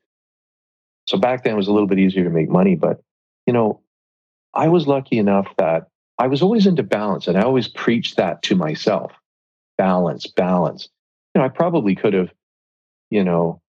so 1.07 1.19
back 1.19 1.45
then 1.45 1.53
it 1.53 1.57
was 1.57 1.69
a 1.69 1.73
little 1.73 1.87
bit 1.87 1.99
easier 1.99 2.25
to 2.25 2.31
make 2.31 2.49
money, 2.49 2.77
but 2.77 3.03
you 3.47 3.53
know, 3.53 3.83
I 4.55 4.69
was 4.69 4.87
lucky 4.87 5.19
enough 5.19 5.49
that 5.59 5.88
I 6.18 6.26
was 6.29 6.42
always 6.42 6.66
into 6.66 6.83
balance 6.83 7.29
and 7.29 7.37
I 7.37 7.42
always 7.42 7.68
preached 7.68 8.16
that 8.16 8.42
to 8.44 8.57
myself. 8.57 9.12
Balance, 9.76 10.26
balance. 10.26 10.88
You 11.35 11.40
know, 11.40 11.44
I 11.44 11.48
probably 11.50 11.94
could 11.94 12.14
have, 12.14 12.31
you 13.11 13.22
know, 13.22 13.61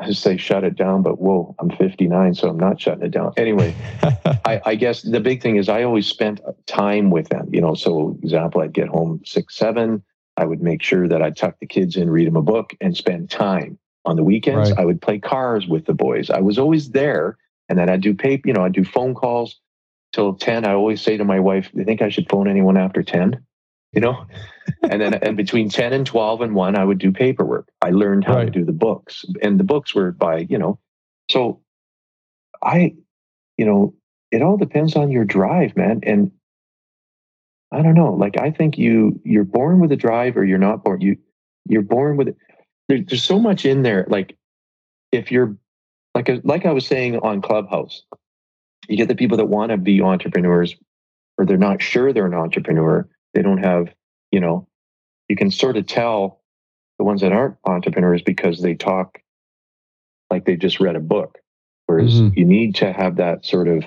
I 0.00 0.12
say 0.12 0.36
shut 0.36 0.62
it 0.62 0.76
down, 0.76 1.02
but 1.02 1.20
whoa, 1.20 1.56
I'm 1.58 1.70
59, 1.70 2.34
so 2.34 2.48
I'm 2.48 2.58
not 2.58 2.80
shutting 2.80 3.02
it 3.02 3.10
down. 3.10 3.32
Anyway, 3.36 3.74
I, 4.44 4.60
I, 4.64 4.74
guess 4.76 5.02
the 5.02 5.18
big 5.18 5.42
thing 5.42 5.56
is 5.56 5.68
I 5.68 5.82
always 5.82 6.06
spent 6.06 6.40
time 6.66 7.10
with 7.10 7.30
them. 7.30 7.48
You 7.52 7.60
know, 7.60 7.74
so 7.74 8.16
example, 8.22 8.60
I'd 8.60 8.72
get 8.72 8.88
home 8.88 9.22
six, 9.24 9.56
seven. 9.56 10.04
I 10.36 10.44
would 10.44 10.62
make 10.62 10.82
sure 10.82 11.08
that 11.08 11.20
I'd 11.20 11.36
tuck 11.36 11.58
the 11.58 11.66
kids 11.66 11.96
in, 11.96 12.10
read 12.10 12.28
them 12.28 12.36
a 12.36 12.42
book, 12.42 12.74
and 12.80 12.96
spend 12.96 13.30
time. 13.30 13.78
On 14.04 14.16
the 14.16 14.22
weekends, 14.22 14.70
right. 14.70 14.78
I 14.78 14.84
would 14.84 15.02
play 15.02 15.18
cars 15.18 15.66
with 15.66 15.84
the 15.84 15.92
boys. 15.92 16.30
I 16.30 16.40
was 16.40 16.58
always 16.58 16.90
there. 16.90 17.36
And 17.68 17.78
then 17.78 17.90
I'd 17.90 18.00
do 18.00 18.14
paper, 18.14 18.48
you 18.48 18.54
know, 18.54 18.64
I'd 18.64 18.72
do 18.72 18.84
phone 18.84 19.14
calls 19.14 19.60
till 20.12 20.34
10. 20.34 20.64
I 20.64 20.72
always 20.72 21.00
say 21.00 21.16
to 21.16 21.24
my 21.24 21.40
wife, 21.40 21.70
Do 21.72 21.78
"You 21.78 21.84
think 21.84 22.02
I 22.02 22.08
should 22.08 22.28
phone 22.28 22.48
anyone 22.48 22.76
after 22.76 23.02
10? 23.02 23.44
You 23.92 24.00
know? 24.00 24.26
and 24.82 25.00
then 25.00 25.14
and 25.14 25.36
between 25.36 25.70
10 25.70 25.92
and 25.92 26.06
12 26.06 26.42
and 26.42 26.54
1, 26.54 26.76
I 26.76 26.84
would 26.84 26.98
do 26.98 27.12
paperwork. 27.12 27.68
I 27.82 27.90
learned 27.90 28.24
how 28.24 28.36
right. 28.36 28.44
to 28.44 28.50
do 28.50 28.64
the 28.64 28.72
books. 28.72 29.24
And 29.42 29.58
the 29.58 29.64
books 29.64 29.94
were 29.94 30.12
by, 30.12 30.46
you 30.48 30.58
know, 30.58 30.78
so 31.30 31.60
I, 32.62 32.94
you 33.56 33.64
know, 33.64 33.94
it 34.30 34.42
all 34.42 34.56
depends 34.56 34.96
on 34.96 35.10
your 35.10 35.24
drive, 35.24 35.76
man. 35.76 36.00
And 36.02 36.32
I 37.72 37.82
don't 37.82 37.94
know. 37.94 38.14
Like 38.14 38.38
I 38.38 38.50
think 38.50 38.78
you 38.78 39.20
you're 39.24 39.44
born 39.44 39.80
with 39.80 39.92
a 39.92 39.96
drive 39.96 40.36
or 40.36 40.44
you're 40.44 40.58
not 40.58 40.84
born. 40.84 41.00
You 41.00 41.16
you're 41.66 41.82
born 41.82 42.16
with 42.16 42.28
it 42.28 42.36
there, 42.88 43.00
there's 43.00 43.24
so 43.24 43.38
much 43.38 43.64
in 43.64 43.82
there. 43.82 44.06
Like 44.08 44.36
if 45.12 45.30
you're 45.30 45.56
like 46.14 46.28
uh, 46.28 46.38
like 46.42 46.66
I 46.66 46.72
was 46.72 46.86
saying 46.86 47.18
on 47.18 47.42
Clubhouse, 47.42 48.02
you 48.88 48.96
get 48.96 49.08
the 49.08 49.14
people 49.14 49.36
that 49.36 49.46
want 49.46 49.70
to 49.70 49.76
be 49.76 50.00
entrepreneurs, 50.02 50.74
or 51.36 51.44
they're 51.44 51.56
not 51.56 51.82
sure 51.82 52.12
they're 52.12 52.26
an 52.26 52.34
entrepreneur. 52.34 53.08
They 53.34 53.42
don't 53.42 53.62
have, 53.62 53.88
you 54.32 54.40
know, 54.40 54.66
you 55.28 55.36
can 55.36 55.50
sort 55.50 55.76
of 55.76 55.86
tell 55.86 56.40
the 56.98 57.04
ones 57.04 57.20
that 57.20 57.32
aren't 57.32 57.56
entrepreneurs 57.64 58.22
because 58.22 58.60
they 58.60 58.74
talk 58.74 59.20
like 60.30 60.44
they 60.44 60.56
just 60.56 60.80
read 60.80 60.96
a 60.96 61.00
book. 61.00 61.38
Whereas 61.86 62.14
mm-hmm. 62.14 62.38
you 62.38 62.44
need 62.44 62.74
to 62.76 62.92
have 62.92 63.16
that 63.16 63.44
sort 63.44 63.68
of, 63.68 63.84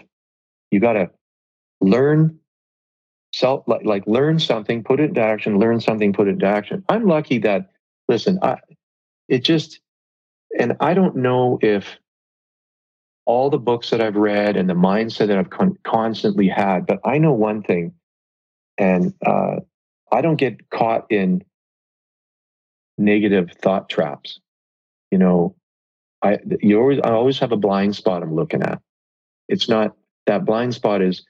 you 0.72 0.80
got 0.80 0.94
to 0.94 1.12
learn 1.82 2.40
self, 3.34 3.68
like, 3.68 3.86
like 3.86 4.04
learn 4.08 4.40
something, 4.40 4.84
put 4.84 5.00
it 5.00 5.10
into 5.10 5.22
action, 5.22 5.60
learn 5.60 5.80
something, 5.80 6.14
put 6.14 6.28
it 6.28 6.32
into 6.32 6.46
action. 6.46 6.84
I'm 6.90 7.06
lucky 7.06 7.40
that, 7.40 7.70
listen, 8.08 8.40
I, 8.42 8.58
it 9.28 9.44
just, 9.44 9.80
and 10.58 10.78
I 10.80 10.94
don't 10.94 11.18
know 11.18 11.60
if 11.62 11.98
all 13.32 13.50
the 13.50 13.58
books 13.58 13.92
that 13.92 14.02
I've 14.02 14.18
read 14.18 14.58
and 14.58 14.70
the 14.70 14.74
mindset 14.74 15.28
that 15.28 15.38
I've 15.38 15.50
con- 15.50 15.78
constantly 15.86 16.50
had, 16.50 16.86
but 16.86 17.00
I 17.06 17.18
know 17.18 17.32
one 17.32 17.64
thing, 17.64 17.94
and 18.78 19.14
uh, 19.26 19.62
I 20.12 20.22
don't 20.22 20.36
get 20.36 20.70
caught 20.70 21.10
in 21.10 21.42
negative 22.98 23.52
thought 23.54 23.90
traps. 23.90 24.42
You 25.12 25.18
know, 25.18 25.56
I 26.22 26.40
you 26.62 26.78
always 26.78 27.00
I 27.06 27.12
always 27.12 27.40
have 27.40 27.54
a 27.54 27.58
blind 27.58 27.96
spot 27.96 28.22
I'm 28.22 28.36
looking 28.36 28.64
at. 28.64 28.82
It's 29.48 29.70
not 29.70 29.96
that 30.26 30.44
blind 30.44 30.74
spot 30.74 31.02
is 31.02 31.24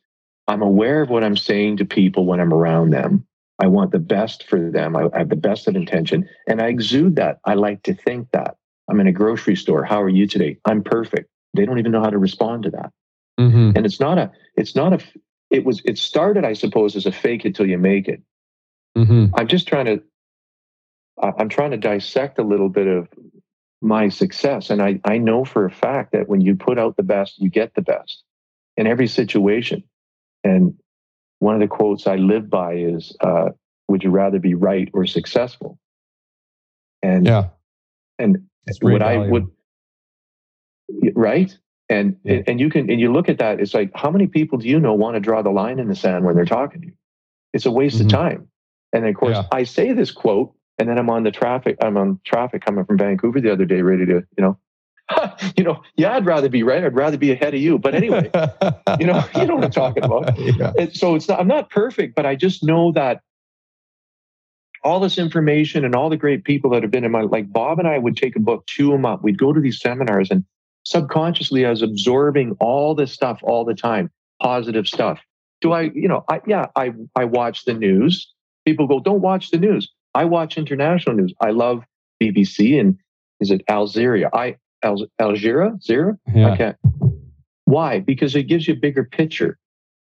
I'm 0.47 0.63
aware 0.63 1.03
of 1.03 1.11
what 1.11 1.23
I'm 1.23 1.37
saying 1.37 1.77
to 1.77 1.85
people 1.85 2.25
when 2.25 2.39
I'm 2.39 2.51
around 2.53 2.89
them. 2.89 3.27
I 3.59 3.67
want 3.67 3.91
the 3.91 3.99
best 3.99 4.47
for 4.49 4.71
them. 4.71 4.95
I, 4.95 5.07
I 5.13 5.19
have 5.19 5.29
the 5.29 5.35
best 5.35 5.67
of 5.67 5.75
intention. 5.75 6.27
And 6.47 6.63
I 6.63 6.67
exude 6.67 7.15
that. 7.17 7.37
I 7.45 7.53
like 7.53 7.83
to 7.83 7.93
think 7.93 8.29
that. 8.31 8.55
I'm 8.89 8.99
in 8.99 9.05
a 9.07 9.11
grocery 9.11 9.55
store. 9.55 9.83
How 9.83 10.01
are 10.01 10.09
you 10.09 10.25
today? 10.25 10.57
I'm 10.65 10.83
perfect. 10.83 11.30
They 11.53 11.65
don't 11.65 11.79
even 11.79 11.91
know 11.91 12.01
how 12.01 12.09
to 12.09 12.17
respond 12.17 12.63
to 12.63 12.71
that. 12.71 12.91
Mm-hmm. 13.39 13.71
And 13.75 13.85
it's 13.85 13.99
not 13.99 14.17
a, 14.17 14.31
it's 14.55 14.75
not 14.75 14.93
a, 14.93 14.99
it 15.49 15.65
was, 15.65 15.81
it 15.85 15.97
started, 15.97 16.45
I 16.45 16.53
suppose, 16.53 16.95
as 16.95 17.05
a 17.05 17.11
fake 17.11 17.45
it 17.45 17.55
till 17.55 17.67
you 17.67 17.77
make 17.77 18.07
it. 18.07 18.21
Mm-hmm. 18.97 19.33
I'm 19.35 19.47
just 19.47 19.67
trying 19.67 19.85
to, 19.85 20.03
I'm 21.21 21.49
trying 21.49 21.71
to 21.71 21.77
dissect 21.77 22.39
a 22.39 22.43
little 22.43 22.69
bit 22.69 22.87
of 22.87 23.07
my 23.81 24.09
success. 24.09 24.69
And 24.69 24.81
I, 24.81 24.99
I 25.05 25.17
know 25.17 25.43
for 25.43 25.65
a 25.65 25.71
fact 25.71 26.13
that 26.13 26.29
when 26.29 26.41
you 26.41 26.55
put 26.55 26.79
out 26.79 26.97
the 26.97 27.03
best, 27.03 27.39
you 27.39 27.49
get 27.49 27.73
the 27.73 27.81
best 27.81 28.23
in 28.77 28.87
every 28.87 29.07
situation. 29.07 29.83
And 30.43 30.75
one 31.39 31.55
of 31.55 31.61
the 31.61 31.67
quotes 31.67 32.07
I 32.07 32.15
live 32.15 32.49
by 32.49 32.75
is, 32.75 33.15
uh, 33.19 33.49
"Would 33.87 34.03
you 34.03 34.09
rather 34.11 34.39
be 34.39 34.53
right 34.53 34.89
or 34.93 35.05
successful?" 35.05 35.79
And 37.01 37.25
yeah, 37.25 37.49
and 38.17 38.47
what 38.81 39.01
I 39.01 39.17
would 39.17 39.47
right, 41.15 41.55
and 41.89 42.17
yeah. 42.23 42.41
and 42.47 42.59
you 42.59 42.69
can 42.69 42.89
and 42.89 42.99
you 42.99 43.11
look 43.11 43.29
at 43.29 43.39
that. 43.39 43.59
It's 43.59 43.73
like 43.73 43.91
how 43.95 44.09
many 44.11 44.27
people 44.27 44.57
do 44.57 44.67
you 44.67 44.79
know 44.79 44.93
want 44.93 45.15
to 45.15 45.19
draw 45.19 45.41
the 45.41 45.51
line 45.51 45.79
in 45.79 45.87
the 45.87 45.95
sand 45.95 46.25
when 46.25 46.35
they're 46.35 46.45
talking 46.45 46.81
to 46.81 46.87
you? 46.87 46.93
It's 47.53 47.65
a 47.65 47.71
waste 47.71 47.97
mm-hmm. 47.97 48.07
of 48.07 48.11
time. 48.11 48.47
And 48.93 49.05
of 49.05 49.15
course, 49.15 49.37
yeah. 49.37 49.47
I 49.51 49.63
say 49.63 49.93
this 49.93 50.11
quote, 50.11 50.53
and 50.77 50.89
then 50.89 50.97
I'm 50.97 51.09
on 51.09 51.23
the 51.23 51.31
traffic. 51.31 51.77
I'm 51.81 51.97
on 51.97 52.19
traffic 52.25 52.63
coming 52.63 52.85
from 52.85 52.97
Vancouver 52.97 53.39
the 53.39 53.51
other 53.51 53.65
day, 53.65 53.81
ready 53.81 54.05
to 54.05 54.23
you 54.37 54.43
know 54.43 54.57
you 55.57 55.63
know, 55.63 55.81
yeah, 55.95 56.15
I'd 56.15 56.25
rather 56.25 56.49
be 56.49 56.63
right. 56.63 56.83
I'd 56.83 56.95
rather 56.95 57.17
be 57.17 57.31
ahead 57.31 57.53
of 57.53 57.61
you. 57.61 57.77
But 57.77 57.95
anyway, 57.95 58.29
you 58.99 59.05
know, 59.05 59.23
you 59.35 59.45
know 59.45 59.55
what 59.55 59.63
I'm 59.63 59.71
talking 59.71 60.03
about. 60.03 60.37
Yeah. 60.37 60.73
And 60.77 60.95
so 60.95 61.15
it's 61.15 61.27
not, 61.27 61.39
I'm 61.39 61.47
not 61.47 61.69
perfect, 61.69 62.15
but 62.15 62.25
I 62.25 62.35
just 62.35 62.63
know 62.63 62.91
that 62.93 63.21
all 64.83 64.99
this 64.99 65.17
information 65.17 65.85
and 65.85 65.95
all 65.95 66.09
the 66.09 66.17
great 66.17 66.43
people 66.43 66.71
that 66.71 66.81
have 66.81 66.91
been 66.91 67.03
in 67.03 67.11
my, 67.11 67.21
like 67.21 67.51
Bob 67.51 67.79
and 67.79 67.87
I 67.87 67.97
would 67.97 68.17
take 68.17 68.35
a 68.35 68.39
book, 68.39 68.65
chew 68.67 68.91
them 68.91 69.05
up. 69.05 69.23
We'd 69.23 69.37
go 69.37 69.53
to 69.53 69.59
these 69.59 69.79
seminars 69.79 70.31
and 70.31 70.43
subconsciously 70.83 71.65
I 71.65 71.69
was 71.69 71.81
absorbing 71.81 72.55
all 72.59 72.95
this 72.95 73.11
stuff 73.11 73.39
all 73.43 73.65
the 73.65 73.73
time, 73.73 74.09
positive 74.41 74.87
stuff. 74.87 75.19
Do 75.61 75.73
I, 75.73 75.91
you 75.93 76.07
know, 76.07 76.23
I, 76.29 76.41
yeah, 76.47 76.67
I, 76.75 76.93
I 77.15 77.25
watch 77.25 77.65
the 77.65 77.73
news. 77.73 78.31
People 78.65 78.87
go, 78.87 78.99
don't 78.99 79.21
watch 79.21 79.51
the 79.51 79.57
news. 79.59 79.91
I 80.13 80.25
watch 80.25 80.57
international 80.57 81.15
news. 81.15 81.33
I 81.39 81.51
love 81.51 81.83
BBC 82.21 82.79
and 82.79 82.97
is 83.39 83.51
it 83.51 83.61
Algeria? 83.69 84.29
I, 84.33 84.57
Al, 84.83 85.07
Algeria? 85.19 85.71
Zira? 85.87 86.17
Yeah. 86.33 86.57
Can't. 86.57 86.77
Why? 87.65 87.99
Because 87.99 88.35
it 88.35 88.43
gives 88.43 88.67
you 88.67 88.73
a 88.73 88.77
bigger 88.77 89.03
picture 89.03 89.57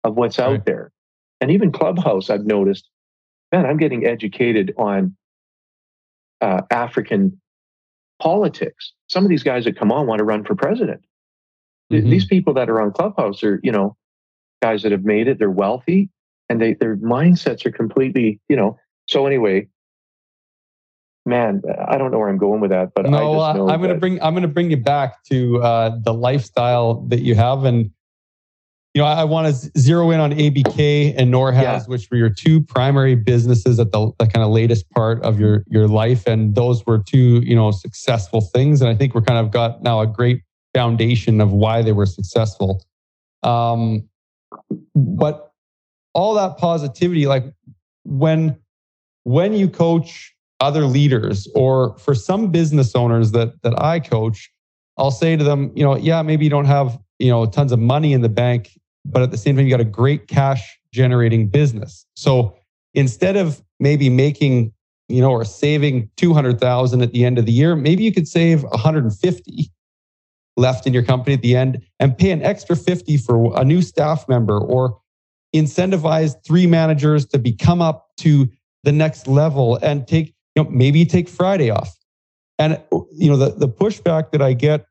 of 0.04 0.16
what's 0.16 0.38
out 0.38 0.64
there. 0.64 0.92
And 1.40 1.50
even 1.50 1.70
Clubhouse, 1.70 2.30
I've 2.30 2.46
noticed, 2.46 2.88
man, 3.52 3.66
I'm 3.66 3.76
getting 3.76 4.06
educated 4.06 4.74
on 4.76 5.16
uh, 6.40 6.62
African 6.70 7.40
politics. 8.18 8.92
Some 9.08 9.24
of 9.24 9.30
these 9.30 9.42
guys 9.42 9.64
that 9.64 9.78
come 9.78 9.92
on 9.92 10.06
want 10.06 10.18
to 10.18 10.24
run 10.24 10.44
for 10.44 10.54
president. 10.54 11.02
Mm-hmm. 11.92 12.10
These 12.10 12.26
people 12.26 12.54
that 12.54 12.68
are 12.68 12.80
on 12.80 12.92
Clubhouse 12.92 13.42
are, 13.42 13.60
you 13.62 13.72
know, 13.72 13.96
guys 14.60 14.82
that 14.82 14.92
have 14.92 15.04
made 15.04 15.28
it. 15.28 15.38
They're 15.38 15.50
wealthy, 15.50 16.10
and 16.48 16.60
they 16.60 16.74
their 16.74 16.96
mindsets 16.96 17.64
are 17.64 17.72
completely, 17.72 18.40
you 18.48 18.56
know. 18.56 18.78
So 19.06 19.26
anyway, 19.26 19.68
man, 21.24 21.62
I 21.86 21.96
don't 21.96 22.10
know 22.10 22.18
where 22.18 22.28
I'm 22.28 22.38
going 22.38 22.60
with 22.60 22.70
that, 22.70 22.92
but 22.94 23.06
no, 23.06 23.38
I 23.40 23.50
am 23.52 23.80
going 23.80 23.88
to 23.88 23.94
bring 23.94 24.20
I'm 24.22 24.34
going 24.34 24.42
to 24.42 24.48
bring 24.48 24.70
you 24.70 24.76
back 24.76 25.22
to 25.24 25.62
uh, 25.62 25.98
the 26.02 26.12
lifestyle 26.12 27.02
that 27.08 27.20
you 27.20 27.34
have, 27.34 27.64
and 27.64 27.90
you 28.94 29.02
know, 29.02 29.06
I, 29.06 29.20
I 29.20 29.24
want 29.24 29.54
to 29.54 29.70
zero 29.78 30.10
in 30.10 30.20
on 30.20 30.32
ABK 30.32 31.14
and 31.16 31.32
Norhaz, 31.32 31.62
yeah. 31.62 31.82
which 31.86 32.10
were 32.10 32.16
your 32.16 32.30
two 32.30 32.60
primary 32.60 33.14
businesses 33.14 33.78
at 33.78 33.92
the, 33.92 34.10
the 34.18 34.26
kind 34.26 34.42
of 34.42 34.50
latest 34.50 34.88
part 34.90 35.22
of 35.22 35.38
your 35.38 35.62
your 35.68 35.86
life, 35.86 36.26
and 36.26 36.54
those 36.54 36.84
were 36.86 36.98
two 36.98 37.40
you 37.44 37.54
know 37.54 37.70
successful 37.70 38.40
things. 38.40 38.80
And 38.80 38.90
I 38.90 38.94
think 38.94 39.14
we're 39.14 39.22
kind 39.22 39.38
of 39.38 39.50
got 39.52 39.82
now 39.82 40.00
a 40.00 40.06
great 40.06 40.42
foundation 40.74 41.40
of 41.40 41.52
why 41.52 41.82
they 41.82 41.92
were 41.92 42.06
successful. 42.06 42.84
Um, 43.42 44.08
but 44.94 45.52
all 46.14 46.34
that 46.34 46.56
positivity, 46.56 47.26
like 47.26 47.44
when 48.04 48.58
when 49.24 49.52
you 49.52 49.68
coach 49.68 50.34
other 50.60 50.86
leaders, 50.86 51.46
or 51.54 51.96
for 51.98 52.14
some 52.14 52.50
business 52.50 52.94
owners 52.94 53.32
that 53.32 53.60
that 53.62 53.80
I 53.80 54.00
coach, 54.00 54.50
I'll 54.96 55.10
say 55.10 55.36
to 55.36 55.44
them, 55.44 55.72
you 55.74 55.84
know, 55.84 55.96
yeah, 55.96 56.22
maybe 56.22 56.44
you 56.44 56.50
don't 56.50 56.64
have 56.64 56.98
you 57.18 57.30
know 57.30 57.46
tons 57.46 57.72
of 57.72 57.78
money 57.78 58.12
in 58.12 58.22
the 58.22 58.28
bank 58.28 58.70
but 59.04 59.22
at 59.22 59.30
the 59.30 59.38
same 59.38 59.56
time 59.56 59.64
you 59.64 59.70
got 59.70 59.80
a 59.80 59.84
great 59.84 60.28
cash 60.28 60.78
generating 60.92 61.48
business. 61.48 62.06
So 62.14 62.56
instead 62.94 63.36
of 63.36 63.62
maybe 63.80 64.10
making 64.10 64.72
you 65.08 65.20
know 65.20 65.30
or 65.30 65.44
saving 65.44 66.10
200,000 66.16 67.02
at 67.02 67.12
the 67.12 67.24
end 67.24 67.38
of 67.38 67.46
the 67.46 67.52
year 67.52 67.74
maybe 67.74 68.04
you 68.04 68.12
could 68.12 68.28
save 68.28 68.62
150 68.62 69.70
left 70.56 70.86
in 70.86 70.92
your 70.92 71.04
company 71.04 71.34
at 71.34 71.42
the 71.42 71.56
end 71.56 71.82
and 72.00 72.18
pay 72.18 72.30
an 72.30 72.42
extra 72.42 72.76
50 72.76 73.16
for 73.18 73.58
a 73.58 73.64
new 73.64 73.80
staff 73.80 74.28
member 74.28 74.58
or 74.58 75.00
incentivize 75.54 76.34
three 76.46 76.66
managers 76.66 77.24
to 77.26 77.38
become 77.38 77.80
up 77.80 78.08
to 78.18 78.48
the 78.84 78.92
next 78.92 79.26
level 79.26 79.78
and 79.82 80.06
take 80.06 80.34
you 80.54 80.62
know 80.62 80.70
maybe 80.70 81.04
take 81.04 81.28
Friday 81.28 81.70
off. 81.70 81.96
And 82.58 82.82
you 83.12 83.30
know 83.30 83.36
the 83.36 83.50
the 83.50 83.68
pushback 83.68 84.32
that 84.32 84.42
I 84.42 84.52
get 84.52 84.86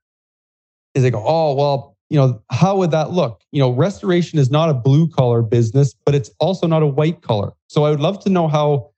is 0.95 1.03
like 1.03 1.13
oh 1.15 1.53
well 1.53 1.96
you 2.09 2.17
know, 2.17 2.41
how 2.49 2.77
would 2.77 2.91
that 2.91 3.11
look? 3.11 3.41
You 3.51 3.59
know, 3.59 3.69
restoration 3.69 4.39
is 4.39 4.49
not 4.49 4.69
a 4.69 4.73
blue 4.73 5.09
collar 5.09 5.41
business, 5.41 5.93
but 6.05 6.15
it's 6.15 6.31
also 6.39 6.67
not 6.67 6.81
a 6.81 6.87
white 6.87 7.21
collar. 7.21 7.51
So 7.67 7.83
I 7.83 7.89
would 7.89 7.99
love 7.99 8.19
to 8.23 8.29
know 8.29 8.47
how 8.47 8.91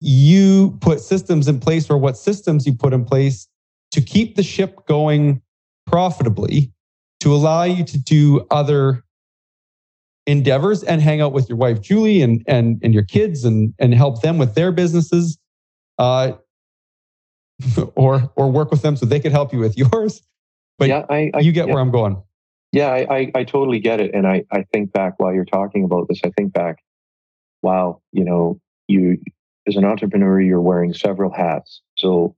you 0.00 0.76
put 0.80 1.00
systems 1.00 1.48
in 1.48 1.60
place 1.60 1.88
or 1.88 1.96
what 1.96 2.16
systems 2.16 2.66
you 2.66 2.74
put 2.74 2.92
in 2.92 3.04
place 3.04 3.48
to 3.92 4.00
keep 4.00 4.34
the 4.34 4.42
ship 4.42 4.84
going 4.86 5.40
profitably, 5.86 6.72
to 7.20 7.32
allow 7.32 7.62
you 7.62 7.84
to 7.84 7.98
do 7.98 8.44
other 8.50 9.04
endeavors 10.26 10.82
and 10.82 11.00
hang 11.00 11.20
out 11.20 11.32
with 11.32 11.48
your 11.48 11.58
wife 11.58 11.80
Julie 11.80 12.22
and 12.22 12.42
and 12.48 12.80
and 12.82 12.92
your 12.94 13.04
kids 13.04 13.44
and 13.44 13.72
and 13.78 13.94
help 13.94 14.22
them 14.22 14.38
with 14.38 14.54
their 14.54 14.72
businesses, 14.72 15.38
uh, 15.98 16.32
or 17.94 18.32
or 18.34 18.50
work 18.50 18.70
with 18.72 18.82
them 18.82 18.96
so 18.96 19.06
they 19.06 19.20
could 19.20 19.32
help 19.32 19.52
you 19.52 19.60
with 19.60 19.78
yours. 19.92 20.20
But 20.78 20.88
yeah, 20.88 21.04
I, 21.08 21.30
I 21.34 21.40
you 21.40 21.52
get 21.52 21.68
yeah. 21.68 21.74
where 21.74 21.82
I'm 21.82 21.90
going. 21.90 22.22
Yeah, 22.72 22.88
I, 22.88 23.16
I, 23.16 23.32
I 23.36 23.44
totally 23.44 23.78
get 23.78 24.00
it. 24.00 24.12
And 24.14 24.26
I, 24.26 24.44
I 24.50 24.64
think 24.72 24.92
back 24.92 25.14
while 25.18 25.32
you're 25.32 25.44
talking 25.44 25.84
about 25.84 26.08
this, 26.08 26.20
I 26.24 26.30
think 26.30 26.52
back, 26.52 26.82
wow, 27.62 28.00
you 28.10 28.24
know, 28.24 28.60
you 28.88 29.18
as 29.66 29.76
an 29.76 29.84
entrepreneur, 29.84 30.40
you're 30.40 30.60
wearing 30.60 30.92
several 30.92 31.32
hats. 31.32 31.80
So 31.96 32.34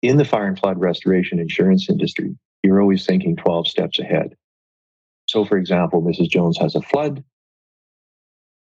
in 0.00 0.16
the 0.16 0.24
fire 0.24 0.46
and 0.46 0.58
flood 0.58 0.78
restoration 0.78 1.38
insurance 1.40 1.90
industry, 1.90 2.36
you're 2.62 2.80
always 2.80 3.04
thinking 3.04 3.36
12 3.36 3.68
steps 3.68 3.98
ahead. 3.98 4.36
So, 5.26 5.44
for 5.44 5.58
example, 5.58 6.02
Mrs. 6.02 6.30
Jones 6.30 6.56
has 6.58 6.74
a 6.74 6.80
flood. 6.80 7.22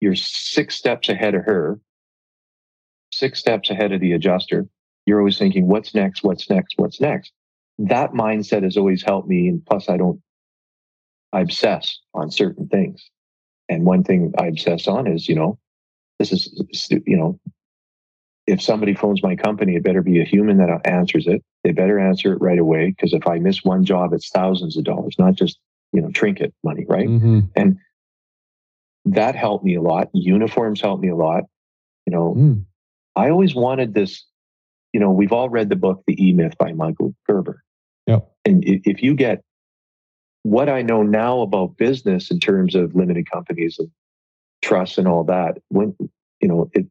You're 0.00 0.14
six 0.14 0.76
steps 0.76 1.08
ahead 1.08 1.34
of 1.34 1.44
her, 1.44 1.80
six 3.12 3.38
steps 3.38 3.70
ahead 3.70 3.92
of 3.92 4.00
the 4.00 4.12
adjuster. 4.12 4.66
You're 5.06 5.18
always 5.18 5.38
thinking, 5.38 5.66
what's 5.66 5.94
next? 5.94 6.22
What's 6.22 6.48
next? 6.48 6.74
What's 6.76 7.00
next? 7.00 7.32
That 7.78 8.12
mindset 8.12 8.62
has 8.62 8.76
always 8.76 9.02
helped 9.02 9.28
me. 9.28 9.48
And 9.48 9.64
plus, 9.64 9.88
I 9.88 9.96
don't, 9.96 10.20
I 11.32 11.40
obsess 11.40 12.00
on 12.14 12.30
certain 12.30 12.68
things. 12.68 13.10
And 13.68 13.84
one 13.84 14.04
thing 14.04 14.32
I 14.38 14.46
obsess 14.46 14.86
on 14.86 15.06
is, 15.06 15.28
you 15.28 15.34
know, 15.34 15.58
this 16.18 16.32
is, 16.32 16.88
you 16.90 17.16
know, 17.16 17.40
if 18.46 18.60
somebody 18.60 18.94
phones 18.94 19.22
my 19.22 19.36
company, 19.36 19.76
it 19.76 19.84
better 19.84 20.02
be 20.02 20.20
a 20.20 20.24
human 20.24 20.58
that 20.58 20.80
answers 20.84 21.26
it. 21.26 21.42
They 21.64 21.72
better 21.72 21.98
answer 21.98 22.32
it 22.32 22.40
right 22.40 22.58
away. 22.58 22.90
Because 22.90 23.12
if 23.12 23.26
I 23.26 23.38
miss 23.38 23.64
one 23.64 23.84
job, 23.84 24.12
it's 24.12 24.28
thousands 24.28 24.76
of 24.76 24.84
dollars, 24.84 25.16
not 25.18 25.34
just, 25.34 25.58
you 25.92 26.02
know, 26.02 26.10
trinket 26.10 26.52
money, 26.64 26.84
right? 26.88 27.08
Mm-hmm. 27.08 27.40
And 27.54 27.78
that 29.04 29.34
helped 29.36 29.64
me 29.64 29.76
a 29.76 29.82
lot. 29.82 30.08
Uniforms 30.12 30.80
helped 30.80 31.02
me 31.02 31.08
a 31.08 31.16
lot. 31.16 31.44
You 32.06 32.12
know, 32.12 32.34
mm. 32.36 32.64
I 33.14 33.30
always 33.30 33.54
wanted 33.54 33.94
this 33.94 34.24
you 34.92 35.00
know, 35.00 35.10
we've 35.10 35.32
all 35.32 35.48
read 35.48 35.68
the 35.68 35.76
book, 35.76 36.02
The 36.06 36.22
E 36.22 36.32
Myth 36.32 36.56
by 36.58 36.72
Michael 36.72 37.14
Gerber. 37.26 37.62
Yep. 38.06 38.30
And 38.44 38.62
if 38.64 39.02
you 39.02 39.14
get 39.14 39.42
what 40.42 40.68
I 40.68 40.82
know 40.82 41.02
now 41.02 41.40
about 41.40 41.76
business 41.76 42.30
in 42.30 42.40
terms 42.40 42.74
of 42.74 42.94
limited 42.94 43.30
companies 43.30 43.78
and 43.78 43.90
trust 44.60 44.98
and 44.98 45.06
all 45.06 45.24
that, 45.24 45.58
when, 45.68 45.96
you 46.40 46.48
know, 46.48 46.70
it, 46.72 46.86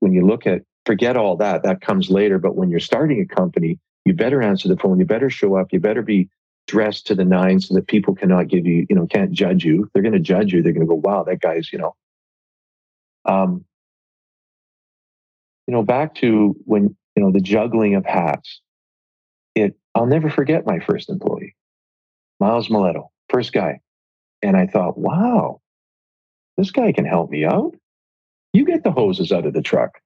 when 0.00 0.12
you 0.12 0.26
look 0.26 0.46
at, 0.46 0.62
forget 0.84 1.16
all 1.16 1.36
that, 1.36 1.62
that 1.62 1.80
comes 1.80 2.10
later. 2.10 2.38
But 2.38 2.56
when 2.56 2.68
you're 2.68 2.80
starting 2.80 3.20
a 3.20 3.34
company, 3.34 3.78
you 4.04 4.12
better 4.12 4.42
answer 4.42 4.68
the 4.68 4.76
phone. 4.76 4.98
You 4.98 5.04
better 5.04 5.30
show 5.30 5.56
up. 5.56 5.68
You 5.72 5.80
better 5.80 6.02
be 6.02 6.28
dressed 6.66 7.06
to 7.06 7.14
the 7.14 7.24
nine 7.24 7.60
so 7.60 7.74
that 7.74 7.86
people 7.86 8.14
cannot 8.14 8.48
give 8.48 8.66
you, 8.66 8.86
you 8.90 8.96
know, 8.96 9.06
can't 9.06 9.30
judge 9.32 9.64
you. 9.64 9.88
They're 9.92 10.02
going 10.02 10.12
to 10.12 10.18
judge 10.18 10.52
you. 10.52 10.62
They're 10.62 10.72
going 10.72 10.86
to 10.86 10.88
go, 10.88 11.00
wow, 11.00 11.22
that 11.24 11.40
guy's, 11.40 11.72
you 11.72 11.78
know, 11.78 11.94
um, 13.24 13.64
you 15.66 15.72
know, 15.72 15.82
back 15.82 16.16
to 16.16 16.56
when 16.64 16.96
you 17.16 17.22
know, 17.22 17.32
the 17.32 17.40
juggling 17.40 17.94
of 17.94 18.04
hats. 18.04 18.60
It, 19.54 19.74
I'll 19.94 20.06
never 20.06 20.28
forget 20.28 20.66
my 20.66 20.78
first 20.80 21.08
employee, 21.08 21.56
Miles 22.38 22.68
Mileto, 22.68 23.08
first 23.30 23.52
guy. 23.52 23.80
And 24.42 24.56
I 24.56 24.66
thought, 24.66 24.98
wow, 24.98 25.60
this 26.58 26.70
guy 26.70 26.92
can 26.92 27.06
help 27.06 27.30
me 27.30 27.44
out. 27.44 27.74
You 28.52 28.66
get 28.66 28.84
the 28.84 28.92
hoses 28.92 29.32
out 29.32 29.46
of 29.46 29.54
the 29.54 29.62
truck. 29.62 29.98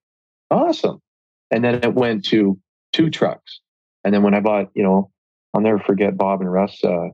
Awesome. 0.50 1.02
And 1.50 1.64
then 1.64 1.74
it 1.74 1.94
went 1.94 2.24
to 2.26 2.58
two 2.92 3.10
trucks. 3.10 3.60
And 4.04 4.14
then 4.14 4.22
when 4.22 4.34
I 4.34 4.40
bought, 4.40 4.68
you 4.74 4.84
know, 4.84 5.10
I'll 5.52 5.60
never 5.60 5.80
forget 5.80 6.16
Bob 6.16 6.40
and 6.40 6.50
Russ. 6.50 6.82
Uh, 6.82 7.08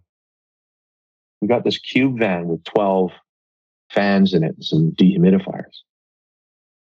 we 1.41 1.49
got 1.49 1.65
this 1.65 1.79
cube 1.79 2.19
van 2.19 2.49
with 2.49 2.65
12 2.65 3.13
fans 3.91 4.35
in 4.35 4.45
it 4.45 4.55
and 4.57 4.65
some 4.65 4.93
dehumidifiers 4.93 5.81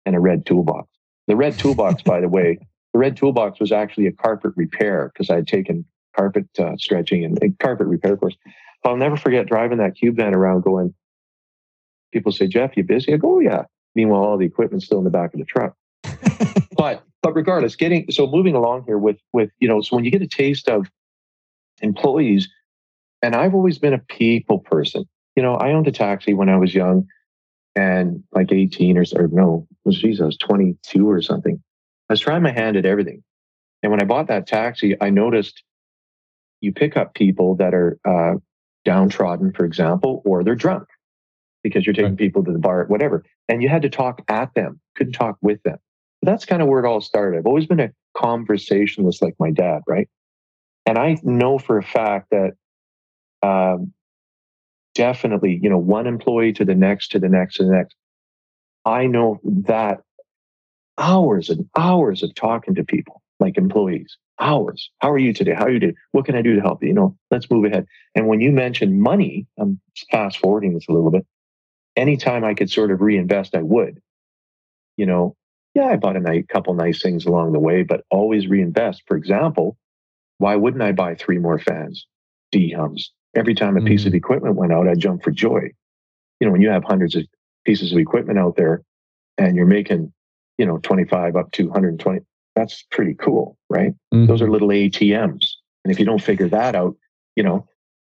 and 0.05 0.15
a 0.15 0.19
red 0.19 0.45
toolbox. 0.45 0.87
The 1.27 1.35
red 1.35 1.57
toolbox, 1.57 2.03
by 2.03 2.21
the 2.21 2.29
way, 2.29 2.59
the 2.93 2.99
red 2.99 3.17
toolbox 3.17 3.59
was 3.59 3.71
actually 3.71 4.07
a 4.07 4.11
carpet 4.11 4.51
repair 4.55 5.11
because 5.13 5.29
I 5.29 5.35
had 5.35 5.47
taken 5.47 5.85
carpet 6.15 6.47
uh, 6.57 6.75
stretching 6.77 7.23
and, 7.23 7.37
and, 7.41 7.57
carpet 7.59 7.87
repair 7.87 8.17
course. 8.17 8.35
I'll 8.83 8.97
never 8.97 9.17
forget 9.17 9.47
driving 9.47 9.77
that 9.77 9.95
cube 9.95 10.15
van 10.15 10.33
around 10.33 10.63
going, 10.63 10.93
people 12.11 12.31
say, 12.31 12.47
Jeff, 12.47 12.75
you 12.77 12.83
busy? 12.83 13.13
I 13.13 13.17
go, 13.17 13.35
oh, 13.35 13.39
yeah. 13.39 13.63
Meanwhile, 13.95 14.23
all 14.23 14.37
the 14.37 14.45
equipment's 14.45 14.85
still 14.85 14.99
in 14.99 15.03
the 15.03 15.09
back 15.09 15.33
of 15.33 15.39
the 15.39 15.45
truck. 15.45 15.75
but 16.77 17.03
but 17.21 17.35
regardless, 17.35 17.75
getting 17.75 18.09
so 18.11 18.27
moving 18.27 18.55
along 18.55 18.85
here 18.85 18.97
with 18.97 19.17
with 19.33 19.49
you 19.59 19.67
know, 19.67 19.81
so 19.81 19.95
when 19.95 20.05
you 20.05 20.11
get 20.11 20.21
a 20.21 20.27
taste 20.27 20.69
of 20.69 20.89
employees, 21.81 22.47
and 23.21 23.35
I've 23.35 23.53
always 23.53 23.77
been 23.77 23.93
a 23.93 23.99
people 23.99 24.59
person. 24.59 25.05
You 25.35 25.43
know, 25.43 25.55
I 25.55 25.73
owned 25.73 25.87
a 25.87 25.91
taxi 25.91 26.33
when 26.33 26.49
I 26.49 26.57
was 26.57 26.73
young 26.73 27.07
and 27.75 28.23
like 28.31 28.51
18 28.51 28.97
or, 28.97 29.03
or 29.15 29.27
no, 29.27 29.67
was 29.85 29.99
geez, 29.99 30.21
I 30.21 30.25
was 30.25 30.37
22 30.37 31.09
or 31.09 31.21
something. 31.21 31.61
I 32.09 32.13
was 32.13 32.21
trying 32.21 32.41
my 32.41 32.51
hand 32.51 32.75
at 32.75 32.85
everything. 32.85 33.23
And 33.83 33.91
when 33.91 34.01
I 34.01 34.05
bought 34.05 34.27
that 34.27 34.47
taxi, 34.47 34.95
I 34.99 35.09
noticed 35.09 35.63
you 36.61 36.73
pick 36.73 36.97
up 36.97 37.13
people 37.13 37.55
that 37.57 37.73
are 37.73 37.99
uh, 38.05 38.35
downtrodden, 38.83 39.53
for 39.53 39.65
example, 39.65 40.21
or 40.25 40.43
they're 40.43 40.55
drunk 40.55 40.87
because 41.63 41.85
you're 41.85 41.93
taking 41.93 42.11
right. 42.11 42.17
people 42.17 42.43
to 42.43 42.51
the 42.51 42.59
bar, 42.59 42.85
whatever. 42.85 43.23
And 43.47 43.61
you 43.61 43.69
had 43.69 43.83
to 43.83 43.89
talk 43.89 44.21
at 44.27 44.53
them, 44.55 44.79
couldn't 44.95 45.13
talk 45.13 45.37
with 45.41 45.61
them. 45.63 45.77
But 46.21 46.31
that's 46.31 46.45
kind 46.45 46.61
of 46.61 46.67
where 46.67 46.83
it 46.83 46.87
all 46.87 47.01
started. 47.01 47.37
I've 47.37 47.45
always 47.45 47.67
been 47.67 47.79
a 47.79 47.91
conversationalist 48.17 49.21
like 49.21 49.35
my 49.39 49.51
dad, 49.51 49.81
right? 49.87 50.09
And 50.85 50.97
I 50.97 51.17
know 51.23 51.57
for 51.59 51.77
a 51.77 51.83
fact 51.83 52.31
that 52.31 52.53
um, 53.41 53.93
definitely, 54.95 55.59
you 55.61 55.69
know, 55.69 55.77
one 55.77 56.07
employee 56.07 56.53
to 56.53 56.65
the 56.65 56.75
next, 56.75 57.09
to 57.09 57.19
the 57.19 57.29
next, 57.29 57.55
to 57.57 57.63
the 57.63 57.71
next. 57.71 57.95
I 58.85 59.05
know 59.05 59.39
that 59.43 60.01
hours 60.99 61.49
and 61.49 61.67
hours 61.77 62.21
of 62.21 62.35
talking 62.35 62.75
to 62.75 62.83
people 62.83 63.21
like 63.39 63.57
employees, 63.57 64.17
hours. 64.39 64.91
How 64.99 65.11
are 65.11 65.17
you 65.17 65.33
today? 65.33 65.53
How 65.53 65.65
are 65.65 65.71
you 65.71 65.79
doing? 65.79 65.95
What 66.11 66.25
can 66.25 66.35
I 66.35 66.41
do 66.41 66.55
to 66.55 66.61
help 66.61 66.83
you? 66.83 66.89
You 66.89 66.93
know, 66.93 67.17
let's 67.31 67.49
move 67.49 67.65
ahead. 67.65 67.85
And 68.13 68.27
when 68.27 68.41
you 68.41 68.51
mentioned 68.51 69.01
money, 69.01 69.47
I'm 69.57 69.79
fast 70.11 70.37
forwarding 70.39 70.73
this 70.73 70.87
a 70.89 70.91
little 70.91 71.11
bit. 71.11 71.25
Anytime 71.95 72.43
I 72.43 72.53
could 72.53 72.69
sort 72.69 72.91
of 72.91 73.01
reinvest, 73.01 73.55
I 73.55 73.61
would. 73.61 74.01
You 74.97 75.05
know, 75.05 75.35
yeah, 75.73 75.85
I 75.85 75.95
bought 75.95 76.17
a 76.17 76.19
nice, 76.19 76.43
couple 76.49 76.73
nice 76.73 77.01
things 77.01 77.25
along 77.25 77.53
the 77.53 77.59
way, 77.59 77.83
but 77.83 78.03
always 78.11 78.47
reinvest. 78.47 79.03
For 79.07 79.15
example, 79.15 79.77
why 80.37 80.55
wouldn't 80.55 80.83
I 80.83 80.91
buy 80.91 81.15
three 81.15 81.37
more 81.37 81.59
fans, 81.59 82.05
D 82.51 82.71
hums? 82.71 83.11
Every 83.35 83.55
time 83.55 83.77
a 83.77 83.79
mm-hmm. 83.79 83.87
piece 83.87 84.05
of 84.05 84.13
mm. 84.13 84.17
equipment 84.17 84.55
went 84.55 84.73
out, 84.73 84.87
I'd 84.87 84.99
jump 84.99 85.23
for 85.23 85.31
joy. 85.31 85.69
You 86.39 86.47
know, 86.47 86.51
when 86.51 86.61
you 86.61 86.69
have 86.69 86.83
hundreds 86.83 87.15
of 87.15 87.23
pieces 87.65 87.91
of 87.91 87.97
equipment 87.97 88.39
out 88.39 88.55
there 88.55 88.81
and 89.37 89.55
you're 89.55 89.65
making, 89.65 90.11
you 90.59 90.65
know, 90.65 90.77
25 90.79 91.37
up 91.37 91.51
to 91.53 91.63
120, 91.63 92.19
that's 92.53 92.83
pretty 92.91 93.15
cool, 93.15 93.57
right? 93.69 93.93
Mm-hmm. 94.13 94.25
Those 94.25 94.41
are 94.41 94.51
little 94.51 94.67
ATMs. 94.67 95.45
And 95.83 95.91
if 95.91 95.99
you 95.99 96.05
don't 96.05 96.21
figure 96.21 96.49
that 96.49 96.75
out, 96.75 96.95
you 97.35 97.43
know, 97.43 97.65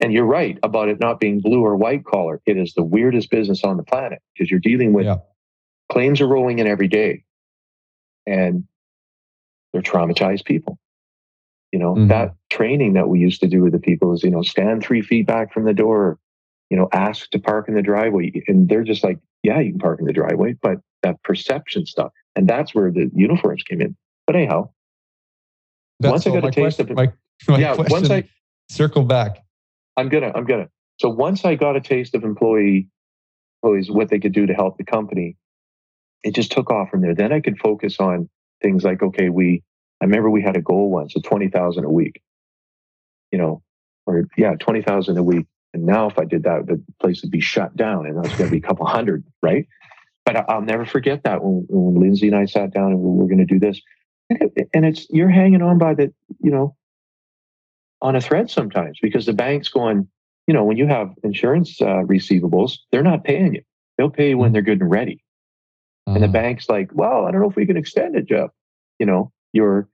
and 0.00 0.12
you're 0.12 0.26
right 0.26 0.58
about 0.64 0.88
it 0.88 0.98
not 0.98 1.20
being 1.20 1.40
blue 1.40 1.64
or 1.64 1.76
white 1.76 2.04
collar. 2.04 2.42
It 2.44 2.56
is 2.56 2.74
the 2.74 2.82
weirdest 2.82 3.30
business 3.30 3.62
on 3.62 3.76
the 3.76 3.84
planet 3.84 4.20
because 4.34 4.50
you're 4.50 4.58
dealing 4.58 4.92
with 4.92 5.06
yeah. 5.06 5.18
claims 5.90 6.20
are 6.20 6.26
rolling 6.26 6.58
in 6.58 6.66
every 6.66 6.88
day 6.88 7.22
and 8.26 8.64
they're 9.72 9.80
traumatized 9.80 10.44
people. 10.44 10.80
You 11.70 11.78
know, 11.78 11.94
mm-hmm. 11.94 12.08
that 12.08 12.34
training 12.50 12.94
that 12.94 13.08
we 13.08 13.20
used 13.20 13.40
to 13.42 13.48
do 13.48 13.62
with 13.62 13.72
the 13.72 13.78
people 13.78 14.12
is, 14.12 14.24
you 14.24 14.30
know, 14.30 14.42
stand 14.42 14.82
three 14.82 15.02
feet 15.02 15.28
back 15.28 15.54
from 15.54 15.64
the 15.64 15.72
door, 15.72 16.18
you 16.68 16.76
know, 16.76 16.88
ask 16.92 17.30
to 17.30 17.38
park 17.38 17.68
in 17.68 17.74
the 17.74 17.82
driveway. 17.82 18.42
And 18.48 18.68
they're 18.68 18.82
just 18.82 19.04
like, 19.04 19.20
yeah, 19.44 19.60
you 19.60 19.70
can 19.70 19.78
park 19.78 20.00
in 20.00 20.06
the 20.06 20.12
driveway, 20.12 20.56
but 20.60 20.78
that 21.02 21.22
perception 21.22 21.86
stuff. 21.86 22.12
And 22.34 22.48
that's 22.48 22.74
where 22.74 22.90
the 22.90 23.10
uniforms 23.14 23.62
came 23.62 23.80
in. 23.80 23.96
But 24.26 24.36
anyhow, 24.36 24.70
that's 26.00 26.12
once 26.12 26.26
I 26.26 26.30
got 26.30 26.44
a 26.44 26.50
taste 26.50 26.76
question, 26.76 26.84
of 26.86 26.90
it, 26.90 26.94
my, 26.96 27.12
my 27.54 27.58
yeah, 27.58 27.74
once 27.76 28.10
I 28.10 28.24
circle 28.68 29.04
back, 29.04 29.44
I'm 29.96 30.08
gonna, 30.08 30.32
I'm 30.34 30.44
gonna. 30.44 30.68
So 30.98 31.08
once 31.08 31.44
I 31.44 31.54
got 31.54 31.76
a 31.76 31.80
taste 31.80 32.14
of 32.14 32.24
employee 32.24 32.88
employees, 33.62 33.90
what 33.90 34.08
they 34.08 34.18
could 34.18 34.32
do 34.32 34.46
to 34.46 34.54
help 34.54 34.78
the 34.78 34.84
company, 34.84 35.36
it 36.22 36.34
just 36.34 36.52
took 36.52 36.70
off 36.70 36.90
from 36.90 37.00
there. 37.00 37.14
Then 37.14 37.32
I 37.32 37.40
could 37.40 37.58
focus 37.58 37.96
on 37.98 38.28
things 38.60 38.84
like, 38.84 39.02
okay, 39.02 39.28
we, 39.28 39.62
I 40.00 40.04
remember 40.04 40.30
we 40.30 40.42
had 40.42 40.56
a 40.56 40.62
goal 40.62 40.90
once 40.90 41.16
of 41.16 41.22
20,000 41.22 41.84
a 41.84 41.90
week, 41.90 42.22
you 43.30 43.38
know, 43.38 43.62
or 44.06 44.28
yeah, 44.36 44.54
20,000 44.54 45.16
a 45.16 45.22
week. 45.22 45.46
And 45.74 45.86
now 45.86 46.08
if 46.08 46.18
I 46.18 46.24
did 46.24 46.42
that, 46.42 46.66
the 46.66 46.82
place 47.00 47.22
would 47.22 47.30
be 47.30 47.40
shut 47.40 47.76
down 47.76 48.06
and 48.06 48.22
that's 48.22 48.34
going 48.34 48.48
to 48.48 48.50
be 48.50 48.58
a 48.58 48.66
couple 48.66 48.86
hundred, 48.86 49.24
right? 49.42 49.66
But 50.24 50.48
I'll 50.48 50.62
never 50.62 50.84
forget 50.84 51.24
that 51.24 51.42
when, 51.42 51.66
when 51.68 52.00
Lindsay 52.00 52.28
and 52.28 52.36
I 52.36 52.44
sat 52.44 52.72
down 52.72 52.92
and 52.92 53.00
we 53.00 53.18
were 53.18 53.26
going 53.26 53.38
to 53.38 53.44
do 53.44 53.58
this. 53.58 53.80
And 54.72 54.86
it's, 54.86 55.06
you're 55.10 55.28
hanging 55.28 55.62
on 55.62 55.78
by 55.78 55.94
the, 55.94 56.12
you 56.40 56.50
know, 56.50 56.74
on 58.00 58.16
a 58.16 58.20
thread 58.20 58.50
sometimes 58.50 58.98
because 59.02 59.26
the 59.26 59.32
bank's 59.32 59.68
going, 59.68 60.08
you 60.46 60.54
know, 60.54 60.64
when 60.64 60.76
you 60.76 60.86
have 60.86 61.10
insurance 61.22 61.80
uh, 61.80 62.02
receivables, 62.04 62.78
they're 62.90 63.02
not 63.02 63.24
paying 63.24 63.54
you. 63.54 63.62
They'll 63.96 64.10
pay 64.10 64.30
you 64.30 64.38
when 64.38 64.52
they're 64.52 64.62
good 64.62 64.80
and 64.80 64.90
ready. 64.90 65.22
Uh-huh. 66.06 66.14
And 66.14 66.22
the 66.22 66.28
uh-huh. 66.28 66.32
bank's 66.32 66.68
like, 66.68 66.90
well, 66.92 67.26
I 67.26 67.30
don't 67.30 67.42
know 67.42 67.50
if 67.50 67.56
we 67.56 67.66
can 67.66 67.76
extend 67.76 68.16
it, 68.16 68.26
Jeff. 68.26 68.50
You 68.98 69.06
know, 69.06 69.32
your 69.52 69.88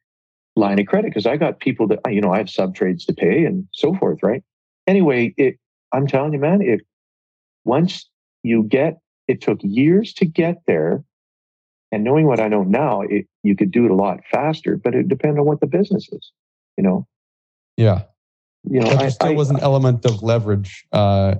line 0.56 0.78
of 0.78 0.86
credit 0.86 1.10
because 1.10 1.26
I 1.26 1.36
got 1.36 1.60
people 1.60 1.86
that 1.88 2.00
you 2.10 2.20
know 2.20 2.32
I 2.32 2.38
have 2.38 2.50
sub 2.50 2.74
trades 2.74 3.04
to 3.06 3.12
pay 3.12 3.44
and 3.44 3.66
so 3.72 3.94
forth, 3.94 4.18
right? 4.22 4.42
Anyway, 4.86 5.34
it 5.36 5.58
I'm 5.92 6.06
telling 6.06 6.32
you, 6.32 6.38
man, 6.38 6.60
if 6.62 6.80
once 7.64 8.08
you 8.42 8.64
get 8.64 8.98
it 9.28 9.40
took 9.40 9.58
years 9.62 10.12
to 10.14 10.26
get 10.26 10.62
there, 10.66 11.04
and 11.92 12.02
knowing 12.02 12.26
what 12.26 12.40
I 12.40 12.48
know 12.48 12.64
now, 12.64 13.02
it 13.02 13.26
you 13.42 13.54
could 13.54 13.70
do 13.70 13.84
it 13.84 13.90
a 13.90 13.94
lot 13.94 14.20
faster, 14.30 14.76
but 14.76 14.94
it 14.94 15.08
depends 15.08 15.38
on 15.38 15.46
what 15.46 15.60
the 15.60 15.66
business 15.66 16.08
is, 16.10 16.32
you 16.76 16.82
know. 16.82 17.06
Yeah. 17.76 18.02
You 18.64 18.80
know, 18.80 18.88
but 18.88 18.98
there 18.98 19.10
still 19.10 19.28
I, 19.28 19.34
was 19.34 19.50
an 19.50 19.60
element 19.60 20.04
of 20.04 20.22
leverage. 20.22 20.84
Uh, 20.92 21.36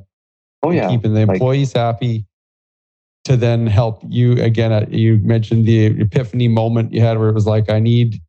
oh 0.62 0.70
yeah, 0.70 0.88
keeping 0.88 1.14
the 1.14 1.20
employees 1.20 1.74
like, 1.74 1.82
happy 1.82 2.26
to 3.24 3.36
then 3.36 3.66
help 3.66 4.02
you 4.08 4.32
again. 4.34 4.72
Uh, 4.72 4.86
you 4.88 5.18
mentioned 5.18 5.66
the 5.66 5.86
epiphany 5.86 6.48
moment 6.48 6.92
you 6.92 7.00
had 7.00 7.18
where 7.18 7.28
it 7.28 7.34
was 7.34 7.46
like, 7.46 7.68
I 7.68 7.80
need 7.80 8.20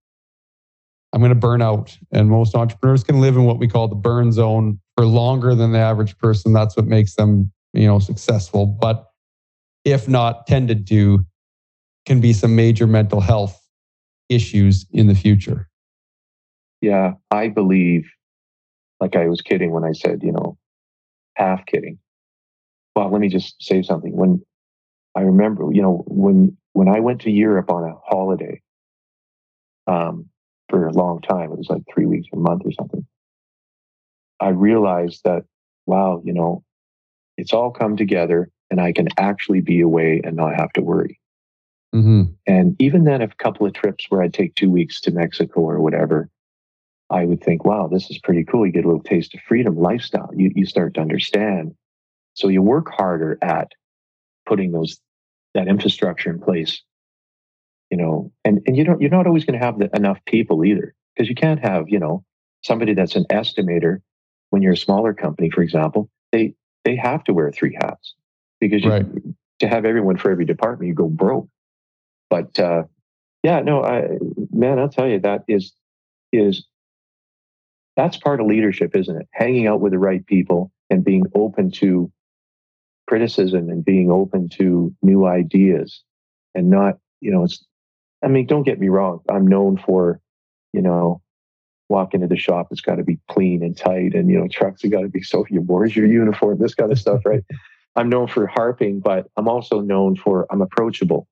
I'm 1.14 1.22
going 1.22 1.30
to 1.30 1.36
burn 1.36 1.62
out. 1.62 1.98
And 2.12 2.30
most 2.30 2.56
entrepreneurs 2.56 3.04
can 3.04 3.20
live 3.20 3.36
in 3.36 3.46
what 3.46 3.60
we 3.60 3.68
call 3.68 3.88
the 3.88 3.96
burn 3.96 4.32
zone 4.32 4.80
for 4.96 5.06
longer 5.06 5.56
than 5.56 5.72
the 5.72 5.80
average 5.80 6.18
person. 6.18 6.54
That's 6.54 6.78
what 6.78 6.86
makes 6.86 7.16
them, 7.16 7.52
you 7.74 7.88
know, 7.88 8.00
successful. 8.00 8.66
But 8.66 9.09
if 9.86 10.08
not 10.08 10.48
tended 10.48 10.88
to, 10.88 11.26
can 12.06 12.20
be 12.20 12.34
some 12.34 12.56
major 12.56 12.88
mental 12.88 13.22
health 13.22 13.60
issues 14.30 14.86
in 14.92 15.08
the 15.08 15.16
future. 15.16 15.70
Yeah, 16.82 17.14
I 17.32 17.50
believe, 17.50 18.10
like 19.00 19.16
I 19.16 19.28
was 19.28 19.42
kidding 19.42 19.72
when 19.72 19.84
I 19.84 19.92
said, 19.92 20.22
you 20.24 20.32
know, 20.32 20.58
half 21.36 21.66
kidding. 21.66 22.00
Well, 22.96 23.12
let 23.12 23.22
me 23.22 23.30
just 23.30 23.62
say 23.62 23.82
something. 23.82 24.16
When 24.16 24.42
I 25.16 25.22
remember, 25.22 25.70
you 25.72 25.82
know, 25.82 26.04
when 26.08 26.58
when 26.74 26.88
I 26.88 27.00
went 27.00 27.22
to 27.22 27.32
Europe 27.32 27.70
on 27.70 27.84
a 27.84 27.96
holiday, 28.06 28.62
um, 29.88 30.30
for 30.70 30.88
a 30.88 30.94
long 30.94 31.22
time. 31.22 31.52
It 31.52 31.58
was 31.58 31.70
like 31.70 31.84
three 31.94 32.06
weeks, 32.06 32.28
a 32.32 32.38
month 32.38 32.62
or 32.64 32.72
something. 32.72 33.06
I 34.40 34.50
realized 34.50 35.22
that, 35.26 35.44
wow, 35.86 36.22
you 36.24 36.34
know, 36.34 36.64
it's 37.38 37.54
all 37.54 37.72
come 37.72 37.98
together 37.98 38.50
and 38.70 38.80
I 38.80 38.92
can 38.92 39.08
actually 39.18 39.62
be 39.62 39.82
away 39.82 40.22
and 40.24 40.36
not 40.36 40.56
have 40.56 40.72
to 40.74 40.82
worry. 40.82 41.20
Mm-hmm. 41.94 42.24
And 42.46 42.76
even 42.80 43.04
then, 43.04 43.22
a 43.22 43.28
couple 43.28 43.66
of 43.66 43.74
trips 43.74 44.06
where 44.10 44.22
I'd 44.22 44.34
take 44.34 44.56
two 44.56 44.70
weeks 44.70 45.02
to 45.02 45.12
Mexico 45.12 45.62
or 45.62 45.80
whatever, 45.80 46.30
I 47.10 47.26
would 47.26 47.44
think, 47.44 47.66
wow, 47.66 47.88
this 47.88 48.12
is 48.12 48.20
pretty 48.20 48.44
cool. 48.44 48.66
You 48.66 48.72
get 48.72 48.86
a 48.86 48.88
little 48.88 49.04
taste 49.04 49.34
of 49.34 49.42
freedom 49.48 49.76
lifestyle. 49.76 50.30
You, 50.36 50.52
you 50.56 50.66
start 50.66 50.94
to 50.96 51.02
understand. 51.02 51.74
So 52.36 52.48
you 52.48 52.62
work 52.62 52.92
harder 52.92 53.40
at 53.42 53.72
putting 54.46 54.72
those 54.72 55.00
that 55.56 55.68
infrastructure 55.68 56.30
in 56.30 56.40
place 56.40 56.84
you 57.90 57.98
know, 57.98 58.32
and, 58.46 58.62
and 58.66 58.78
you 58.78 58.84
don't, 58.84 59.02
you're 59.02 59.10
not 59.10 59.28
always 59.28 59.46
going 59.46 59.60
to 59.60 59.66
have 59.66 59.80
the, 59.80 59.90
enough 59.96 60.20
people 60.26 60.64
either, 60.64 60.94
because 61.16 61.30
you 61.30 61.36
can't 61.36 61.60
have, 61.60 61.90
you 61.90 62.00
know, 62.00 62.24
somebody 62.62 62.94
that's 62.94 63.16
an 63.16 63.26
estimator 63.26 64.02
when 64.50 64.62
you're 64.62 64.74
a 64.74 64.78
smaller 64.78 65.14
company, 65.14 65.50
for 65.50 65.62
example, 65.62 66.10
they, 66.32 66.54
they 66.86 66.96
have 66.96 67.24
to 67.24 67.34
wear 67.34 67.52
three 67.52 67.78
hats 67.80 68.16
because 68.60 68.84
you, 68.84 68.90
right. 68.90 69.06
to 69.60 69.68
have 69.68 69.86
everyone 69.86 70.18
for 70.18 70.32
every 70.32 70.46
department, 70.46 70.88
you 70.88 70.94
go 70.94 71.08
broke. 71.08 71.48
But, 72.30 72.60
uh, 72.60 72.84
yeah, 73.44 73.62
no, 73.62 73.84
I, 73.84 74.18
man, 74.52 74.80
I'll 74.80 74.90
tell 74.90 75.08
you 75.08 75.20
that 75.22 75.44
is, 75.48 75.74
is 76.32 76.68
that's 77.96 78.18
part 78.18 78.40
of 78.40 78.48
leadership, 78.48 78.96
isn't 78.96 79.16
it? 79.16 79.28
Hanging 79.32 79.68
out 79.68 79.82
with 79.82 79.92
the 79.92 80.00
right 80.00 80.26
people 80.26 80.72
and 80.90 81.04
being 81.04 81.26
open 81.36 81.72
to 81.72 82.12
criticism 83.08 83.70
and 83.70 83.84
being 83.84 84.12
open 84.12 84.50
to 84.50 84.94
new 85.02 85.26
ideas 85.26 86.04
and 86.54 86.70
not, 86.70 86.98
you 87.22 87.32
know, 87.32 87.44
it's 87.44 87.66
I 88.24 88.28
mean, 88.28 88.46
don't 88.46 88.64
get 88.64 88.80
me 88.80 88.90
wrong. 88.90 89.22
I'm 89.30 89.48
known 89.48 89.78
for, 89.78 90.20
you 90.74 90.82
know, 90.82 91.22
walk 91.88 92.14
into 92.14 92.28
the 92.28 92.38
shop, 92.38 92.68
it's 92.72 92.82
got 92.82 92.96
to 92.96 93.04
be 93.04 93.18
clean 93.30 93.64
and 93.64 93.76
tight, 93.76 94.14
and 94.14 94.30
you 94.30 94.40
know, 94.40 94.48
trucks 94.48 94.84
have 94.84 94.92
got 94.92 95.02
to 95.02 95.10
be 95.10 95.24
so. 95.24 95.46
You 95.50 95.62
where's 95.62 95.96
your 95.96 96.06
uniform? 96.06 96.60
This 96.60 96.76
kind 96.76 96.92
of 96.92 97.00
stuff, 97.00 97.22
right? 97.26 97.44
I'm 97.96 98.10
known 98.10 98.28
for 98.28 98.48
harping, 98.48 99.00
but 99.00 99.28
I'm 99.36 99.48
also 99.48 99.82
known 99.82 100.16
for 100.16 100.48
I'm 100.52 100.62
approachable 100.62 101.28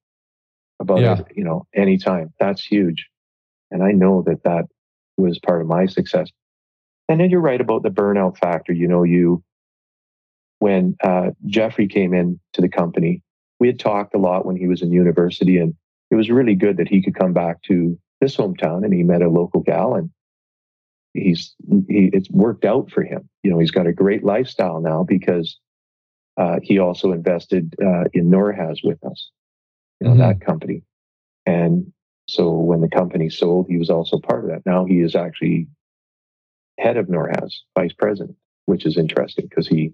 about 0.80 1.02
yeah. 1.02 1.22
You 1.36 1.44
know, 1.44 1.66
anytime. 1.74 2.34
That's 2.40 2.64
huge, 2.64 3.08
and 3.72 3.84
I 3.84 3.92
know 3.92 4.24
that 4.26 4.44
that 4.44 4.66
was 5.18 5.40
part 5.40 5.62
of 5.62 5.68
my 5.68 5.86
success. 5.86 6.30
And 7.10 7.20
then 7.20 7.30
you're 7.30 7.42
right 7.42 7.62
about 7.62 7.84
the 7.84 7.90
burnout 7.90 8.38
factor. 8.38 8.74
You 8.74 8.88
know, 8.88 9.04
you 9.04 9.44
when 10.60 10.96
uh, 11.04 11.32
Jeffrey 11.46 11.88
came 11.88 12.14
in 12.14 12.40
to 12.54 12.62
the 12.62 12.70
company, 12.70 13.22
we 13.60 13.68
had 13.68 13.80
talked 13.80 14.14
a 14.16 14.20
lot 14.20 14.46
when 14.46 14.56
he 14.56 14.68
was 14.68 14.82
in 14.82 14.92
university, 14.92 15.58
and 15.58 15.74
it 16.12 16.16
was 16.16 16.30
really 16.30 16.56
good 16.56 16.78
that 16.78 16.88
he 16.88 17.02
could 17.02 17.16
come 17.16 17.34
back 17.34 17.62
to 17.64 17.98
his 18.20 18.36
hometown 18.36 18.84
and 18.84 18.94
he 18.94 19.04
met 19.04 19.22
a 19.22 19.30
local 19.30 19.62
gal 19.62 19.94
and 19.94 20.10
he's 21.14 21.56
he, 21.88 22.10
it's 22.14 22.30
worked 22.30 22.66
out 22.66 22.92
for 22.92 23.04
him. 23.04 23.30
You 23.44 23.52
know, 23.52 23.60
he's 23.60 23.72
got 23.72 23.88
a 23.88 23.94
great 23.94 24.24
lifestyle 24.24 24.82
now 24.82 25.04
because 25.04 25.60
uh, 26.38 26.60
he 26.62 26.80
also 26.80 27.12
invested 27.12 27.76
uh, 27.82 28.06
in 28.14 28.30
Norhaz 28.30 28.80
with 28.84 29.04
us, 29.04 29.32
you 30.00 30.08
know, 30.08 30.14
mm-hmm. 30.14 30.22
that 30.22 30.42
company. 30.42 30.84
And 31.46 31.92
so 32.28 32.52
when 32.52 32.82
the 32.82 32.90
company 32.90 33.30
sold, 33.30 33.68
he 33.70 33.78
was 33.78 33.90
also 33.90 34.20
part 34.20 34.44
of 34.44 34.52
that. 34.52 34.66
Now 34.66 34.86
he 34.86 35.02
is 35.02 35.16
actually 35.16 35.68
head 36.78 36.98
of 36.98 37.08
Norhaz, 37.08 37.54
vice 37.78 37.94
president, 37.94 38.38
which 38.66 38.86
is 38.86 38.98
interesting 38.98 39.48
because 39.50 39.68
he 39.68 39.94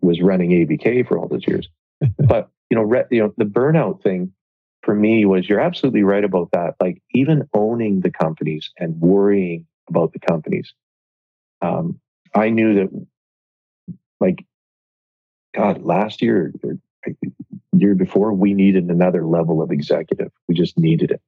was 0.00 0.20
running 0.20 0.50
ABK 0.50 1.06
for 1.08 1.18
all 1.18 1.28
those 1.28 1.46
years. 1.46 1.68
but 2.18 2.50
you 2.70 2.76
know, 2.76 2.82
re- 2.82 3.06
you 3.10 3.22
know, 3.22 3.34
the 3.36 3.44
burnout 3.44 4.02
thing 4.02 4.32
for 4.82 4.94
me 4.94 5.24
was 5.24 5.48
you're 5.48 5.60
absolutely 5.60 6.02
right 6.02 6.24
about 6.24 6.50
that. 6.52 6.74
Like 6.80 7.02
even 7.12 7.48
owning 7.54 8.00
the 8.00 8.10
companies 8.10 8.70
and 8.78 9.00
worrying 9.00 9.66
about 9.88 10.12
the 10.12 10.18
companies. 10.18 10.72
Um, 11.62 12.00
I 12.34 12.50
knew 12.50 12.74
that 12.74 13.06
like 14.20 14.44
God, 15.54 15.82
last 15.82 16.22
year, 16.22 16.52
year 17.72 17.94
before, 17.94 18.32
we 18.32 18.54
needed 18.54 18.84
another 18.84 19.26
level 19.26 19.62
of 19.62 19.70
executive. 19.70 20.32
We 20.48 20.54
just 20.54 20.78
needed 20.78 21.10
it. 21.10 21.20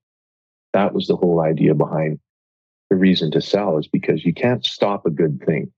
That 0.72 0.92
was 0.92 1.06
the 1.06 1.16
whole 1.16 1.40
idea 1.40 1.74
behind 1.74 2.18
the 2.90 2.96
reason 2.96 3.30
to 3.32 3.40
sell 3.40 3.78
is 3.78 3.88
because 3.88 4.24
you 4.24 4.32
can't 4.32 4.64
stop 4.64 5.06
a 5.06 5.10
good 5.10 5.42
thing. 5.44 5.72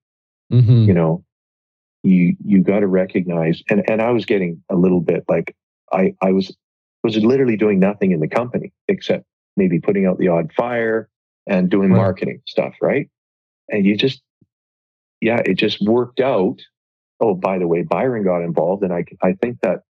Mm-hmm. 0.53 0.85
You 0.85 0.95
know, 0.95 1.25
you 2.03 2.37
you 2.45 2.63
got 2.63 2.81
to 2.81 2.87
recognize 2.87 3.63
and 3.71 3.83
and 3.91 4.01
I 4.01 4.11
was 4.11 4.25
getting 4.25 4.63
a 4.71 4.77
little 4.77 5.01
bit 5.01 5.25
like 5.29 5.55
I 5.93 6.15
I 6.23 6.33
was 6.33 6.57
was 7.03 7.17
literally 7.17 7.57
doing 7.57 7.79
nothing 7.79 8.13
in 8.13 8.21
the 8.21 8.29
company 8.29 8.73
except 8.89 9.25
maybe 9.57 9.81
putting 9.81 10.07
out 10.07 10.19
the 10.19 10.29
odd 10.29 10.53
fire 10.53 11.09
and 11.47 11.71
doing 11.71 11.91
right. 11.91 11.97
marketing 11.97 12.43
stuff, 12.47 12.75
right? 12.81 13.09
And 13.69 13.85
you 13.85 13.97
just 13.97 14.23
yeah, 15.21 15.41
it 15.45 15.55
just 15.55 15.81
worked 15.83 16.21
out. 16.21 16.61
Oh, 17.21 17.35
by 17.35 17.59
the 17.59 17.67
way, 17.67 17.83
Byron 17.83 18.25
got 18.25 18.43
involved, 18.43 18.83
and 18.83 18.93
I 18.93 19.05
I 19.23 19.33
think 19.35 19.59
that 19.63 19.83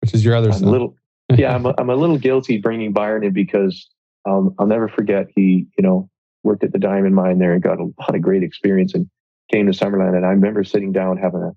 which 0.00 0.14
is 0.14 0.24
your 0.24 0.34
other 0.34 0.50
I'm 0.50 0.58
son. 0.58 0.70
little 0.70 0.96
yeah, 1.36 1.54
I'm 1.54 1.66
a, 1.66 1.74
I'm 1.78 1.90
a 1.90 1.96
little 1.96 2.18
guilty 2.18 2.58
bringing 2.58 2.92
Byron 2.92 3.24
in 3.24 3.32
because 3.32 3.88
um, 4.26 4.54
I'll 4.58 4.66
never 4.66 4.88
forget 4.88 5.28
he 5.34 5.66
you 5.76 5.82
know 5.82 6.08
worked 6.42 6.64
at 6.64 6.72
the 6.72 6.78
diamond 6.78 7.14
mine 7.14 7.38
there 7.38 7.52
and 7.52 7.62
got 7.62 7.80
a 7.80 7.84
lot 7.84 8.14
of 8.14 8.22
great 8.22 8.42
experience 8.42 8.94
and 8.94 9.08
came 9.52 9.70
to 9.70 9.72
Summerland. 9.72 10.16
And 10.16 10.24
I 10.24 10.30
remember 10.30 10.64
sitting 10.64 10.92
down 10.92 11.18
having 11.18 11.42
a 11.42 11.52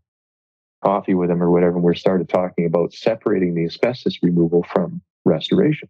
coffee 0.83 1.13
with 1.13 1.29
him 1.29 1.41
or 1.41 1.49
whatever, 1.49 1.75
and 1.75 1.83
we 1.83 1.95
started 1.95 2.27
talking 2.27 2.65
about 2.65 2.93
separating 2.93 3.55
the 3.55 3.65
asbestos 3.65 4.17
removal 4.21 4.65
from 4.71 5.01
restoration 5.25 5.89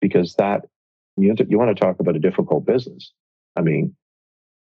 because 0.00 0.34
that 0.34 0.64
you, 1.16 1.34
to, 1.34 1.46
you 1.48 1.58
want 1.58 1.76
to 1.76 1.80
talk 1.80 2.00
about 2.00 2.16
a 2.16 2.20
difficult 2.20 2.66
business. 2.66 3.12
I 3.56 3.62
mean, 3.62 3.94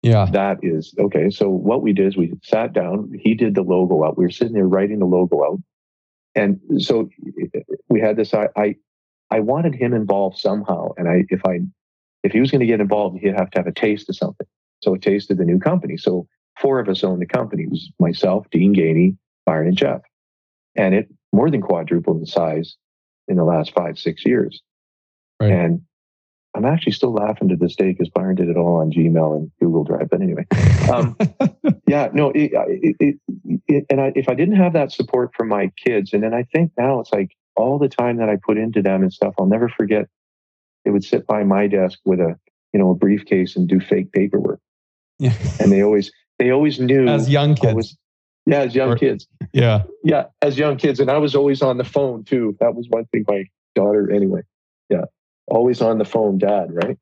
yeah, 0.06 0.28
that 0.34 0.60
is 0.62 0.94
okay. 1.00 1.32
So 1.32 1.50
what 1.50 1.82
we 1.82 1.92
did 1.92 2.06
is 2.06 2.16
we 2.16 2.32
sat 2.44 2.74
down. 2.74 3.12
He 3.20 3.34
did 3.34 3.56
the 3.56 3.64
logo 3.64 4.06
out. 4.06 4.20
We 4.20 4.26
were 4.26 4.30
sitting 4.30 4.54
there 4.54 4.68
writing 4.68 5.00
the 5.00 5.06
logo 5.06 5.44
out, 5.44 5.60
and 6.36 6.60
so 6.78 7.10
we 7.90 8.02
had 8.02 8.16
this. 8.16 8.32
I 8.36 8.50
I, 8.56 8.76
I 9.32 9.40
wanted 9.40 9.74
him 9.74 9.96
involved 9.96 10.38
somehow, 10.38 10.90
and 10.98 11.10
I 11.10 11.24
if 11.30 11.42
I 11.44 11.62
if 12.22 12.34
he 12.34 12.40
was 12.40 12.52
going 12.52 12.60
to 12.60 12.68
get 12.68 12.82
involved, 12.82 13.18
he'd 13.20 13.34
have 13.34 13.50
to 13.50 13.58
have 13.58 13.66
a 13.66 13.72
taste 13.72 14.08
of 14.08 14.16
something. 14.16 14.46
So 14.84 14.94
a 14.94 15.00
taste 15.00 15.32
of 15.32 15.40
the 15.40 15.44
new 15.44 15.58
company. 15.58 15.98
So 15.98 16.28
four 16.62 16.80
of 16.80 16.88
us 16.88 17.04
owned 17.04 17.20
the 17.20 17.26
company. 17.26 17.64
It 17.64 17.72
was 17.72 17.92
myself, 18.00 18.46
Dean 18.52 18.76
Gainey, 18.76 19.18
Byron, 19.44 19.70
and 19.70 19.78
Jeff, 19.78 20.02
and 20.76 20.94
it 20.94 21.08
more 21.34 21.50
than 21.50 21.64
quadrupled 21.64 22.20
in 22.20 22.28
size 22.28 22.78
in 23.28 23.38
the 23.38 23.44
last 23.44 23.74
five 23.74 23.98
six 23.98 24.24
years. 24.24 24.62
Right. 25.40 25.52
And 25.52 25.82
I'm 26.56 26.66
actually 26.66 26.94
still 26.94 27.14
laughing 27.14 27.50
to 27.50 27.58
this 27.58 27.76
day 27.76 27.92
because 27.92 28.10
Byron 28.10 28.36
did 28.36 28.48
it 28.48 28.56
all 28.56 28.78
on 28.78 28.90
Gmail 28.90 29.36
and 29.36 29.52
Google 29.60 29.84
Drive. 29.84 30.10
But 30.10 30.22
anyway, 30.22 30.46
um, 30.92 31.18
yeah, 31.88 32.10
no, 32.14 32.32
it, 32.34 32.52
it, 33.00 33.20
it, 33.68 33.86
and 33.90 34.00
I, 34.00 34.14
if 34.16 34.30
I 34.30 34.36
didn't 34.36 34.56
have 34.56 34.74
that 34.74 34.92
support 34.92 35.32
from 35.36 35.50
my 35.50 35.72
kids, 35.84 36.14
and 36.14 36.24
then 36.24 36.34
I 36.34 36.44
think 36.44 36.72
now 36.78 37.02
it's 37.02 37.12
like 37.12 37.36
all 37.58 37.78
the 37.78 37.90
time 37.90 38.18
that 38.18 38.30
I 38.30 38.38
put 38.38 38.58
into 38.58 38.82
them 38.82 39.02
and 39.02 39.12
stuff, 39.12 39.34
I'll 39.38 39.48
never 39.48 39.68
forget. 39.68 40.08
They 40.86 40.92
would 40.92 41.04
sit 41.04 41.28
by 41.28 41.44
my 41.44 41.68
desk 41.68 42.00
with 42.06 42.20
a, 42.20 42.40
you 42.72 42.80
know, 42.80 42.92
a 42.92 42.96
briefcase 42.96 43.56
and 43.56 43.68
do 43.68 43.80
fake 43.80 44.12
paperwork. 44.14 44.62
Yeah. 45.20 45.34
And 45.60 45.72
they 45.72 45.84
always, 45.84 46.12
they 46.40 46.52
always 46.52 46.80
knew 46.80 47.08
as 47.08 47.30
young 47.30 47.56
kids. 47.56 47.76
Was, 47.76 47.98
yeah, 48.46 48.60
as 48.60 48.76
young 48.76 48.92
or, 48.92 48.96
kids. 48.96 49.28
Yeah. 49.52 49.84
Yeah, 50.04 50.26
as 50.42 50.58
young 50.58 50.78
kids. 50.78 51.00
And 51.00 51.10
I 51.10 51.18
was 51.18 51.36
always 51.36 51.62
on 51.62 51.78
the 51.78 51.84
phone 51.84 52.24
too. 52.24 52.56
That 52.60 52.76
was 52.76 52.88
one 52.88 53.06
thing 53.06 53.26
my 53.28 53.46
daughter, 53.74 54.12
anyway. 54.12 54.42
Yeah 54.90 55.06
always 55.48 55.82
on 55.82 55.98
the 55.98 56.06
phone 56.06 56.38
dad, 56.38 56.68
right? 56.72 56.98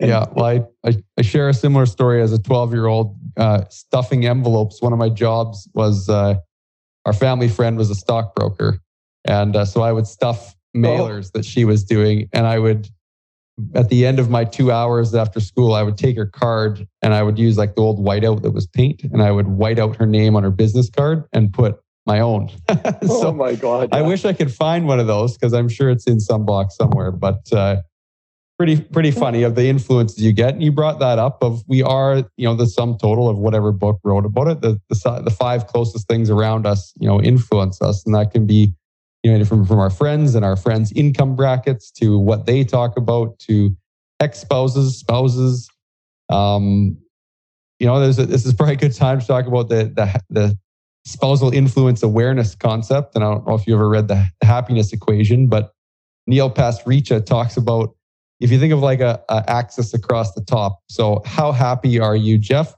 And 0.00 0.10
yeah, 0.10 0.26
well, 0.32 0.46
I, 0.46 0.88
I, 0.88 0.96
I, 1.16 1.22
share 1.22 1.48
a 1.48 1.54
similar 1.54 1.86
story 1.86 2.20
as 2.22 2.32
a 2.32 2.38
12 2.38 2.72
year 2.72 2.86
old 2.86 3.16
uh, 3.36 3.64
stuffing 3.70 4.26
envelopes. 4.26 4.82
One 4.82 4.92
of 4.92 4.98
my 4.98 5.08
jobs 5.08 5.68
was 5.74 6.08
uh, 6.08 6.34
our 7.04 7.12
family 7.12 7.48
friend 7.48 7.76
was 7.76 7.90
a 7.90 7.94
stockbroker. 7.94 8.80
And 9.24 9.54
uh, 9.54 9.64
so 9.64 9.82
I 9.82 9.92
would 9.92 10.06
stuff 10.06 10.56
mailers 10.76 11.28
oh. 11.28 11.38
that 11.38 11.44
she 11.44 11.64
was 11.64 11.84
doing. 11.84 12.28
And 12.32 12.46
I 12.46 12.58
would, 12.58 12.88
at 13.74 13.90
the 13.90 14.04
end 14.06 14.18
of 14.18 14.30
my 14.30 14.44
two 14.44 14.72
hours 14.72 15.14
after 15.14 15.38
school, 15.38 15.74
I 15.74 15.82
would 15.82 15.96
take 15.96 16.16
her 16.16 16.26
card 16.26 16.86
and 17.02 17.14
I 17.14 17.22
would 17.22 17.38
use 17.38 17.56
like 17.56 17.74
the 17.74 17.82
old 17.82 18.04
whiteout 18.04 18.42
that 18.42 18.50
was 18.50 18.66
paint 18.66 19.04
and 19.04 19.22
I 19.22 19.30
would 19.30 19.48
white 19.48 19.78
out 19.78 19.96
her 19.96 20.06
name 20.06 20.34
on 20.34 20.42
her 20.42 20.50
business 20.50 20.90
card 20.90 21.24
and 21.32 21.52
put 21.52 21.78
my 22.06 22.20
own. 22.20 22.48
so 23.06 23.28
oh 23.28 23.32
my 23.32 23.54
god! 23.54 23.90
Yeah. 23.92 23.98
I 23.98 24.02
wish 24.02 24.24
I 24.24 24.32
could 24.32 24.52
find 24.52 24.86
one 24.86 25.00
of 25.00 25.06
those 25.06 25.36
because 25.36 25.52
I'm 25.52 25.68
sure 25.68 25.90
it's 25.90 26.06
in 26.06 26.20
some 26.20 26.44
box 26.44 26.76
somewhere. 26.76 27.12
But 27.12 27.52
uh, 27.52 27.82
pretty 28.58 28.80
pretty 28.80 29.10
funny 29.10 29.42
of 29.42 29.54
the 29.54 29.66
influences 29.66 30.22
you 30.22 30.32
get. 30.32 30.54
And 30.54 30.62
you 30.62 30.72
brought 30.72 31.00
that 31.00 31.18
up 31.18 31.42
of 31.42 31.62
we 31.66 31.82
are 31.82 32.18
you 32.36 32.46
know 32.46 32.54
the 32.54 32.66
sum 32.66 32.96
total 32.98 33.28
of 33.28 33.38
whatever 33.38 33.72
book 33.72 33.98
wrote 34.04 34.24
about 34.24 34.48
it. 34.48 34.60
The 34.60 34.80
the, 34.88 35.20
the 35.24 35.30
five 35.30 35.66
closest 35.66 36.08
things 36.08 36.30
around 36.30 36.66
us 36.66 36.92
you 36.98 37.06
know 37.06 37.20
influence 37.20 37.80
us, 37.82 38.04
and 38.04 38.14
that 38.14 38.30
can 38.30 38.46
be 38.46 38.74
you 39.22 39.36
know 39.36 39.44
from 39.44 39.64
from 39.64 39.78
our 39.78 39.90
friends 39.90 40.34
and 40.34 40.44
our 40.44 40.56
friends' 40.56 40.92
income 40.92 41.36
brackets 41.36 41.90
to 41.92 42.18
what 42.18 42.46
they 42.46 42.64
talk 42.64 42.96
about 42.96 43.38
to 43.40 43.74
ex 44.20 44.40
spouses, 44.40 44.98
spouses. 44.98 45.68
Um, 46.28 46.96
you 47.78 47.86
know, 47.86 47.98
there's 47.98 48.18
a, 48.20 48.26
this 48.26 48.46
is 48.46 48.54
probably 48.54 48.74
a 48.74 48.78
good 48.78 48.94
time 48.94 49.20
to 49.20 49.26
talk 49.26 49.46
about 49.46 49.68
the 49.68 49.84
the 49.84 50.20
the 50.30 50.58
spousal 51.04 51.52
influence 51.52 52.02
awareness 52.02 52.54
concept. 52.54 53.14
And 53.14 53.24
I 53.24 53.30
don't 53.30 53.46
know 53.46 53.54
if 53.54 53.66
you 53.66 53.74
ever 53.74 53.88
read 53.88 54.08
the 54.08 54.26
happiness 54.42 54.92
equation, 54.92 55.48
but 55.48 55.72
Neil 56.26 56.50
Pasricha 56.50 57.24
talks 57.24 57.56
about 57.56 57.94
if 58.40 58.50
you 58.50 58.58
think 58.58 58.72
of 58.72 58.80
like 58.80 59.00
a, 59.00 59.22
a, 59.28 59.44
axis 59.48 59.94
across 59.94 60.32
the 60.34 60.40
top. 60.40 60.80
So 60.88 61.22
how 61.24 61.52
happy 61.52 61.98
are 62.00 62.16
you, 62.16 62.38
Jeff? 62.38 62.74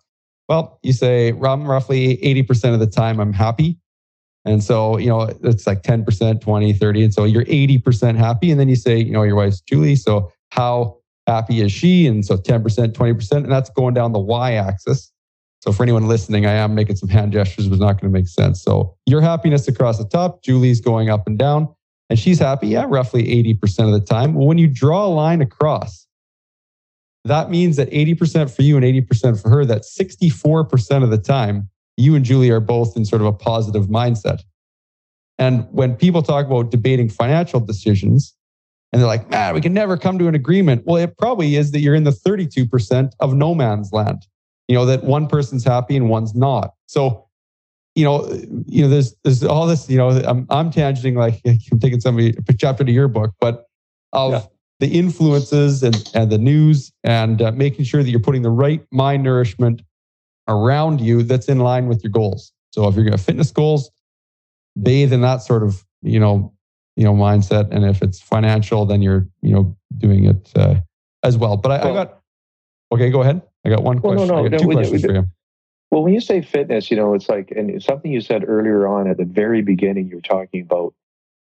Well, 0.48 0.78
you 0.82 0.92
say 0.92 1.32
roughly 1.32 2.18
80% 2.18 2.74
of 2.74 2.80
the 2.80 2.86
time 2.86 3.18
I'm 3.18 3.32
happy. 3.32 3.78
And 4.44 4.62
so, 4.62 4.98
you 4.98 5.08
know, 5.08 5.22
it's 5.42 5.66
like 5.66 5.82
10%, 5.82 6.40
20, 6.40 6.72
30. 6.74 7.04
And 7.04 7.14
so 7.14 7.24
you're 7.24 7.46
80% 7.46 8.16
happy. 8.16 8.50
And 8.50 8.60
then 8.60 8.68
you 8.68 8.76
say, 8.76 8.98
you 8.98 9.10
know, 9.10 9.22
your 9.22 9.36
wife's 9.36 9.62
Julie. 9.62 9.96
So 9.96 10.30
how 10.50 10.98
happy 11.26 11.62
is 11.62 11.72
she? 11.72 12.06
And 12.06 12.24
so 12.24 12.36
10%, 12.36 12.92
20%. 12.92 13.32
And 13.32 13.50
that's 13.50 13.70
going 13.70 13.94
down 13.94 14.12
the 14.12 14.18
y 14.18 14.52
axis. 14.52 15.10
So 15.64 15.72
for 15.72 15.82
anyone 15.82 16.08
listening, 16.08 16.44
I 16.44 16.52
am 16.52 16.74
making 16.74 16.96
some 16.96 17.08
hand 17.08 17.32
gestures, 17.32 17.66
it's 17.66 17.78
not 17.78 17.98
going 17.98 18.12
to 18.12 18.18
make 18.18 18.28
sense. 18.28 18.62
So 18.62 18.94
your 19.06 19.22
happiness 19.22 19.66
across 19.66 19.96
the 19.96 20.04
top, 20.04 20.42
Julie's 20.42 20.78
going 20.78 21.08
up 21.08 21.26
and 21.26 21.38
down, 21.38 21.74
and 22.10 22.18
she's 22.18 22.38
happy, 22.38 22.68
yeah, 22.68 22.84
roughly 22.86 23.24
80% 23.24 23.86
of 23.86 23.92
the 23.92 24.04
time. 24.04 24.34
Well, 24.34 24.46
when 24.46 24.58
you 24.58 24.66
draw 24.66 25.06
a 25.06 25.08
line 25.08 25.40
across, 25.40 26.06
that 27.24 27.48
means 27.48 27.76
that 27.76 27.88
80% 27.90 28.54
for 28.54 28.60
you 28.60 28.76
and 28.76 28.84
80% 28.84 29.40
for 29.40 29.48
her, 29.48 29.64
that 29.64 29.84
64% 29.84 31.02
of 31.02 31.08
the 31.08 31.16
time, 31.16 31.70
you 31.96 32.14
and 32.14 32.26
Julie 32.26 32.50
are 32.50 32.60
both 32.60 32.94
in 32.94 33.06
sort 33.06 33.22
of 33.22 33.26
a 33.26 33.32
positive 33.32 33.86
mindset. 33.86 34.42
And 35.38 35.66
when 35.70 35.94
people 35.94 36.20
talk 36.20 36.44
about 36.44 36.72
debating 36.72 37.08
financial 37.08 37.58
decisions, 37.60 38.36
and 38.92 39.00
they're 39.00 39.08
like, 39.08 39.30
man, 39.30 39.54
we 39.54 39.62
can 39.62 39.72
never 39.72 39.96
come 39.96 40.18
to 40.18 40.28
an 40.28 40.34
agreement. 40.34 40.82
Well, 40.84 41.02
it 41.02 41.16
probably 41.16 41.56
is 41.56 41.70
that 41.70 41.80
you're 41.80 41.94
in 41.94 42.04
the 42.04 42.10
32% 42.10 43.12
of 43.18 43.32
no 43.32 43.54
man's 43.54 43.92
land 43.92 44.26
you 44.68 44.74
know, 44.74 44.86
that 44.86 45.04
one 45.04 45.26
person's 45.26 45.64
happy 45.64 45.96
and 45.96 46.08
one's 46.08 46.34
not. 46.34 46.74
So, 46.86 47.26
you 47.94 48.04
know, 48.04 48.26
you 48.66 48.82
know, 48.82 48.88
there's 48.88 49.14
there's 49.24 49.44
all 49.44 49.66
this, 49.66 49.88
you 49.88 49.98
know, 49.98 50.10
I'm 50.10 50.46
I'm 50.50 50.70
tangenting 50.70 51.16
like 51.16 51.40
I'm 51.72 51.78
taking 51.80 52.00
somebody 52.00 52.36
a 52.48 52.52
chapter 52.52 52.84
to 52.84 52.92
your 52.92 53.08
book, 53.08 53.32
but 53.40 53.66
of 54.12 54.32
yeah. 54.32 54.42
the 54.80 54.88
influences 54.88 55.82
and 55.82 56.10
and 56.14 56.30
the 56.30 56.38
news 56.38 56.92
and 57.02 57.42
uh, 57.42 57.52
making 57.52 57.84
sure 57.84 58.02
that 58.02 58.10
you're 58.10 58.20
putting 58.20 58.42
the 58.42 58.50
right 58.50 58.84
mind 58.90 59.22
nourishment 59.22 59.82
around 60.48 61.00
you 61.00 61.22
that's 61.22 61.48
in 61.48 61.58
line 61.58 61.88
with 61.88 62.02
your 62.02 62.10
goals. 62.10 62.52
So 62.72 62.88
if 62.88 62.94
you're 62.94 63.04
going 63.04 63.16
to 63.16 63.22
fitness 63.22 63.50
goals, 63.50 63.90
bathe 64.80 65.12
in 65.12 65.20
that 65.20 65.42
sort 65.42 65.62
of 65.62 65.84
you 66.02 66.18
know 66.18 66.52
you 66.96 67.04
know 67.04 67.14
mindset, 67.14 67.70
and 67.70 67.84
if 67.84 68.02
it's 68.02 68.20
financial, 68.20 68.86
then 68.86 69.02
you're 69.02 69.28
you 69.42 69.54
know 69.54 69.76
doing 69.98 70.24
it 70.24 70.50
uh, 70.56 70.76
as 71.22 71.36
well. 71.36 71.56
But 71.56 71.72
I, 71.72 71.90
I 71.90 71.92
got 71.92 72.20
okay. 72.92 73.10
Go 73.10 73.22
ahead. 73.22 73.42
I 73.64 73.70
got 73.70 73.82
one 73.82 74.00
question. 74.00 74.28
Well, 74.28 74.42
no, 74.42 74.42
no, 74.42 74.48
got 74.48 74.60
two 74.60 74.68
no, 74.68 74.74
questions 74.74 75.04
for 75.04 75.12
you. 75.12 75.26
Well, 75.90 76.02
when 76.02 76.12
you 76.12 76.20
say 76.20 76.42
fitness, 76.42 76.90
you 76.90 76.96
know, 76.96 77.14
it's 77.14 77.28
like, 77.28 77.52
and 77.52 77.70
it's 77.70 77.86
something 77.86 78.10
you 78.12 78.20
said 78.20 78.44
earlier 78.46 78.86
on 78.88 79.08
at 79.08 79.16
the 79.16 79.24
very 79.24 79.62
beginning, 79.62 80.08
you 80.08 80.16
were 80.16 80.22
talking 80.22 80.62
about, 80.62 80.92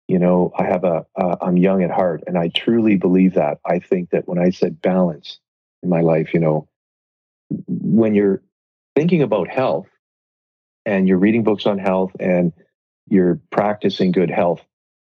you 0.08 0.18
know, 0.18 0.52
I 0.58 0.64
have 0.64 0.82
a, 0.82 1.06
uh, 1.14 1.36
I'm 1.40 1.56
young 1.56 1.84
at 1.84 1.90
heart. 1.90 2.24
And 2.26 2.36
I 2.36 2.48
truly 2.48 2.96
believe 2.96 3.34
that. 3.34 3.58
I 3.64 3.78
think 3.78 4.10
that 4.10 4.26
when 4.26 4.40
I 4.40 4.50
said 4.50 4.82
balance 4.82 5.38
in 5.84 5.88
my 5.88 6.00
life, 6.00 6.34
you 6.34 6.40
know, 6.40 6.68
when 7.68 8.14
you're 8.14 8.42
thinking 8.96 9.22
about 9.22 9.48
health 9.48 9.86
and 10.84 11.06
you're 11.06 11.18
reading 11.18 11.44
books 11.44 11.66
on 11.66 11.78
health 11.78 12.10
and 12.18 12.52
you're 13.08 13.40
practicing 13.50 14.10
good 14.10 14.30
health 14.30 14.62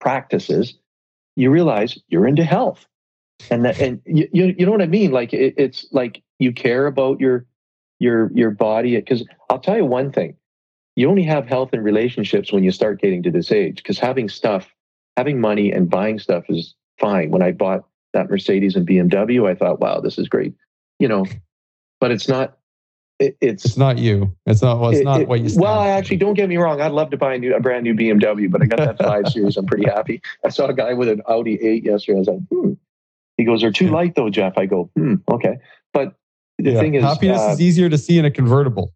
practices, 0.00 0.74
you 1.34 1.50
realize 1.50 1.98
you're 2.06 2.28
into 2.28 2.44
health. 2.44 2.86
And 3.50 3.64
that, 3.64 3.80
and 3.80 4.00
you, 4.06 4.28
you 4.32 4.64
know 4.64 4.72
what 4.72 4.82
I 4.82 4.86
mean? 4.86 5.10
Like 5.10 5.32
it, 5.32 5.54
it's 5.56 5.86
like 5.92 6.22
you 6.38 6.52
care 6.52 6.86
about 6.86 7.20
your 7.20 7.46
your 7.98 8.30
your 8.34 8.50
body 8.50 8.96
because 8.96 9.24
I'll 9.50 9.58
tell 9.58 9.76
you 9.76 9.84
one 9.84 10.12
thing 10.12 10.36
you 10.96 11.08
only 11.08 11.22
have 11.24 11.46
health 11.46 11.70
and 11.72 11.84
relationships 11.84 12.52
when 12.52 12.62
you 12.64 12.70
start 12.70 13.00
getting 13.00 13.22
to 13.22 13.30
this 13.30 13.52
age 13.52 13.76
because 13.76 13.98
having 13.98 14.28
stuff 14.28 14.68
having 15.16 15.40
money 15.40 15.72
and 15.72 15.88
buying 15.88 16.18
stuff 16.18 16.44
is 16.48 16.74
fine 16.98 17.30
when 17.30 17.42
I 17.42 17.52
bought 17.52 17.84
that 18.12 18.30
Mercedes 18.30 18.76
and 18.76 18.86
BMW 18.86 19.48
I 19.48 19.54
thought 19.54 19.80
wow 19.80 20.00
this 20.00 20.18
is 20.18 20.28
great 20.28 20.54
you 20.98 21.08
know 21.08 21.24
but 22.00 22.10
it's 22.10 22.28
not 22.28 22.58
it, 23.20 23.36
it's 23.40 23.64
it's 23.64 23.76
not 23.76 23.98
you. 23.98 24.36
It's 24.44 24.60
not. 24.60 24.80
Well, 24.80 24.90
it's 24.90 25.00
it, 25.00 25.04
not 25.04 25.28
what 25.28 25.40
you. 25.40 25.48
Well, 25.56 25.78
I 25.78 25.90
actually 25.90 26.16
don't 26.16 26.34
get 26.34 26.48
me 26.48 26.56
wrong. 26.56 26.80
I'd 26.80 26.90
love 26.90 27.10
to 27.10 27.16
buy 27.16 27.34
a 27.34 27.38
new, 27.38 27.54
a 27.54 27.60
brand 27.60 27.84
new 27.84 27.94
BMW, 27.94 28.50
but 28.50 28.60
I 28.60 28.66
got 28.66 28.78
that 28.78 28.98
five 28.98 29.28
series. 29.32 29.56
I'm 29.56 29.66
pretty 29.66 29.84
happy. 29.84 30.20
I 30.44 30.48
saw 30.48 30.66
a 30.66 30.74
guy 30.74 30.94
with 30.94 31.08
an 31.08 31.22
Audi 31.28 31.54
eight 31.62 31.84
yesterday. 31.84 32.16
I 32.16 32.18
was 32.18 32.26
like, 32.26 32.40
hmm. 32.50 32.72
He 33.36 33.44
goes, 33.44 33.60
"They're 33.60 33.72
too 33.72 33.86
Yeah. 33.86 33.92
light, 33.92 34.14
though, 34.14 34.30
Jeff." 34.30 34.56
I 34.56 34.66
go, 34.66 34.90
"Hmm, 34.96 35.14
okay." 35.30 35.58
But 35.92 36.14
the 36.58 36.72
Yeah. 36.72 36.80
thing 36.80 36.94
is, 36.94 37.02
happiness 37.02 37.40
uh, 37.40 37.52
is 37.52 37.60
easier 37.60 37.88
to 37.88 37.98
see 37.98 38.18
in 38.18 38.24
a 38.24 38.30
convertible. 38.30 38.92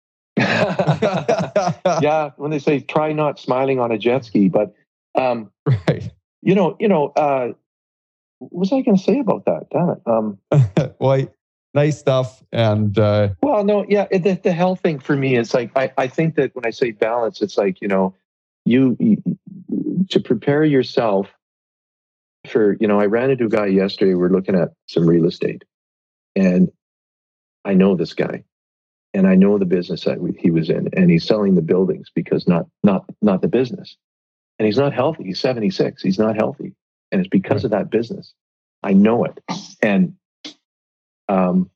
yeah, 0.36 2.30
when 2.36 2.50
they 2.50 2.58
say 2.58 2.80
try 2.80 3.12
not 3.12 3.38
smiling 3.38 3.78
on 3.78 3.92
a 3.92 3.98
jet 3.98 4.24
ski, 4.24 4.48
but 4.48 4.74
um, 5.14 5.50
right. 5.66 6.10
you 6.42 6.54
know, 6.54 6.76
you 6.80 6.88
know, 6.88 7.08
uh, 7.16 7.48
what 8.38 8.52
was 8.60 8.72
I 8.72 8.80
going 8.82 8.96
to 8.96 9.02
say 9.02 9.18
about 9.18 9.44
that? 9.46 9.66
Damn 9.70 9.90
it. 9.90 10.00
Um, 10.06 10.38
well, 10.98 11.26
nice 11.74 11.98
stuff. 11.98 12.42
And 12.52 12.98
uh, 12.98 13.30
well, 13.42 13.64
no, 13.64 13.84
yeah, 13.88 14.06
it- 14.10 14.22
the, 14.22 14.34
the 14.34 14.52
health 14.52 14.80
thing 14.80 14.98
for 14.98 15.16
me 15.16 15.36
is 15.36 15.52
like 15.54 15.70
I, 15.76 15.92
I 15.98 16.06
think 16.06 16.36
that 16.36 16.54
when 16.54 16.64
I 16.66 16.70
say 16.70 16.92
balance, 16.92 17.42
it's 17.42 17.58
like 17.58 17.80
you 17.80 17.88
know, 17.88 18.14
you, 18.64 18.96
you 18.98 19.22
to 20.10 20.20
prepare 20.20 20.64
yourself 20.64 21.28
for 22.48 22.76
you 22.80 22.86
know. 22.86 23.00
I 23.00 23.06
ran 23.06 23.30
into 23.30 23.46
a 23.46 23.48
guy 23.48 23.66
yesterday. 23.66 24.14
We're 24.14 24.30
looking 24.30 24.54
at 24.54 24.70
some 24.86 25.06
real 25.06 25.26
estate, 25.26 25.64
and 26.36 26.70
I 27.64 27.74
know 27.74 27.96
this 27.96 28.14
guy, 28.14 28.44
and 29.14 29.26
I 29.26 29.34
know 29.34 29.58
the 29.58 29.66
business 29.66 30.04
that 30.04 30.20
we, 30.20 30.32
he 30.32 30.50
was 30.50 30.70
in, 30.70 30.88
and 30.94 31.10
he's 31.10 31.26
selling 31.26 31.54
the 31.54 31.62
buildings 31.62 32.08
because 32.14 32.48
not 32.48 32.66
not 32.82 33.04
not 33.22 33.42
the 33.42 33.48
business, 33.48 33.96
and 34.58 34.66
he's 34.66 34.78
not 34.78 34.92
healthy. 34.92 35.24
He's 35.24 35.40
seventy 35.40 35.70
six. 35.70 36.02
He's 36.02 36.18
not 36.18 36.36
healthy, 36.36 36.74
and 37.12 37.20
it's 37.20 37.28
because 37.28 37.64
of 37.64 37.70
that 37.72 37.90
business. 37.90 38.32
I 38.82 38.92
know 38.92 39.24
it, 39.24 39.38
and 39.82 40.14
um, 41.28 41.70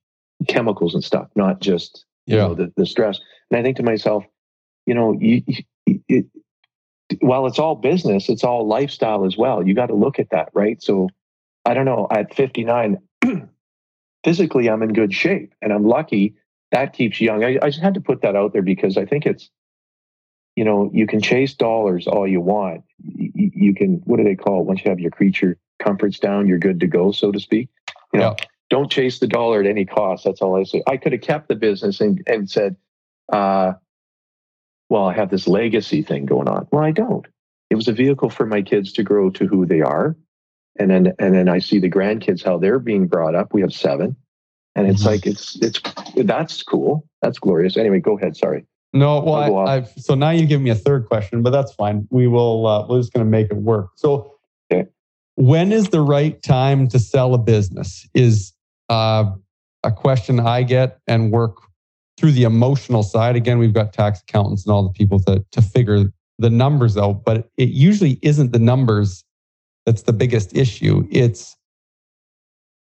chemicals 0.48 0.94
and 0.94 1.04
stuff, 1.04 1.28
not 1.36 1.60
just 1.60 2.04
you 2.26 2.36
yeah, 2.36 2.42
know 2.42 2.54
the, 2.54 2.72
the 2.76 2.86
stress. 2.86 3.20
And 3.50 3.58
I 3.58 3.62
think 3.62 3.76
to 3.76 3.82
myself, 3.82 4.24
you 4.86 4.94
know, 4.94 5.12
you, 5.12 5.42
you, 5.46 5.62
while 7.20 7.46
it's 7.46 7.58
all 7.58 7.74
business, 7.74 8.28
it's 8.28 8.44
all 8.44 8.66
lifestyle 8.66 9.24
as 9.24 9.36
well. 9.36 9.66
You 9.66 9.74
got 9.74 9.86
to 9.86 9.94
look 9.94 10.18
at 10.18 10.30
that, 10.30 10.50
right? 10.54 10.82
So 10.82 11.08
I 11.64 11.74
don't 11.74 11.84
know. 11.84 12.06
At 12.10 12.34
59, 12.34 12.98
physically, 14.24 14.68
I'm 14.68 14.82
in 14.82 14.92
good 14.92 15.12
shape, 15.12 15.54
and 15.62 15.72
I'm 15.72 15.84
lucky. 15.84 16.34
That 16.72 16.92
keeps 16.92 17.20
you 17.20 17.26
young. 17.26 17.44
I, 17.44 17.58
I 17.62 17.68
just 17.68 17.80
had 17.80 17.94
to 17.94 18.00
put 18.00 18.22
that 18.22 18.36
out 18.36 18.52
there 18.52 18.62
because 18.62 18.96
I 18.96 19.04
think 19.04 19.26
it's, 19.26 19.50
you 20.56 20.64
know, 20.64 20.90
you 20.92 21.06
can 21.06 21.20
chase 21.20 21.54
dollars 21.54 22.06
all 22.06 22.26
you 22.26 22.40
want. 22.40 22.84
You, 22.98 23.50
you 23.54 23.74
can, 23.74 24.02
what 24.04 24.16
do 24.16 24.24
they 24.24 24.34
call 24.34 24.60
it? 24.60 24.66
Once 24.66 24.84
you 24.84 24.90
have 24.90 25.00
your 25.00 25.10
creature 25.10 25.58
comforts 25.78 26.18
down, 26.18 26.48
you're 26.48 26.58
good 26.58 26.80
to 26.80 26.86
go, 26.86 27.12
so 27.12 27.32
to 27.32 27.40
speak. 27.40 27.68
You 28.12 28.20
know, 28.20 28.36
don't 28.70 28.90
chase 28.90 29.18
the 29.18 29.26
dollar 29.26 29.60
at 29.60 29.66
any 29.66 29.84
cost. 29.84 30.24
That's 30.24 30.40
all 30.40 30.56
I 30.56 30.64
say. 30.64 30.82
I 30.86 30.96
could 30.96 31.12
have 31.12 31.20
kept 31.20 31.48
the 31.48 31.56
business 31.56 32.00
and, 32.00 32.22
and 32.26 32.48
said, 32.48 32.76
uh, 33.32 33.74
well, 34.88 35.06
I 35.06 35.14
have 35.14 35.30
this 35.30 35.46
legacy 35.46 36.02
thing 36.02 36.26
going 36.26 36.48
on. 36.48 36.68
Well, 36.70 36.82
I 36.84 36.90
don't. 36.90 37.26
It 37.70 37.76
was 37.76 37.88
a 37.88 37.92
vehicle 37.92 38.30
for 38.30 38.46
my 38.46 38.62
kids 38.62 38.92
to 38.94 39.02
grow 39.02 39.30
to 39.30 39.46
who 39.46 39.66
they 39.66 39.80
are. 39.80 40.16
And 40.78 40.90
then 40.90 41.12
and 41.18 41.34
then 41.34 41.48
I 41.48 41.60
see 41.60 41.78
the 41.78 41.90
grandkids 41.90 42.44
how 42.44 42.58
they're 42.58 42.78
being 42.78 43.06
brought 43.06 43.34
up. 43.34 43.54
We 43.54 43.60
have 43.60 43.72
seven. 43.72 44.16
And 44.74 44.88
it's 44.88 45.04
like 45.06 45.24
it's 45.24 45.56
it's 45.62 45.80
that's 46.16 46.62
cool. 46.62 47.06
That's 47.22 47.38
glorious. 47.38 47.76
Anyway, 47.76 48.00
go 48.00 48.18
ahead. 48.18 48.36
Sorry. 48.36 48.66
No, 48.92 49.20
well, 49.20 49.34
I'll 49.34 49.48
go 49.48 49.58
off. 49.58 49.68
I, 49.68 49.74
I've, 49.76 49.88
so 49.96 50.14
now 50.14 50.30
you 50.30 50.46
give 50.46 50.60
me 50.60 50.70
a 50.70 50.74
third 50.74 51.06
question, 51.06 51.42
but 51.42 51.50
that's 51.50 51.72
fine. 51.72 52.06
We 52.10 52.26
will. 52.26 52.66
Uh, 52.66 52.86
we're 52.88 53.00
just 53.00 53.12
going 53.12 53.24
to 53.24 53.30
make 53.30 53.50
it 53.50 53.56
work. 53.56 53.90
So, 53.96 54.34
Okay. 54.72 54.88
when 55.34 55.72
is 55.72 55.88
the 55.90 56.00
right 56.00 56.40
time 56.42 56.88
to 56.88 56.98
sell 56.98 57.34
a 57.34 57.38
business? 57.38 58.08
Is 58.14 58.52
uh, 58.88 59.32
a 59.82 59.92
question 59.92 60.40
I 60.40 60.62
get 60.62 60.98
and 61.06 61.32
work 61.32 61.56
through 62.16 62.32
the 62.32 62.44
emotional 62.44 63.02
side. 63.02 63.36
Again, 63.36 63.58
we've 63.58 63.72
got 63.72 63.92
tax 63.92 64.20
accountants 64.20 64.64
and 64.64 64.72
all 64.72 64.82
the 64.82 64.92
people 64.92 65.20
to 65.20 65.44
to 65.52 65.62
figure 65.62 66.04
the 66.38 66.50
numbers 66.50 66.96
out, 66.96 67.24
but 67.24 67.48
it 67.56 67.70
usually 67.70 68.18
isn't 68.22 68.52
the 68.52 68.58
numbers 68.58 69.24
that's 69.86 70.02
the 70.02 70.12
biggest 70.12 70.56
issue. 70.56 71.06
It's 71.10 71.56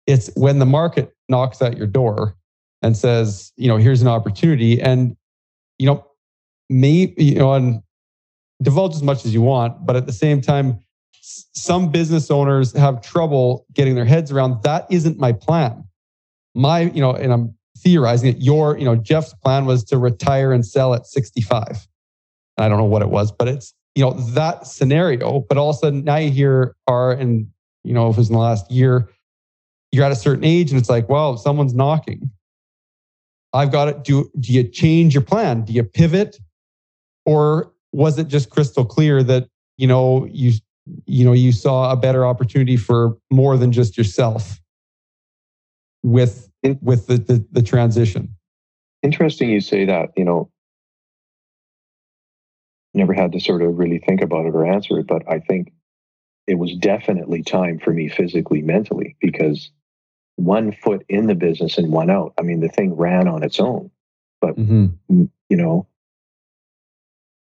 it's 0.06 0.30
when 0.34 0.58
the 0.58 0.66
market 0.66 1.14
knocks 1.28 1.62
at 1.62 1.76
your 1.76 1.86
door 1.86 2.36
and 2.82 2.96
says, 2.96 3.52
you 3.56 3.68
know, 3.68 3.76
here's 3.76 4.02
an 4.02 4.08
opportunity, 4.08 4.80
and 4.80 5.16
you 5.78 5.86
know, 5.86 6.06
me, 6.68 7.14
you 7.16 7.36
know, 7.36 7.54
and 7.54 7.82
divulge 8.62 8.94
as 8.94 9.02
much 9.02 9.24
as 9.24 9.34
you 9.34 9.42
want, 9.42 9.84
but 9.84 9.96
at 9.96 10.06
the 10.06 10.12
same 10.12 10.40
time, 10.40 10.78
some 11.22 11.90
business 11.90 12.30
owners 12.30 12.72
have 12.72 13.00
trouble 13.00 13.66
getting 13.72 13.94
their 13.94 14.04
heads 14.04 14.32
around 14.32 14.62
that 14.62 14.86
isn't 14.90 15.18
my 15.18 15.32
plan. 15.32 15.84
My, 16.54 16.80
you 16.80 17.00
know, 17.00 17.12
and 17.12 17.32
I'm 17.32 17.54
theorizing 17.82 18.32
that 18.32 18.42
your, 18.42 18.78
you 18.78 18.84
know, 18.84 18.96
Jeff's 18.96 19.34
plan 19.34 19.66
was 19.66 19.84
to 19.84 19.98
retire 19.98 20.52
and 20.52 20.64
sell 20.64 20.94
at 20.94 21.06
65. 21.06 21.86
I 22.58 22.68
don't 22.68 22.78
know 22.78 22.84
what 22.84 23.02
it 23.02 23.08
was, 23.08 23.32
but 23.32 23.48
it's, 23.48 23.74
you 23.94 24.04
know, 24.04 24.12
that 24.12 24.66
scenario. 24.66 25.40
But 25.40 25.58
all 25.58 25.70
of 25.70 25.76
a 25.76 25.78
sudden 25.78 26.04
now 26.04 26.16
you 26.16 26.30
hear 26.30 26.76
are, 26.86 27.12
and, 27.12 27.48
you 27.84 27.92
know, 27.92 28.08
if 28.08 28.16
it 28.16 28.18
was 28.18 28.28
in 28.28 28.34
the 28.34 28.40
last 28.40 28.70
year, 28.70 29.08
you're 29.90 30.04
at 30.04 30.12
a 30.12 30.16
certain 30.16 30.44
age 30.44 30.70
and 30.70 30.80
it's 30.80 30.88
like, 30.88 31.08
well, 31.08 31.36
someone's 31.36 31.74
knocking. 31.74 32.30
I've 33.52 33.70
got 33.70 33.88
it. 33.88 34.04
Do, 34.04 34.30
do 34.40 34.52
you 34.52 34.64
change 34.64 35.14
your 35.14 35.22
plan? 35.22 35.64
Do 35.64 35.72
you 35.72 35.82
pivot? 35.82 36.38
Or 37.26 37.72
was 37.92 38.18
it 38.18 38.28
just 38.28 38.48
crystal 38.48 38.84
clear 38.84 39.22
that, 39.22 39.48
you 39.76 39.86
know, 39.86 40.26
you, 40.30 40.52
you 41.06 41.24
know, 41.24 41.32
you 41.32 41.52
saw 41.52 41.92
a 41.92 41.96
better 41.96 42.24
opportunity 42.24 42.76
for 42.76 43.16
more 43.30 43.56
than 43.58 43.72
just 43.72 43.98
yourself 43.98 44.60
with, 46.02 46.51
In- 46.62 46.78
with 46.82 47.06
the, 47.06 47.18
the, 47.18 47.44
the 47.52 47.62
transition? 47.62 48.36
Interesting 49.02 49.50
you 49.50 49.60
say 49.60 49.84
that, 49.86 50.10
you 50.16 50.24
know. 50.24 50.50
Never 52.94 53.14
had 53.14 53.32
to 53.32 53.40
sort 53.40 53.62
of 53.62 53.78
really 53.78 53.98
think 53.98 54.20
about 54.20 54.44
it 54.46 54.54
or 54.54 54.66
answer 54.66 54.98
it, 54.98 55.06
but 55.06 55.22
I 55.28 55.38
think 55.38 55.72
it 56.46 56.56
was 56.56 56.74
definitely 56.76 57.42
time 57.42 57.78
for 57.78 57.90
me 57.90 58.08
physically, 58.08 58.60
mentally, 58.60 59.16
because 59.20 59.70
one 60.36 60.72
foot 60.72 61.04
in 61.08 61.26
the 61.26 61.34
business 61.34 61.78
and 61.78 61.90
one 61.90 62.10
out. 62.10 62.34
I 62.38 62.42
mean, 62.42 62.60
the 62.60 62.68
thing 62.68 62.94
ran 62.94 63.28
on 63.28 63.42
its 63.42 63.60
own. 63.60 63.90
Mm-hmm. 64.44 65.24
You 65.48 65.56
know, 65.56 65.86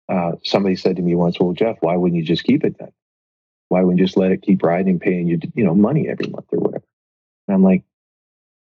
uh, 0.09 0.33
somebody 0.45 0.77
said 0.77 0.97
to 0.97 1.03
me 1.03 1.15
once, 1.15 1.41
"Well, 1.41 1.53
Jeff, 1.53 1.79
why 1.81 1.97
wouldn't 1.97 2.19
you 2.19 2.25
just 2.25 2.45
keep 2.45 2.65
it 2.65 2.77
then? 2.79 2.93
Why 3.69 3.81
wouldn't 3.83 3.99
you 3.99 4.07
just 4.07 4.19
let 4.19 4.33
it 4.33 4.43
keep 4.43 4.63
riding, 4.63 4.99
paying 4.99 5.27
you, 5.27 5.41
you 5.55 5.65
know, 5.65 5.75
money 5.75 6.09
every 6.09 6.29
month 6.29 6.47
or 6.53 6.61
whatever?" 6.61 6.85
And 7.49 7.55
I'm 7.55 7.63
like, 7.63 7.85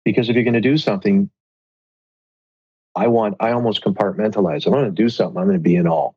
because 0.06 0.30
if 0.30 0.36
you're 0.36 0.44
going 0.44 0.54
to 0.54 0.62
do 0.62 0.78
something, 0.78 1.30
I 2.96 3.08
want, 3.08 3.36
I 3.40 3.52
almost 3.52 3.84
compartmentalize. 3.84 4.68
I 4.68 4.70
want 4.70 4.86
to 4.86 5.04
do 5.04 5.10
something. 5.10 5.38
I'm 5.38 5.48
going 5.48 5.58
to 5.58 5.64
be 5.64 5.76
in 5.76 5.88
all. 5.88 6.16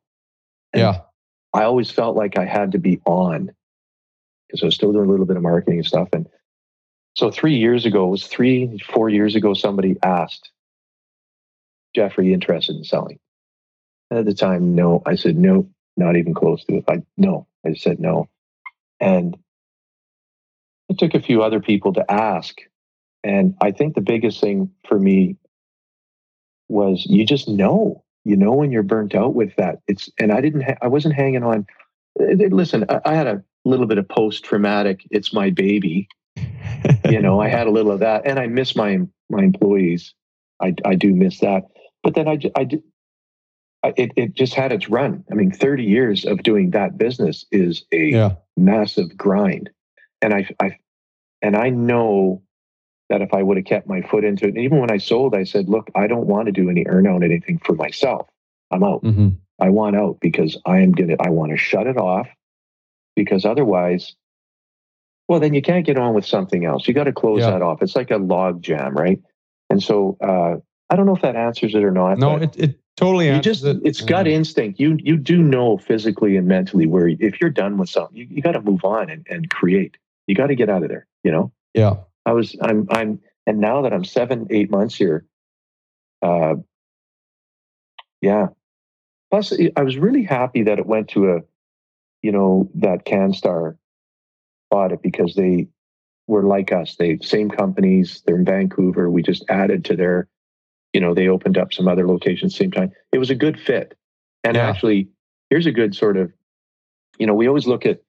And 0.73 0.81
Yeah. 0.81 1.01
I 1.53 1.63
always 1.63 1.89
felt 1.89 2.17
like 2.17 2.37
I 2.37 2.45
had 2.45 2.73
to 2.73 2.79
be 2.79 2.99
on 3.05 3.51
because 4.47 4.61
I 4.61 4.65
was 4.65 4.75
still 4.75 4.91
doing 4.91 5.07
a 5.07 5.11
little 5.11 5.25
bit 5.25 5.37
of 5.37 5.43
marketing 5.43 5.79
and 5.79 5.87
stuff. 5.87 6.09
And 6.11 6.27
so 7.15 7.31
three 7.31 7.55
years 7.55 7.85
ago, 7.85 8.07
it 8.07 8.11
was 8.11 8.27
three, 8.27 8.77
four 8.79 9.09
years 9.09 9.35
ago, 9.35 9.53
somebody 9.53 9.95
asked, 10.03 10.51
Jeffrey, 11.95 12.33
interested 12.33 12.75
in 12.75 12.83
selling? 12.83 13.19
And 14.09 14.19
at 14.19 14.25
the 14.25 14.33
time, 14.33 14.75
no. 14.75 15.01
I 15.05 15.15
said, 15.15 15.37
no, 15.37 15.69
not 15.95 16.17
even 16.17 16.33
close 16.33 16.65
to 16.65 16.75
it. 16.75 16.83
I 16.89 17.03
no. 17.15 17.47
I 17.65 17.73
said 17.73 17.99
no. 17.99 18.27
And 18.99 19.37
it 20.89 20.99
took 20.99 21.13
a 21.13 21.21
few 21.21 21.41
other 21.41 21.61
people 21.61 21.93
to 21.93 22.11
ask. 22.11 22.57
And 23.25 23.55
I 23.59 23.71
think 23.71 23.95
the 23.95 24.01
biggest 24.01 24.39
thing 24.39 24.69
for 24.87 24.99
me 24.99 25.37
was 26.69 27.05
you 27.09 27.25
just 27.25 27.47
know 27.47 28.03
you 28.23 28.37
know 28.37 28.53
when 28.53 28.71
you're 28.71 28.83
burnt 28.83 29.15
out 29.15 29.33
with 29.33 29.55
that. 29.55 29.79
It's 29.87 30.09
and 30.19 30.31
i 30.31 30.41
didn't 30.41 30.61
ha- 30.61 30.77
i 30.81 30.87
wasn't 30.87 31.15
hanging 31.15 31.43
on. 31.43 31.65
Listen 32.19 32.85
I, 32.87 33.01
I 33.03 33.15
had 33.15 33.27
a 33.27 33.43
little 33.65 33.87
bit 33.87 33.97
of 33.97 34.07
post-traumatic 34.07 35.01
it's 35.09 35.33
my 35.33 35.49
baby 35.49 36.07
you 37.09 37.19
know 37.19 37.41
i 37.41 37.47
had 37.49 37.65
a 37.65 37.71
little 37.71 37.91
of 37.91 37.99
that 38.01 38.21
and 38.25 38.39
i 38.39 38.45
miss 38.45 38.75
my 38.75 38.99
my 39.29 39.43
employees. 39.43 40.13
I 40.61 40.75
i 40.85 40.93
do 40.93 41.13
miss 41.13 41.39
that. 41.39 41.63
But 42.03 42.13
then 42.13 42.27
i 42.27 42.37
i 42.55 42.63
did 42.63 42.83
I- 43.83 43.93
it, 43.97 44.11
it 44.15 44.33
just 44.35 44.53
had 44.53 44.71
its 44.71 44.87
run. 44.89 45.23
I 45.31 45.35
mean 45.35 45.51
30 45.51 45.83
years 45.83 46.25
of 46.25 46.43
doing 46.43 46.71
that 46.71 46.97
business 46.97 47.45
is 47.51 47.85
a 47.91 48.11
yeah. 48.11 48.35
massive 48.55 49.17
grind. 49.17 49.71
And 50.21 50.31
i 50.33 50.47
i 50.61 50.77
and 51.41 51.55
i 51.55 51.69
know 51.69 52.43
that 53.09 53.21
if 53.21 53.33
I 53.33 53.43
would 53.43 53.57
have 53.57 53.65
kept 53.65 53.87
my 53.87 54.01
foot 54.01 54.23
into 54.23 54.45
it, 54.45 54.49
and 54.49 54.57
even 54.57 54.79
when 54.79 54.91
I 54.91 54.97
sold, 54.97 55.35
I 55.35 55.43
said, 55.43 55.69
look, 55.69 55.89
I 55.95 56.07
don't 56.07 56.27
want 56.27 56.47
to 56.47 56.51
do 56.51 56.69
any 56.69 56.85
earn 56.87 57.07
out 57.07 57.23
anything 57.23 57.59
for 57.59 57.73
myself. 57.73 58.27
I'm 58.71 58.83
out. 58.83 59.03
Mm-hmm. 59.03 59.29
I 59.59 59.69
want 59.69 59.95
out 59.95 60.19
because 60.19 60.57
I 60.65 60.79
am 60.79 60.91
gonna 60.91 61.15
I 61.19 61.29
want 61.29 61.51
to 61.51 61.57
shut 61.57 61.87
it 61.87 61.97
off 61.97 62.27
because 63.15 63.45
otherwise, 63.45 64.15
well, 65.27 65.39
then 65.39 65.53
you 65.53 65.61
can't 65.61 65.85
get 65.85 65.97
on 65.97 66.13
with 66.13 66.25
something 66.25 66.65
else. 66.65 66.87
You 66.87 66.93
got 66.93 67.05
to 67.05 67.13
close 67.13 67.39
Yeah. 67.39 67.51
that 67.51 67.61
off. 67.61 67.81
It's 67.81 67.95
like 67.95 68.11
a 68.11 68.17
log 68.17 68.61
jam, 68.61 68.95
right? 68.95 69.21
And 69.69 69.81
so 69.81 70.17
uh, 70.21 70.57
I 70.89 70.95
don't 70.95 71.05
know 71.05 71.15
if 71.15 71.21
that 71.21 71.35
answers 71.35 71.73
it 71.73 71.83
or 71.83 71.91
not. 71.91 72.17
No, 72.17 72.35
it, 72.37 72.55
it 72.57 72.79
totally 72.97 73.27
you 73.27 73.33
answers 73.33 73.61
just 73.61 73.65
it. 73.65 73.81
it's 73.85 74.01
gut 74.01 74.27
instinct. 74.27 74.79
You 74.79 74.97
you 75.01 75.17
do 75.17 75.41
know 75.41 75.77
physically 75.77 76.35
and 76.37 76.47
mentally 76.47 76.85
where 76.85 77.07
if 77.07 77.39
you're 77.39 77.49
done 77.49 77.77
with 77.77 77.89
something, 77.89 78.17
you, 78.17 78.27
you 78.29 78.41
got 78.41 78.53
to 78.53 78.61
move 78.61 78.83
on 78.83 79.09
and, 79.09 79.25
and 79.29 79.49
create. 79.49 79.97
You 80.27 80.35
got 80.35 80.47
to 80.47 80.55
get 80.55 80.69
out 80.69 80.83
of 80.83 80.89
there, 80.89 81.05
you 81.23 81.31
know? 81.31 81.51
Yeah. 81.73 81.97
I 82.25 82.33
was 82.33 82.55
I'm 82.61 82.87
I'm 82.89 83.19
and 83.45 83.59
now 83.59 83.81
that 83.83 83.93
I'm 83.93 84.03
seven 84.03 84.47
eight 84.49 84.71
months 84.71 84.95
here, 84.95 85.25
uh, 86.21 86.55
yeah. 88.21 88.47
Plus, 89.31 89.53
I 89.75 89.81
was 89.81 89.97
really 89.97 90.23
happy 90.23 90.63
that 90.63 90.79
it 90.79 90.85
went 90.85 91.09
to 91.09 91.33
a, 91.33 91.39
you 92.21 92.31
know, 92.31 92.69
that 92.75 93.05
CanStar 93.05 93.77
bought 94.71 94.91
it 94.91 95.01
because 95.01 95.35
they 95.35 95.67
were 96.27 96.43
like 96.43 96.71
us. 96.71 96.95
They 96.95 97.17
same 97.21 97.49
companies. 97.49 98.23
They're 98.25 98.37
in 98.37 98.45
Vancouver. 98.45 99.09
We 99.09 99.21
just 99.21 99.43
added 99.49 99.85
to 99.85 99.95
their, 99.95 100.27
you 100.93 101.01
know, 101.01 101.13
they 101.13 101.27
opened 101.27 101.57
up 101.57 101.73
some 101.73 101.87
other 101.87 102.07
locations 102.07 102.55
same 102.55 102.71
time. 102.71 102.91
It 103.11 103.17
was 103.17 103.29
a 103.29 103.35
good 103.35 103.59
fit. 103.59 103.95
And 104.43 104.55
yeah. 104.55 104.69
actually, 104.69 105.09
here's 105.49 105.65
a 105.65 105.71
good 105.71 105.95
sort 105.95 106.17
of, 106.17 106.31
you 107.17 107.27
know, 107.27 107.33
we 107.33 107.47
always 107.47 107.67
look 107.67 107.85
at, 107.85 108.01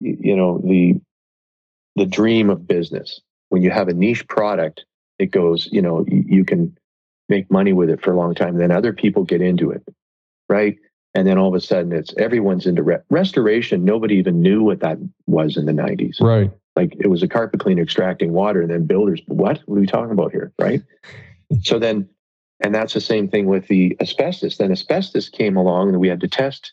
you 0.00 0.36
know, 0.36 0.58
the 0.58 1.00
the 1.96 2.06
dream 2.06 2.50
of 2.50 2.66
business. 2.66 3.20
When 3.52 3.60
you 3.60 3.70
have 3.70 3.88
a 3.88 3.92
niche 3.92 4.26
product, 4.28 4.86
it 5.18 5.26
goes, 5.26 5.68
you 5.70 5.82
know, 5.82 6.06
you 6.08 6.42
can 6.42 6.74
make 7.28 7.50
money 7.50 7.74
with 7.74 7.90
it 7.90 8.02
for 8.02 8.10
a 8.10 8.16
long 8.16 8.34
time. 8.34 8.56
Then 8.56 8.70
other 8.70 8.94
people 8.94 9.24
get 9.24 9.42
into 9.42 9.70
it, 9.70 9.82
right? 10.48 10.78
And 11.14 11.26
then 11.26 11.36
all 11.36 11.48
of 11.48 11.54
a 11.54 11.60
sudden, 11.60 11.92
it's 11.92 12.14
everyone's 12.16 12.64
into 12.64 12.82
re- 12.82 13.02
restoration. 13.10 13.84
Nobody 13.84 14.14
even 14.14 14.40
knew 14.40 14.62
what 14.62 14.80
that 14.80 14.96
was 15.26 15.58
in 15.58 15.66
the 15.66 15.72
90s. 15.72 16.18
Right. 16.18 16.50
Like 16.76 16.96
it 16.98 17.08
was 17.08 17.22
a 17.22 17.28
carpet 17.28 17.60
cleaner 17.60 17.82
extracting 17.82 18.32
water, 18.32 18.62
and 18.62 18.70
then 18.70 18.86
builders, 18.86 19.20
what? 19.26 19.60
What 19.66 19.76
are 19.76 19.80
we 19.80 19.86
talking 19.86 20.12
about 20.12 20.32
here? 20.32 20.50
Right. 20.58 20.80
so 21.62 21.78
then, 21.78 22.08
and 22.60 22.74
that's 22.74 22.94
the 22.94 23.02
same 23.02 23.28
thing 23.28 23.44
with 23.44 23.68
the 23.68 23.94
asbestos. 24.00 24.56
Then 24.56 24.72
asbestos 24.72 25.28
came 25.28 25.58
along, 25.58 25.90
and 25.90 26.00
we 26.00 26.08
had 26.08 26.20
to 26.20 26.28
test 26.28 26.72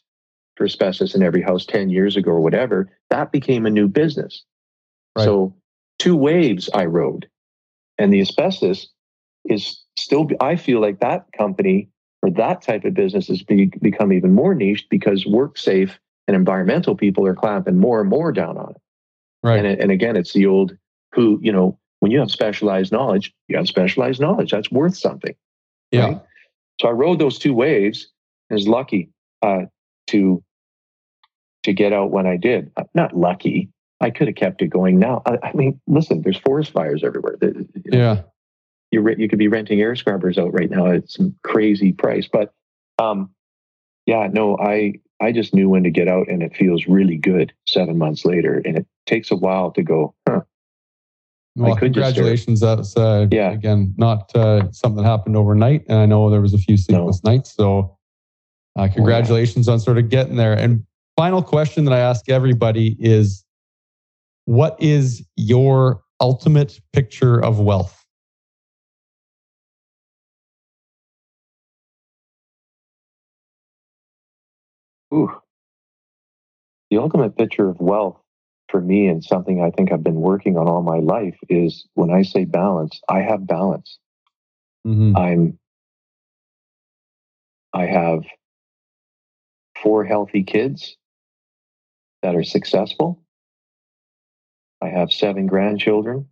for 0.55 0.63
asbestos 0.63 1.13
in 1.13 1.23
every 1.23 1.41
house 1.41 1.65
10 1.65 1.89
years 1.89 2.15
ago 2.15 2.31
or 2.31 2.39
whatever. 2.39 2.89
That 3.09 3.33
became 3.33 3.65
a 3.65 3.69
new 3.69 3.89
business. 3.89 4.45
Right. 5.17 5.25
So, 5.25 5.53
two 5.99 6.15
waves 6.15 6.69
I 6.73 6.85
rode. 6.85 7.27
And 7.97 8.11
the 8.13 8.21
asbestos 8.21 8.87
is 9.45 9.83
still, 9.97 10.27
I 10.39 10.55
feel 10.55 10.81
like 10.81 10.99
that 10.99 11.25
company 11.37 11.89
or 12.21 12.31
that 12.31 12.61
type 12.61 12.85
of 12.85 12.93
business 12.93 13.27
has 13.27 13.43
be, 13.43 13.71
become 13.81 14.11
even 14.11 14.33
more 14.33 14.55
niche 14.55 14.87
because 14.89 15.25
work 15.25 15.57
safe 15.57 15.99
and 16.27 16.35
environmental 16.35 16.95
people 16.95 17.25
are 17.25 17.35
clamping 17.35 17.77
more 17.77 18.01
and 18.01 18.09
more 18.09 18.31
down 18.31 18.57
on 18.57 18.71
it. 18.71 18.81
Right. 19.43 19.63
And, 19.63 19.79
and 19.79 19.91
again, 19.91 20.15
it's 20.15 20.33
the 20.33 20.45
old 20.45 20.75
who, 21.13 21.39
you 21.41 21.51
know, 21.51 21.77
when 21.99 22.11
you 22.11 22.19
have 22.19 22.31
specialized 22.31 22.91
knowledge, 22.91 23.33
you 23.47 23.57
have 23.57 23.67
specialized 23.67 24.21
knowledge. 24.21 24.51
That's 24.51 24.71
worth 24.71 24.95
something. 24.95 25.35
Yeah. 25.91 26.05
Right? 26.05 26.21
So 26.79 26.87
I 26.87 26.91
rode 26.91 27.19
those 27.19 27.37
two 27.37 27.53
waves 27.53 28.07
and 28.49 28.55
was 28.55 28.67
lucky 28.67 29.09
uh, 29.41 29.63
to 30.07 30.43
to 31.63 31.73
get 31.73 31.91
out 31.91 32.11
when 32.11 32.25
I 32.25 32.37
did. 32.37 32.71
Uh, 32.77 32.83
not 32.93 33.17
lucky. 33.17 33.69
I 34.01 34.09
could 34.09 34.27
have 34.27 34.35
kept 34.35 34.61
it 34.61 34.67
going 34.67 34.99
now. 34.99 35.21
I, 35.25 35.37
I 35.43 35.53
mean, 35.53 35.81
listen, 35.87 36.21
there's 36.21 36.37
forest 36.37 36.71
fires 36.71 37.03
everywhere. 37.03 37.37
You 37.41 37.67
know, 37.85 37.97
yeah 37.97 38.21
you 38.91 39.01
re- 39.01 39.15
you 39.17 39.29
could 39.29 39.39
be 39.39 39.47
renting 39.47 39.81
air 39.81 39.95
scrubbers 39.95 40.37
out 40.37 40.53
right 40.53 40.69
now 40.69 40.87
at 40.87 41.09
some 41.09 41.35
crazy 41.43 41.91
price. 41.91 42.27
But 42.31 42.53
um, 42.97 43.29
yeah, 44.05 44.27
no, 44.31 44.57
I 44.57 44.93
I 45.21 45.31
just 45.31 45.53
knew 45.53 45.69
when 45.69 45.83
to 45.83 45.91
get 45.91 46.07
out, 46.07 46.27
and 46.27 46.41
it 46.41 46.55
feels 46.55 46.87
really 46.87 47.17
good 47.17 47.53
seven 47.67 47.97
months 47.97 48.25
later. 48.25 48.61
And 48.65 48.77
it 48.77 48.87
takes 49.05 49.31
a 49.31 49.35
while 49.35 49.71
to 49.71 49.83
go. 49.83 50.15
Huh. 50.27 50.41
Well, 51.55 51.75
congratulations. 51.75 52.61
That's 52.61 52.95
uh, 52.95 53.27
yeah. 53.31 53.51
again 53.51 53.93
not 53.97 54.33
uh, 54.35 54.71
something 54.71 55.03
that 55.03 55.09
happened 55.09 55.35
overnight, 55.35 55.83
and 55.87 55.97
I 55.97 56.05
know 56.05 56.29
there 56.29 56.41
was 56.41 56.53
a 56.53 56.59
few 56.59 56.77
sleepless 56.77 57.23
no. 57.23 57.31
nights. 57.31 57.53
So 57.53 57.97
uh, 58.77 58.87
congratulations 58.87 59.67
oh, 59.67 59.71
yeah. 59.71 59.73
on 59.73 59.79
sort 59.79 59.97
of 59.97 60.09
getting 60.09 60.35
there. 60.35 60.53
And 60.53 60.85
final 61.17 61.43
question 61.43 61.85
that 61.85 61.93
I 61.93 61.99
ask 61.99 62.29
everybody 62.29 62.95
is, 62.99 63.43
what 64.49 64.75
is 64.81 65.23
your 65.35 66.01
ultimate 66.19 66.79
picture 66.91 67.39
of 67.39 67.59
wealth? 67.59 68.03
Ooh. 75.13 75.29
The 76.89 76.97
ultimate 76.97 77.37
picture 77.37 77.69
of 77.69 77.79
wealth 77.79 78.17
for 78.69 78.81
me 78.81 79.05
and 79.05 79.23
something 79.23 79.61
I 79.61 79.69
think 79.69 79.91
I've 79.91 80.03
been 80.03 80.15
working 80.15 80.57
on 80.57 80.67
all 80.67 80.81
my 80.81 80.97
life 80.97 81.37
is 81.47 81.85
when 81.93 82.09
I 82.09 82.23
say 82.23 82.45
balance, 82.45 82.99
I 83.07 83.19
have 83.19 83.45
balance. 83.45 83.99
Mm-hmm. 84.87 85.15
I'm 85.15 85.59
I 87.71 87.85
have 87.85 88.23
four 89.83 90.05
healthy 90.05 90.41
kids 90.41 90.97
that 92.23 92.35
are 92.35 92.43
successful. 92.43 93.21
I 94.81 94.87
have 94.87 95.11
seven 95.11 95.47
grandchildren. 95.47 96.27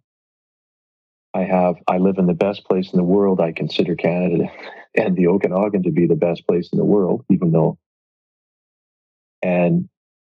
I 1.34 1.44
have 1.44 1.76
I 1.88 1.98
live 1.98 2.18
in 2.18 2.26
the 2.26 2.34
best 2.34 2.66
place 2.66 2.92
in 2.92 2.98
the 2.98 3.04
world. 3.04 3.40
I 3.42 3.52
consider 3.52 3.96
Canada 3.96 4.46
and 4.96 5.16
the 5.16 5.28
Okanagan 5.28 5.84
to 5.84 5.92
be 5.92 6.08
the 6.08 6.16
best 6.16 6.48
place 6.48 6.70
in 6.72 6.80
the 6.80 6.86
world, 6.86 7.26
even 7.30 7.52
though 7.52 7.78
and, 9.42 9.88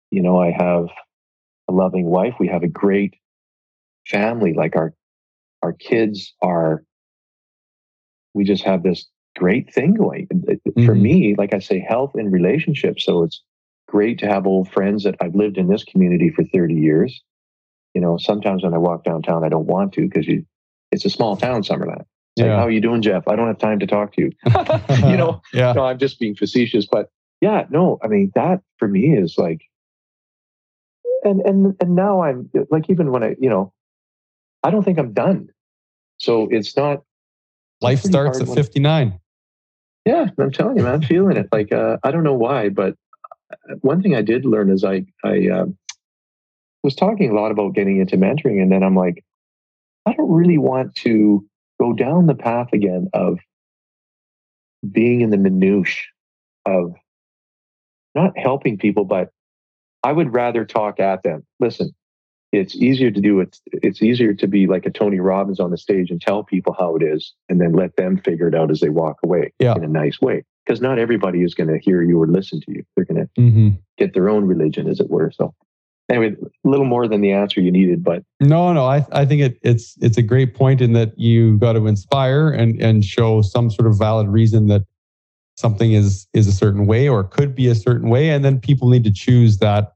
you 0.10 0.22
know, 0.22 0.40
I 0.40 0.52
have 0.52 0.88
a 1.68 1.72
loving 1.72 2.06
wife. 2.06 2.36
We 2.40 2.48
have 2.48 2.64
a 2.64 2.68
great 2.68 3.16
family. 4.08 4.54
Like 4.54 4.76
our, 4.76 4.94
our 5.62 5.74
kids 5.74 6.34
are, 6.42 6.84
we 8.34 8.44
just 8.44 8.64
have 8.64 8.84
this 8.84 9.08
great 9.38 9.74
thing 9.74 9.96
going. 9.96 10.28
Mm-hmm. 10.28 10.86
For 10.86 10.96
me, 10.96 11.36
like 11.38 11.54
I 11.54 11.60
say, 11.60 11.80
health 11.80 12.12
and 12.16 12.32
relationships. 12.32 13.06
So 13.06 13.24
it's 13.24 13.42
great 13.88 14.20
to 14.20 14.28
have 14.28 14.48
old 14.48 14.72
friends 14.72 15.04
that 15.04 15.16
I've 15.20 15.36
lived 15.36 15.58
in 15.58 15.68
this 15.68 15.84
community 15.84 16.30
for 16.30 16.44
30 16.46 16.74
years. 16.76 17.22
You 17.94 18.02
know, 18.02 18.18
sometimes 18.18 18.64
when 18.64 18.74
I 18.74 18.78
walk 18.78 19.04
downtown, 19.04 19.44
I 19.44 19.50
don't 19.50 19.66
want 19.66 19.94
to 19.94 20.02
because 20.02 20.28
you, 20.28 20.46
it's 20.92 21.06
a 21.06 21.10
small 21.10 21.36
town, 21.36 21.64
Summerland. 21.64 22.06
It's 22.36 22.46
yeah. 22.46 22.46
like, 22.46 22.60
how 22.60 22.68
are 22.68 22.72
you 22.72 22.82
doing, 22.82 23.02
Jeff? 23.02 23.28
I 23.28 23.36
don't 23.36 23.48
have 23.48 23.60
time 23.60 23.80
to 23.80 23.88
talk 23.88 24.14
to 24.14 24.22
you. 24.22 24.32
you 25.10 25.18
know, 25.18 25.42
yeah. 25.54 25.74
no, 25.74 25.84
I'm 25.86 25.98
just 25.98 26.20
being 26.20 26.36
facetious, 26.36 26.86
but 26.86 27.10
yeah, 27.42 27.66
no, 27.70 28.00
I 28.02 28.08
mean 28.08 28.32
that 28.36 28.62
for 28.78 28.88
me 28.88 29.18
is 29.18 29.38
like, 29.38 29.62
and 31.24 31.42
and 31.42 31.76
and 31.82 31.96
now 31.96 32.22
I'm 32.22 32.50
like 32.70 32.90
even 32.90 33.12
when 33.12 33.24
I 33.24 33.36
you 33.40 33.50
know, 33.50 33.74
I 34.64 34.70
don't 34.70 34.84
think 34.84 34.98
I'm 34.98 35.14
done. 35.14 35.50
So 36.18 36.48
it's 36.52 36.78
not. 36.78 37.04
Life 37.82 38.02
starts 38.02 38.40
at 38.40 38.48
59. 38.48 39.20
Yeah, 40.06 40.28
I'm 40.38 40.52
telling 40.52 40.78
you, 40.78 40.84
man, 40.84 40.94
I'm 40.94 41.02
feeling 41.02 41.36
it. 41.36 41.48
Like 41.52 41.74
uh, 41.74 41.98
I 42.04 42.12
don't 42.12 42.24
know 42.24 42.36
why, 42.36 42.70
but 42.70 42.96
uh, 43.52 43.76
one 43.82 44.02
thing 44.02 44.16
I 44.16 44.22
did 44.22 44.46
learn 44.46 44.70
is 44.70 44.84
I 44.84 45.06
I 45.24 45.50
uh, 45.50 45.66
was 46.84 46.96
talking 46.96 47.30
a 47.30 47.34
lot 47.34 47.52
about 47.52 47.74
getting 47.74 48.00
into 48.00 48.18
mentoring, 48.18 48.62
and 48.62 48.72
then 48.72 48.84
I'm 48.84 48.96
like, 48.96 49.24
I 50.06 50.14
don't 50.14 50.32
really 50.32 50.58
want 50.58 50.96
to 50.96 51.46
go 51.80 51.94
down 51.94 52.28
the 52.28 52.36
path 52.36 52.70
again 52.74 53.10
of 53.14 53.40
being 54.90 55.22
in 55.22 55.30
the 55.30 55.38
minutiae 55.38 55.96
of 56.66 56.94
not 58.16 58.38
helping 58.38 58.78
people, 58.78 59.06
but 59.06 59.30
I 60.04 60.12
would 60.12 60.34
rather 60.34 60.66
talk 60.66 61.00
at 61.00 61.24
them. 61.24 61.46
Listen, 61.60 61.94
it's 62.52 62.76
easier 62.76 63.12
to 63.12 63.22
do 63.22 63.40
it. 63.40 63.60
It's 63.68 64.02
easier 64.02 64.34
to 64.34 64.48
be 64.48 64.68
like 64.68 64.86
a 64.86 64.92
Tony 64.92 65.20
Robbins 65.20 65.60
on 65.60 65.72
the 65.72 65.78
stage 65.78 66.12
and 66.12 66.20
tell 66.20 66.44
people 66.44 66.76
how 66.78 66.96
it 66.96 67.04
is 67.04 67.34
and 67.48 67.62
then 67.62 67.74
let 67.74 67.96
them 67.96 68.18
figure 68.18 68.48
it 68.48 68.56
out 68.56 68.72
as 68.72 68.80
they 68.80 68.90
walk 68.90 69.18
away 69.24 69.54
yeah. 69.60 69.76
in 69.76 69.84
a 69.84 69.88
nice 69.88 70.20
way. 70.20 70.44
Because 70.66 70.82
not 70.82 71.00
everybody 71.00 71.44
is 71.44 71.54
going 71.54 71.70
to 71.70 71.80
hear 71.80 72.02
you 72.04 72.22
or 72.22 72.28
listen 72.28 72.62
to 72.62 72.72
you. 72.72 72.84
They're 72.96 73.06
going 73.06 73.28
to 73.28 73.42
mm-hmm. 73.42 73.70
get 73.98 74.14
their 74.14 74.30
own 74.30 74.46
religion, 74.46 74.88
as 74.88 75.00
it 75.00 75.10
were. 75.10 75.32
So 75.32 75.56
anyway, 76.12 76.36
a 76.66 76.70
little 76.70 76.86
more 76.86 77.08
than 77.08 77.22
the 77.22 77.32
answer 77.32 77.62
you 77.62 77.72
needed, 77.72 78.04
but 78.04 78.24
no, 78.40 78.74
no, 78.74 78.86
I, 78.86 79.06
I 79.12 79.26
think 79.26 79.42
it, 79.42 79.60
it's 79.62 79.96
it's 80.02 80.18
a 80.18 80.22
great 80.22 80.54
point 80.54 80.82
in 80.82 80.94
that 80.94 81.18
you 81.18 81.58
got 81.58 81.74
to 81.74 81.88
inspire 81.88 82.50
and 82.50 82.80
and 82.82 83.04
show 83.04 83.42
some 83.42 83.72
sort 83.72 83.88
of 83.88 83.98
valid 83.98 84.28
reason 84.28 84.68
that 84.68 84.84
something 85.56 85.94
is 85.94 86.28
is 86.34 86.48
a 86.48 86.52
certain 86.52 86.86
way 86.86 87.08
or 87.08 87.24
could 87.24 87.56
be 87.56 87.68
a 87.68 87.76
certain 87.76 88.10
way 88.10 88.30
and 88.30 88.44
then 88.44 88.60
people 88.60 88.90
need 88.90 89.04
to 89.04 89.14
choose 89.14 89.60
that 89.60 89.94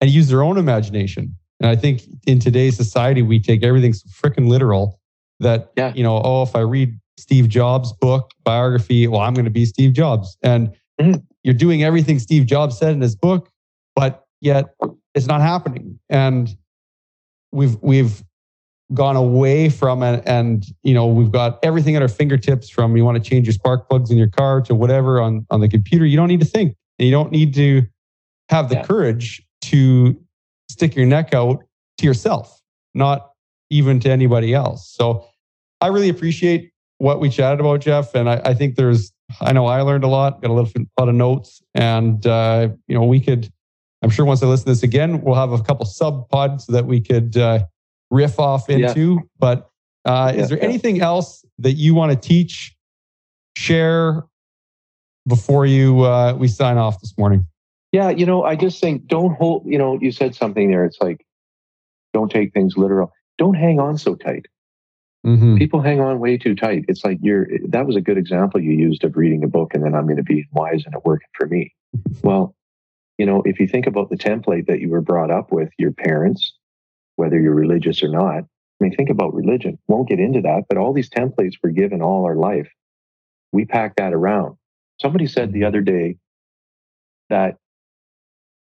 and 0.00 0.10
use 0.10 0.28
their 0.28 0.42
own 0.42 0.58
imagination 0.58 1.34
and 1.60 1.70
i 1.70 1.76
think 1.76 2.02
in 2.26 2.38
today's 2.38 2.76
society 2.76 3.22
we 3.22 3.40
take 3.40 3.64
everything 3.64 3.92
so 3.92 4.06
freaking 4.08 4.48
literal 4.48 5.00
that 5.40 5.72
yeah. 5.76 5.92
you 5.94 6.02
know 6.02 6.20
oh 6.24 6.42
if 6.42 6.54
i 6.54 6.60
read 6.60 6.98
steve 7.16 7.48
jobs 7.48 7.92
book 8.00 8.32
biography 8.44 9.06
well 9.06 9.20
i'm 9.20 9.32
going 9.32 9.44
to 9.44 9.50
be 9.50 9.64
steve 9.64 9.92
jobs 9.92 10.36
and 10.42 10.68
mm-hmm. 11.00 11.18
you're 11.42 11.54
doing 11.54 11.82
everything 11.82 12.18
steve 12.18 12.44
jobs 12.44 12.76
said 12.78 12.92
in 12.92 13.00
his 13.00 13.16
book 13.16 13.48
but 13.94 14.26
yet 14.40 14.74
it's 15.16 15.26
not 15.26 15.40
happening. 15.40 15.98
And 16.08 16.54
we've 17.50 17.76
we've 17.82 18.22
gone 18.94 19.16
away 19.16 19.68
from 19.68 20.04
it. 20.04 20.22
And 20.26 20.64
you 20.84 20.94
know 20.94 21.06
we've 21.06 21.32
got 21.32 21.58
everything 21.64 21.96
at 21.96 22.02
our 22.02 22.08
fingertips 22.08 22.68
from 22.68 22.96
you 22.96 23.04
want 23.04 23.22
to 23.22 23.28
change 23.28 23.46
your 23.46 23.54
spark 23.54 23.88
plugs 23.88 24.10
in 24.12 24.18
your 24.18 24.28
car 24.28 24.60
to 24.60 24.74
whatever 24.74 25.20
on 25.20 25.46
on 25.50 25.60
the 25.60 25.68
computer. 25.68 26.06
You 26.06 26.16
don't 26.16 26.28
need 26.28 26.40
to 26.40 26.46
think. 26.46 26.76
And 26.98 27.06
you 27.06 27.12
don't 27.12 27.32
need 27.32 27.54
to 27.54 27.82
have 28.50 28.68
the 28.68 28.76
yeah. 28.76 28.84
courage 28.84 29.42
to 29.62 30.16
stick 30.70 30.94
your 30.94 31.06
neck 31.06 31.34
out 31.34 31.64
to 31.98 32.06
yourself 32.06 32.60
not 32.94 33.30
even 33.70 33.98
to 34.00 34.10
anybody 34.10 34.54
else. 34.54 34.88
So 34.90 35.26
i 35.80 35.88
really 35.88 36.08
appreciate 36.08 36.70
what 36.98 37.20
we 37.20 37.28
chatted 37.28 37.60
about 37.60 37.80
jeff. 37.80 38.14
And 38.14 38.28
i, 38.28 38.40
I 38.44 38.54
think 38.54 38.76
there's 38.76 39.12
i 39.40 39.52
know 39.52 39.66
i 39.66 39.80
learned 39.80 40.04
a 40.04 40.08
lot 40.08 40.40
got 40.40 40.50
a 40.50 40.54
little 40.54 40.70
a 40.76 41.00
lot 41.00 41.08
of 41.08 41.14
notes. 41.14 41.62
And 41.74 42.26
uh, 42.26 42.68
you 42.86 42.94
know 42.94 43.04
we 43.04 43.20
could 43.20 43.50
i'm 44.02 44.10
sure 44.10 44.24
once 44.24 44.42
i 44.42 44.46
listen 44.46 44.66
to 44.66 44.72
this 44.72 44.82
again 44.82 45.20
we'll 45.22 45.34
have 45.34 45.52
a 45.52 45.62
couple 45.62 45.84
sub 45.86 46.28
pods 46.28 46.66
that 46.66 46.86
we 46.86 47.00
could 47.00 47.36
uh, 47.36 47.64
riff 48.10 48.38
off 48.38 48.68
into. 48.68 49.14
Yeah. 49.14 49.20
But 49.38 49.70
uh, 50.04 50.32
yeah, 50.34 50.42
is 50.42 50.48
there 50.48 50.58
yeah. 50.58 50.64
anything 50.64 51.00
else 51.00 51.44
that 51.58 51.72
you 51.72 51.94
want 51.94 52.12
to 52.12 52.28
teach 52.28 52.74
share 53.56 54.24
before 55.26 55.66
you 55.66 56.02
uh, 56.02 56.34
we 56.34 56.48
sign 56.48 56.78
off 56.78 57.00
this 57.00 57.16
morning? 57.18 57.46
Yeah, 57.92 58.10
you 58.10 58.26
know, 58.26 58.44
I 58.44 58.56
just 58.56 58.80
think 58.80 59.06
don't 59.06 59.36
hold. 59.36 59.64
You 59.66 59.78
know, 59.78 59.98
you 60.00 60.12
said 60.12 60.34
something 60.34 60.70
there. 60.70 60.84
It's 60.84 60.98
like 61.00 61.24
don't 62.12 62.30
take 62.30 62.52
things 62.52 62.76
literal. 62.76 63.12
Don't 63.38 63.54
hang 63.54 63.80
on 63.80 63.98
so 63.98 64.14
tight. 64.14 64.46
Mm-hmm. 65.26 65.56
People 65.56 65.80
hang 65.80 66.00
on 66.00 66.20
way 66.20 66.36
too 66.36 66.54
tight. 66.54 66.84
It's 66.88 67.04
like 67.04 67.18
you're. 67.22 67.46
That 67.68 67.86
was 67.86 67.96
a 67.96 68.00
good 68.00 68.18
example 68.18 68.60
you 68.60 68.72
used 68.72 69.02
of 69.02 69.16
reading 69.16 69.42
a 69.44 69.48
book 69.48 69.72
and 69.74 69.84
then 69.84 69.94
I'm 69.94 70.04
going 70.04 70.18
to 70.18 70.22
be 70.22 70.46
wise 70.52 70.84
and 70.84 70.94
it 70.94 71.04
working 71.04 71.28
for 71.34 71.46
me. 71.46 71.72
well, 72.22 72.55
you 73.18 73.26
know, 73.26 73.42
if 73.44 73.58
you 73.60 73.66
think 73.66 73.86
about 73.86 74.10
the 74.10 74.16
template 74.16 74.66
that 74.66 74.80
you 74.80 74.90
were 74.90 75.00
brought 75.00 75.30
up 75.30 75.52
with, 75.52 75.70
your 75.78 75.92
parents, 75.92 76.54
whether 77.16 77.40
you're 77.40 77.54
religious 77.54 78.02
or 78.02 78.08
not. 78.08 78.44
I 78.44 78.84
mean, 78.84 78.94
think 78.94 79.08
about 79.08 79.34
religion. 79.34 79.78
Won't 79.88 80.08
get 80.08 80.20
into 80.20 80.42
that, 80.42 80.64
but 80.68 80.76
all 80.76 80.92
these 80.92 81.08
templates 81.08 81.54
were 81.62 81.70
given 81.70 82.02
all 82.02 82.26
our 82.26 82.36
life. 82.36 82.68
We 83.52 83.64
pack 83.64 83.96
that 83.96 84.12
around. 84.12 84.56
Somebody 85.00 85.26
said 85.26 85.52
the 85.52 85.64
other 85.64 85.80
day 85.80 86.16
that 87.30 87.56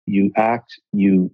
you 0.05 0.31
act, 0.35 0.79
you, 0.93 1.31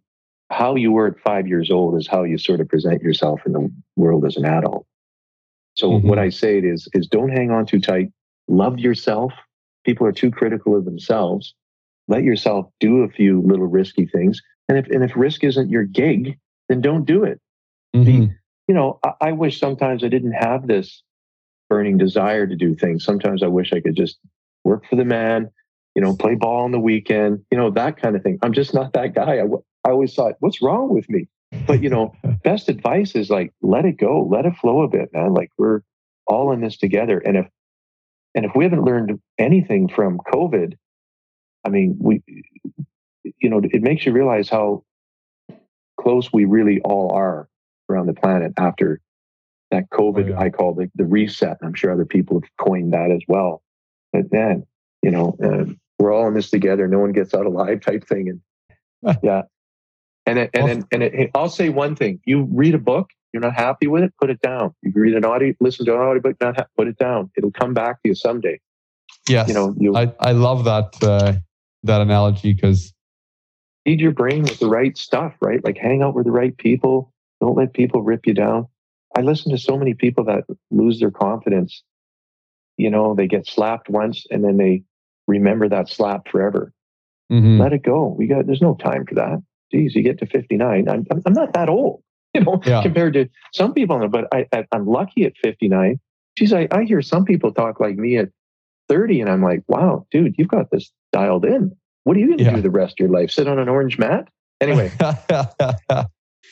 how 0.49 0.75
you 0.75 0.91
were 0.93 1.07
at 1.07 1.19
five 1.19 1.47
years 1.47 1.69
old 1.69 1.97
is 1.97 2.07
how 2.07 2.23
you 2.23 2.37
sort 2.37 2.61
of 2.61 2.69
present 2.69 3.01
yourself 3.01 3.41
in 3.45 3.51
the 3.51 3.69
world 3.97 4.25
as 4.25 4.37
an 4.37 4.45
adult. 4.45 4.85
So 5.75 5.91
mm-hmm. 5.91 6.07
what 6.07 6.19
I 6.19 6.29
say 6.29 6.59
is, 6.59 6.87
is 6.93 7.07
don't 7.07 7.29
hang 7.29 7.51
on 7.51 7.65
too 7.65 7.79
tight. 7.79 8.09
Love 8.47 8.79
yourself. 8.79 9.33
People 9.85 10.07
are 10.07 10.11
too 10.13 10.31
critical 10.31 10.77
of 10.77 10.85
themselves. 10.85 11.55
Let 12.07 12.23
yourself 12.23 12.67
do 12.79 13.03
a 13.03 13.09
few 13.09 13.41
little 13.41 13.67
risky 13.67 14.05
things. 14.05 14.41
And 14.67 14.77
if, 14.77 14.87
and 14.87 15.03
if 15.03 15.15
risk 15.15 15.43
isn't 15.43 15.69
your 15.69 15.83
gig, 15.83 16.37
then 16.69 16.81
don't 16.81 17.05
do 17.05 17.23
it. 17.23 17.39
Mm-hmm. 17.95 18.31
You 18.67 18.75
know, 18.75 18.99
I, 19.03 19.11
I 19.21 19.31
wish 19.33 19.59
sometimes 19.59 20.03
I 20.03 20.07
didn't 20.07 20.33
have 20.33 20.67
this 20.67 21.03
burning 21.69 21.97
desire 21.97 22.47
to 22.47 22.55
do 22.55 22.75
things. 22.75 23.03
Sometimes 23.03 23.43
I 23.43 23.47
wish 23.47 23.73
I 23.73 23.79
could 23.79 23.95
just 23.95 24.19
work 24.63 24.85
for 24.89 24.95
the 24.95 25.05
man, 25.05 25.49
you 25.95 26.01
know, 26.01 26.15
play 26.15 26.35
ball 26.35 26.63
on 26.63 26.71
the 26.71 26.79
weekend, 26.79 27.43
you 27.51 27.57
know, 27.57 27.69
that 27.71 27.97
kind 27.97 28.15
of 28.15 28.23
thing. 28.23 28.39
I'm 28.41 28.53
just 28.53 28.73
not 28.73 28.93
that 28.93 29.13
guy. 29.15 29.39
I, 29.39 29.45
I 29.85 29.91
always 29.91 30.13
thought, 30.13 30.35
what's 30.39 30.61
wrong 30.61 30.93
with 30.93 31.09
me? 31.09 31.27
But, 31.65 31.81
you 31.81 31.89
know, 31.89 32.13
best 32.43 32.69
advice 32.69 33.15
is 33.15 33.29
like, 33.29 33.53
let 33.61 33.85
it 33.85 33.97
go, 33.97 34.27
let 34.29 34.45
it 34.45 34.55
flow 34.57 34.81
a 34.81 34.87
bit, 34.87 35.09
man. 35.13 35.33
Like 35.33 35.49
we're 35.57 35.81
all 36.27 36.51
in 36.51 36.61
this 36.61 36.77
together. 36.77 37.19
And 37.19 37.37
if, 37.37 37.47
and 38.35 38.45
if 38.45 38.51
we 38.55 38.63
haven't 38.63 38.83
learned 38.83 39.19
anything 39.37 39.89
from 39.89 40.19
COVID, 40.33 40.73
I 41.63 41.69
mean, 41.69 41.97
we, 41.99 42.23
you 43.39 43.49
know, 43.49 43.61
it 43.63 43.81
makes 43.81 44.05
you 44.05 44.11
realize 44.11 44.49
how 44.49 44.83
close 45.99 46.31
we 46.33 46.45
really 46.45 46.81
all 46.81 47.11
are 47.13 47.47
around 47.89 48.07
the 48.07 48.13
planet 48.13 48.53
after 48.57 48.99
that 49.71 49.89
COVID, 49.89 50.25
oh, 50.25 50.29
yeah. 50.29 50.39
I 50.39 50.49
call 50.49 50.73
the, 50.73 50.91
the 50.95 51.05
reset. 51.05 51.57
I'm 51.63 51.73
sure 51.73 51.91
other 51.91 52.05
people 52.05 52.39
have 52.41 52.49
coined 52.57 52.93
that 52.93 53.09
as 53.11 53.21
well. 53.27 53.63
But 54.13 54.29
then, 54.29 54.65
you 55.01 55.11
know, 55.11 55.35
uh, 55.41 55.71
we're 55.97 56.13
all 56.13 56.27
in 56.27 56.33
this 56.33 56.49
together. 56.49 56.87
No 56.87 56.99
one 56.99 57.13
gets 57.13 57.33
out 57.33 57.45
alive 57.45 57.81
type 57.85 58.05
thing. 58.07 58.29
And 59.03 59.17
yeah. 59.23 59.43
And 60.25 60.37
it, 60.37 60.51
and, 60.53 60.69
and, 60.69 60.85
and 60.91 61.03
it, 61.03 61.31
I'll 61.33 61.49
say 61.49 61.69
one 61.69 61.95
thing. 61.95 62.19
You 62.25 62.47
read 62.51 62.75
a 62.75 62.79
book, 62.79 63.09
you're 63.33 63.41
not 63.41 63.55
happy 63.55 63.87
with 63.87 64.03
it, 64.03 64.13
put 64.19 64.29
it 64.29 64.39
down. 64.41 64.75
You 64.83 64.91
read 64.93 65.15
an 65.15 65.25
audio, 65.25 65.53
listen 65.59 65.85
to 65.87 65.95
an 65.95 66.01
audiobook, 66.01 66.39
not 66.39 66.57
ha- 66.57 66.67
put 66.77 66.87
it 66.87 66.97
down. 66.97 67.31
It'll 67.35 67.51
come 67.51 67.73
back 67.73 68.03
to 68.03 68.09
you 68.09 68.15
someday. 68.15 68.59
Yes. 69.27 69.47
You 69.47 69.53
know, 69.53 69.75
you 69.79 69.95
I, 69.95 70.13
I 70.19 70.33
love 70.33 70.65
that, 70.65 70.95
uh, 71.01 71.33
that 71.83 72.01
analogy 72.01 72.53
because 72.53 72.93
feed 73.85 73.99
your 73.99 74.11
brain 74.11 74.43
with 74.43 74.59
the 74.59 74.67
right 74.67 74.97
stuff, 74.97 75.33
right? 75.41 75.63
Like 75.63 75.77
hang 75.77 76.01
out 76.01 76.15
with 76.15 76.25
the 76.25 76.31
right 76.31 76.55
people. 76.57 77.11
Don't 77.39 77.57
let 77.57 77.73
people 77.73 78.03
rip 78.03 78.27
you 78.27 78.33
down. 78.33 78.67
I 79.15 79.21
listen 79.21 79.51
to 79.51 79.57
so 79.57 79.77
many 79.77 79.93
people 79.93 80.23
that 80.25 80.43
lose 80.69 80.99
their 80.99 81.11
confidence. 81.11 81.83
You 82.77 82.89
know, 82.89 83.15
they 83.15 83.27
get 83.27 83.47
slapped 83.47 83.89
once 83.89 84.25
and 84.31 84.43
then 84.43 84.57
they 84.57 84.83
remember 85.27 85.67
that 85.69 85.89
slap 85.89 86.27
forever. 86.27 86.71
Mm-hmm. 87.31 87.59
Let 87.59 87.73
it 87.73 87.83
go. 87.83 88.15
We 88.17 88.27
got, 88.27 88.45
there's 88.45 88.61
no 88.61 88.75
time 88.75 89.05
for 89.05 89.15
that. 89.15 89.41
Geez, 89.71 89.95
you 89.95 90.03
get 90.03 90.19
to 90.19 90.25
59. 90.25 90.89
I'm, 90.89 91.05
I'm 91.25 91.33
not 91.33 91.53
that 91.53 91.69
old, 91.69 92.03
you 92.33 92.41
know, 92.41 92.61
yeah. 92.65 92.81
compared 92.81 93.13
to 93.13 93.29
some 93.53 93.73
people, 93.73 94.07
but 94.09 94.27
I, 94.33 94.45
I, 94.53 94.65
am 94.73 94.85
lucky 94.85 95.25
at 95.25 95.33
59. 95.43 95.99
Geez, 96.37 96.53
I, 96.53 96.67
I 96.71 96.83
hear 96.83 97.01
some 97.01 97.25
people 97.25 97.53
talk 97.53 97.79
like 97.79 97.95
me 97.95 98.17
at 98.17 98.29
30 98.89 99.21
and 99.21 99.29
I'm 99.29 99.41
like, 99.41 99.63
wow, 99.67 100.05
dude, 100.11 100.35
you've 100.37 100.47
got 100.47 100.71
this 100.71 100.91
dialed 101.11 101.45
in. 101.45 101.75
What 102.03 102.17
are 102.17 102.19
you 102.19 102.27
going 102.27 102.39
to 102.39 102.43
yeah. 102.43 102.55
do 102.55 102.61
the 102.61 102.71
rest 102.71 102.99
of 102.99 103.05
your 103.05 103.09
life? 103.09 103.31
Sit 103.31 103.47
on 103.47 103.59
an 103.59 103.69
orange 103.69 103.97
mat? 103.97 104.27
Anyway, 104.59 104.91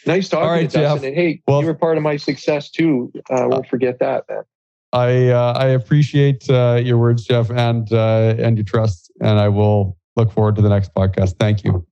nice 0.05 0.29
talking 0.29 0.47
right, 0.47 0.69
to 0.69 0.77
you, 0.77 0.83
Dustin. 0.83 1.07
And 1.09 1.15
hey, 1.15 1.41
well, 1.47 1.61
you 1.61 1.67
were 1.67 1.75
part 1.75 1.97
of 1.97 2.03
my 2.03 2.17
success 2.17 2.71
too. 2.71 3.11
Uh, 3.29 3.45
won't 3.47 3.67
forget 3.67 3.99
that, 3.99 4.25
man. 4.29 4.43
I 4.91 5.29
uh, 5.29 5.53
I 5.55 5.67
appreciate 5.67 6.49
uh, 6.49 6.81
your 6.83 6.97
words, 6.97 7.23
Jeff, 7.25 7.51
and 7.51 7.91
uh, 7.93 8.35
and 8.39 8.57
your 8.57 8.65
trust, 8.65 9.11
and 9.21 9.39
I 9.39 9.49
will 9.49 9.97
look 10.15 10.31
forward 10.31 10.55
to 10.55 10.63
the 10.63 10.69
next 10.69 10.93
podcast. 10.95 11.35
Thank 11.39 11.63
you. 11.63 11.85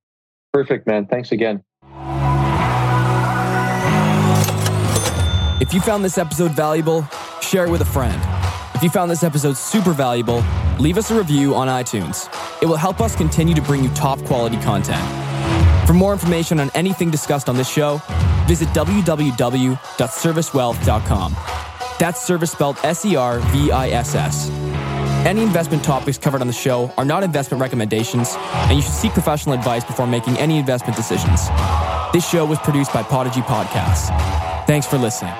Perfect, 0.52 0.88
man. 0.88 1.06
Thanks 1.06 1.32
again. 1.32 1.64
If 5.62 5.74
you 5.74 5.82
found 5.82 6.04
this 6.04 6.18
episode 6.18 6.52
valuable, 6.52 7.08
share 7.42 7.66
it 7.66 7.70
with 7.70 7.82
a 7.82 7.86
friend. 7.86 8.20
If 8.74 8.82
you 8.84 8.90
found 8.90 9.12
this 9.12 9.24
episode 9.24 9.58
super 9.58 9.92
valuable, 9.92 10.44
leave 10.80 10.98
us 10.98 11.12
a 11.12 11.18
review 11.18 11.54
on 11.56 11.68
iTunes. 11.68 12.30
It 12.62 12.66
will 12.66 12.78
help 12.78 13.02
us 13.02 13.16
continue 13.16 13.56
to 13.56 13.62
bring 13.62 13.84
you 13.84 13.90
top 13.92 14.20
quality 14.26 14.58
content. 14.58 15.02
For 15.88 15.94
more 15.94 16.14
information 16.14 16.60
on 16.60 16.70
anything 16.76 17.10
discussed 17.10 17.50
on 17.50 17.56
this 17.56 17.70
show, 17.70 18.00
visit 18.48 18.68
www.servisswealth.com. 18.70 21.36
That's 22.00 22.22
service 22.22 22.52
spelled 22.52 22.78
S 22.84 23.06
E 23.06 23.16
R 23.16 23.40
V 23.40 23.72
I 23.72 23.90
S 23.90 24.14
S. 24.16 24.50
Any 25.26 25.42
investment 25.42 25.84
topics 25.84 26.18
covered 26.18 26.42
on 26.42 26.48
the 26.48 26.54
show 26.54 26.92
are 26.98 27.06
not 27.06 27.24
investment 27.24 27.62
recommendations, 27.62 28.36
and 28.38 28.76
you 28.76 28.82
should 28.82 28.94
seek 28.94 29.12
professional 29.14 29.56
advice 29.56 29.84
before 29.84 30.08
making 30.08 30.38
any 30.38 30.58
investment 30.58 30.96
decisions. 30.96 31.42
This 32.14 32.30
show 32.30 32.46
was 32.46 32.60
produced 32.60 32.94
by 32.94 33.04
Podigy 33.04 33.42
Podcasts. 33.42 34.08
Thanks 34.68 34.88
for 34.88 34.98
listening. 34.98 35.34